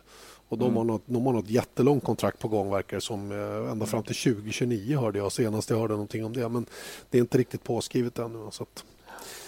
Och 0.49 0.57
de, 0.57 0.63
Mm. 0.65 0.77
har 0.77 0.83
något, 0.83 1.01
de 1.05 1.25
har 1.25 1.33
något 1.33 1.49
jättelångt 1.49 2.03
kontrakt 2.03 2.39
på 2.39 2.47
gång 2.47 2.69
verkar 2.71 2.99
som. 2.99 3.31
eh, 3.31 3.71
Ända 3.71 3.85
fram 3.85 4.03
till 4.03 4.15
2029 4.15 4.97
hörde 4.97 5.19
jag 5.19 5.31
senast 5.31 5.69
jag 5.69 5.77
hörde 5.77 5.93
någonting 5.93 6.25
om 6.25 6.33
det. 6.33 6.49
Men 6.49 6.65
det 7.09 7.17
är 7.17 7.21
inte 7.21 7.37
riktigt 7.37 7.63
påskrivet 7.63 8.19
ännu. 8.19 8.47
Så 8.51 8.63
att, 8.63 8.83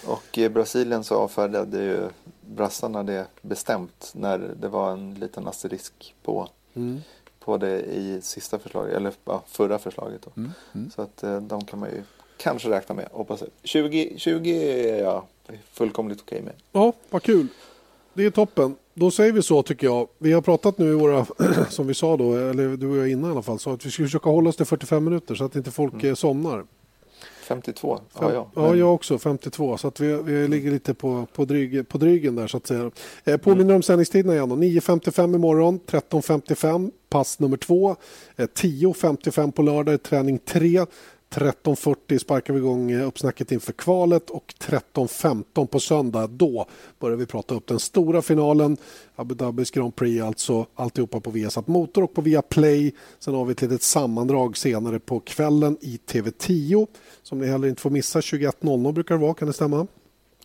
Och 0.06 0.38
i 0.38 0.48
Brasilien 0.48 1.04
så 1.04 1.14
avfärdade 1.14 1.82
ju 1.82 2.08
brassarna 2.40 3.02
det 3.02 3.26
bestämt 3.42 4.12
när 4.14 4.38
det 4.38 4.68
var 4.68 4.92
en 4.92 5.14
liten 5.14 5.48
asterisk 5.48 6.14
på, 6.22 6.48
mm. 6.74 7.00
på 7.38 7.56
det 7.56 7.80
i 7.80 8.20
sista 8.22 8.58
förslaget, 8.58 8.96
eller 8.96 9.12
ja, 9.24 9.42
förra 9.46 9.78
förslaget. 9.78 10.22
Då. 10.22 10.30
Mm, 10.36 10.50
mm. 10.72 10.90
Så 10.90 11.02
att 11.02 11.22
eh, 11.22 11.40
de 11.40 11.64
kan 11.64 11.78
man 11.78 11.90
ju 11.90 12.02
kanske 12.36 12.70
räkna 12.70 12.94
med, 12.94 13.08
hoppas 13.12 13.40
jag. 13.40 13.50
20, 13.62 14.14
20 14.16 14.50
är 14.90 15.02
jag 15.02 15.22
fullkomligt 15.72 16.20
okej 16.20 16.42
med. 16.42 16.54
Ja, 16.72 16.92
vad 17.10 17.22
kul. 17.22 17.46
Det 18.14 18.24
är 18.24 18.30
toppen. 18.30 18.76
Då 18.94 19.10
säger 19.10 19.32
vi 19.32 19.42
så 19.42 19.62
tycker 19.62 19.86
jag. 19.86 20.08
Vi 20.18 20.32
har 20.32 20.42
pratat 20.42 20.78
nu 20.78 20.90
i 20.90 20.94
våra, 20.94 21.26
som 21.68 21.86
vi 21.86 21.94
sa 21.94 22.16
då, 22.16 22.34
eller 22.34 22.76
du 22.76 22.90
och 22.90 22.96
jag 22.96 23.10
innan 23.10 23.30
i 23.30 23.32
alla 23.32 23.42
fall, 23.42 23.58
sa 23.58 23.72
att 23.72 23.86
vi 23.86 23.90
skulle 23.90 24.08
försöka 24.08 24.30
hålla 24.30 24.50
oss 24.50 24.56
till 24.56 24.66
45 24.66 25.04
minuter 25.04 25.34
så 25.34 25.44
att 25.44 25.56
inte 25.56 25.70
folk 25.70 26.04
eh, 26.04 26.14
somnar. 26.14 26.64
52 27.50 27.98
Fem, 28.18 28.32
jag. 28.34 28.46
ja, 28.54 28.68
Men- 28.68 28.78
jag 28.78 28.94
också. 28.94 29.18
52. 29.18 29.76
Så 29.76 29.88
att 29.88 30.00
vi, 30.00 30.22
vi 30.22 30.48
ligger 30.48 30.70
lite 30.70 30.94
på, 30.94 31.26
på, 31.34 31.44
dryg, 31.44 31.88
på 31.88 31.98
drygen 31.98 32.36
där 32.36 32.46
så 32.46 32.56
att 32.56 32.66
säga. 32.66 32.90
Eh, 33.24 33.36
påminner 33.36 33.74
om 33.74 33.82
sändningstiderna 33.82 34.34
igen. 34.34 34.48
då. 34.48 34.56
9.55 34.56 35.34
imorgon, 35.34 35.80
13.55 35.86 36.90
pass 37.08 37.38
nummer 37.38 37.56
två. 37.56 37.96
Eh, 38.36 38.46
10.55 38.46 39.50
på 39.52 39.62
lördag 39.62 40.02
träning 40.02 40.38
tre. 40.38 40.86
13.40 41.34 42.18
sparkar 42.18 42.54
vi 42.54 42.58
igång 42.58 42.90
eh, 42.90 43.06
uppsnacket 43.06 43.52
inför 43.52 43.72
kvalet 43.72 44.30
och 44.30 44.54
13.15 44.58 45.66
på 45.66 45.80
söndag. 45.80 46.26
Då 46.26 46.66
börjar 46.98 47.16
vi 47.16 47.26
prata 47.26 47.54
upp 47.54 47.66
den 47.66 47.80
stora 47.80 48.22
finalen. 48.22 48.76
Abu 49.16 49.34
Dhabis 49.34 49.70
Grand 49.70 49.96
Prix 49.96 50.22
alltså. 50.22 50.66
Alltihopa 50.74 51.20
på 51.20 51.30
Viasat 51.30 51.66
Motor 51.66 52.04
och 52.04 52.14
på 52.14 52.20
Viaplay. 52.20 52.94
Sen 53.18 53.34
har 53.34 53.44
vi 53.44 53.52
ett 53.52 53.62
litet 53.62 53.82
sammandrag 53.82 54.56
senare 54.56 54.98
på 54.98 55.20
kvällen 55.20 55.76
i 55.80 56.00
TV10 56.06 56.86
som 57.22 57.38
ni 57.38 57.46
heller 57.46 57.68
inte 57.68 57.82
får 57.82 57.90
missa. 57.90 58.20
21.00 58.20 58.92
brukar 58.92 59.14
det 59.14 59.20
vara, 59.20 59.34
kan 59.34 59.48
det 59.48 59.54
stämma? 59.54 59.86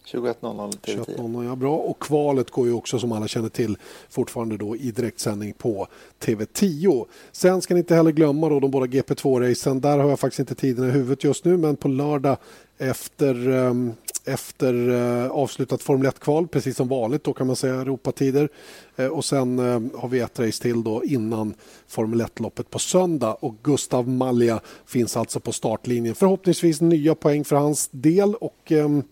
21.00 0.05 0.71
TV10. 0.71 1.05
21.00, 1.05 1.45
ja 1.45 1.55
bra. 1.55 1.75
Och 1.75 1.99
kvalet 1.99 2.51
går 2.51 2.67
ju 2.67 2.73
också 2.73 2.99
som 2.99 3.11
alla 3.11 3.27
känner 3.27 3.49
till 3.49 3.77
fortfarande 4.09 4.57
då 4.57 4.75
i 4.75 4.91
direktsändning 4.91 5.53
på 5.53 5.87
TV10. 6.19 7.05
Sen 7.31 7.61
ska 7.61 7.73
ni 7.73 7.79
inte 7.79 7.95
heller 7.95 8.11
glömma 8.11 8.49
då 8.49 8.59
de 8.59 8.71
båda 8.71 8.85
GP2-racen. 8.85 9.81
Där 9.81 9.97
har 9.97 10.09
jag 10.09 10.19
faktiskt 10.19 10.39
inte 10.39 10.55
tiden 10.55 10.89
i 10.89 10.91
huvudet 10.91 11.23
just 11.23 11.45
nu 11.45 11.57
men 11.57 11.75
på 11.75 11.87
lördag 11.87 12.37
efter, 12.77 13.49
ehm, 13.49 13.93
efter 14.25 14.89
eh, 14.89 15.31
avslutat 15.31 15.81
Formel 15.81 16.07
1-kval, 16.07 16.47
precis 16.47 16.77
som 16.77 16.87
vanligt 16.87 17.23
då 17.23 17.33
kan 17.33 17.47
man 17.47 17.55
säga 17.55 17.75
Europatider. 17.75 18.49
Eh, 18.95 19.07
och 19.07 19.25
sen 19.25 19.59
eh, 19.59 19.99
har 19.99 20.07
vi 20.07 20.19
ett 20.19 20.39
race 20.39 20.61
till 20.61 20.83
då 20.83 21.03
innan 21.03 21.53
Formel 21.87 22.21
1-loppet 22.21 22.69
på 22.69 22.79
söndag 22.79 23.33
och 23.33 23.55
Gustav 23.63 24.09
Malja 24.09 24.59
finns 24.85 25.17
alltså 25.17 25.39
på 25.39 25.51
startlinjen. 25.51 26.15
Förhoppningsvis 26.15 26.81
nya 26.81 27.15
poäng 27.15 27.43
för 27.43 27.55
hans 27.55 27.89
del 27.91 28.35
och 28.35 28.71
ehm, 28.71 29.03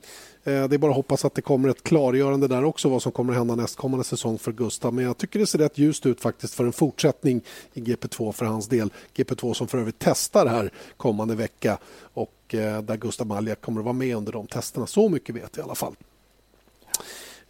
Eh, 0.43 0.67
Det 0.67 0.75
är 0.75 0.77
bara 0.77 0.91
att 0.91 0.95
hoppas 0.95 1.25
att 1.25 1.35
det 1.35 1.41
kommer 1.41 1.69
ett 1.69 1.83
klargörande 1.83 2.47
där 2.47 2.63
också 2.63 2.89
vad 2.89 3.01
som 3.01 3.11
kommer 3.11 3.33
att 3.33 3.37
hända 3.39 3.55
nästkommande 3.55 4.03
säsong 4.03 4.37
för 4.37 4.51
Gustav. 4.51 4.93
Men 4.93 5.05
jag 5.05 5.17
tycker 5.17 5.39
det 5.39 5.45
ser 5.47 5.59
rätt 5.59 5.77
ljust 5.77 6.05
ut 6.05 6.21
faktiskt 6.21 6.53
för 6.53 6.65
en 6.65 6.73
fortsättning 6.73 7.41
i 7.73 7.81
GP2 7.81 8.31
för 8.31 8.45
hans 8.45 8.67
del. 8.67 8.89
GP2 9.15 9.53
som 9.53 9.67
för 9.67 9.77
övrigt 9.77 9.99
testar 9.99 10.45
här 10.45 10.71
kommande 10.97 11.35
vecka 11.35 11.77
och 12.13 12.33
eh, 12.55 12.81
där 12.81 12.97
Gustav 12.97 13.27
Malja 13.27 13.55
kommer 13.55 13.79
att 13.81 13.85
vara 13.85 13.93
med 13.93 14.15
under 14.15 14.31
de 14.31 14.47
testerna. 14.47 14.87
Så 14.87 15.09
mycket 15.09 15.35
vet 15.35 15.57
jag 15.57 15.63
i 15.63 15.65
alla 15.65 15.75
fall. 15.75 15.95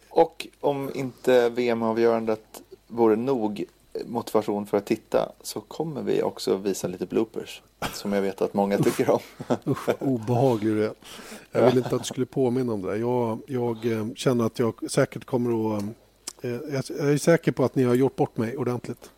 Och 0.08 0.46
om 0.60 0.90
inte 0.94 1.48
VM-avgörandet 1.48 2.62
vore 2.86 3.16
nog 3.16 3.64
motivation 4.06 4.66
för 4.66 4.76
att 4.78 4.86
titta 4.86 5.32
så 5.42 5.60
kommer 5.60 6.02
vi 6.02 6.22
också 6.22 6.56
visa 6.56 6.88
lite 6.88 7.06
bloopers 7.06 7.62
som 7.92 8.12
jag 8.12 8.22
vet 8.22 8.42
att 8.42 8.54
många 8.54 8.78
tycker 8.78 9.10
om. 9.10 9.20
Usch, 9.66 9.88
obehaglig 10.02 10.72
du 10.74 10.84
är. 10.84 10.92
Jag 11.52 11.66
vill 11.66 11.76
inte 11.76 11.96
att 11.96 12.02
du 12.02 12.06
skulle 12.06 12.26
påminna 12.26 12.72
om 12.72 12.82
det. 12.82 12.96
Jag, 12.96 13.38
jag 13.46 13.86
eh, 13.92 14.06
känner 14.14 14.44
att 14.44 14.58
jag 14.58 14.90
säkert 14.90 15.24
kommer 15.24 15.76
att... 15.76 15.82
eh, 16.40 16.50
Jag 16.50 16.84
jag 16.98 17.12
är 17.12 17.18
säker 17.18 17.52
på 17.52 17.64
att 17.64 17.74
ni 17.74 17.82
har 17.82 17.94
gjort 17.94 18.16
bort 18.16 18.36
mig 18.36 18.56
ordentligt. 18.56 19.10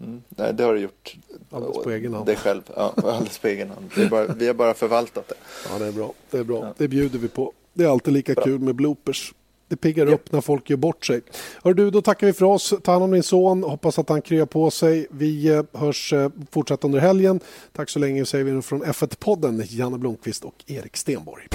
Mm. 0.00 0.22
Nej, 0.28 0.54
det 0.54 0.64
har 0.64 0.74
du 0.74 0.80
gjort. 0.80 1.16
Alldeles 1.50 1.84
på 1.84 1.90
egen 1.90 2.14
hand. 2.14 2.26
Dig 2.26 2.36
själv. 2.36 2.62
Ja, 2.76 2.94
alldeles 2.96 3.38
på 3.38 3.46
egen 3.48 3.68
hand. 3.70 3.90
Det 3.94 4.10
bara, 4.10 4.26
vi 4.26 4.46
har 4.46 4.54
bara 4.54 4.74
förvaltat 4.74 5.28
det. 5.28 5.34
Ja, 5.72 5.78
det 5.78 5.86
är 5.86 5.92
bra. 5.92 6.12
Det 6.30 6.38
är 6.38 6.44
bra. 6.44 6.74
Det 6.76 6.88
bjuder 6.88 7.18
vi 7.18 7.28
på. 7.28 7.52
Det 7.72 7.84
är 7.84 7.88
alltid 7.88 8.14
lika 8.14 8.34
kul 8.34 8.58
med 8.60 8.74
bloopers. 8.74 9.34
Det 9.70 9.76
piggar 9.76 10.06
upp 10.06 10.32
när 10.32 10.40
folk 10.40 10.70
gör 10.70 10.76
bort 10.76 11.04
sig. 11.04 11.20
Hör 11.64 11.74
du, 11.74 11.90
då 11.90 12.02
tackar 12.02 12.26
vi 12.26 12.32
för 12.32 12.44
oss. 12.44 12.74
Ta 12.82 12.92
hand 12.92 13.04
om 13.04 13.10
din 13.10 13.22
son. 13.22 13.62
Hoppas 13.62 13.98
att 13.98 14.08
han 14.08 14.22
kryar 14.22 14.46
på 14.46 14.70
sig. 14.70 15.06
Vi 15.10 15.48
eh, 15.48 15.62
hörs 15.72 16.12
eh, 16.12 16.30
fortsatt 16.50 16.84
under 16.84 16.98
helgen. 16.98 17.40
Tack 17.72 17.90
så 17.90 17.98
länge 17.98 18.24
säger 18.24 18.44
vi 18.44 18.52
nu 18.52 18.62
från 18.62 18.84
F1-podden. 18.84 19.62
Janne 19.68 19.98
Blomqvist 19.98 20.44
och 20.44 20.54
Erik 20.66 20.96
Stenborg. 20.96 21.46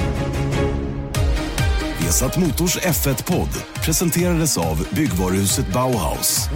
Vesat 2.00 2.38
Motors 2.38 2.78
F1-podd 2.78 3.84
presenterades 3.86 4.58
av 4.58 4.88
byggvaruhuset 4.96 5.74
Bauhaus. 5.74 6.50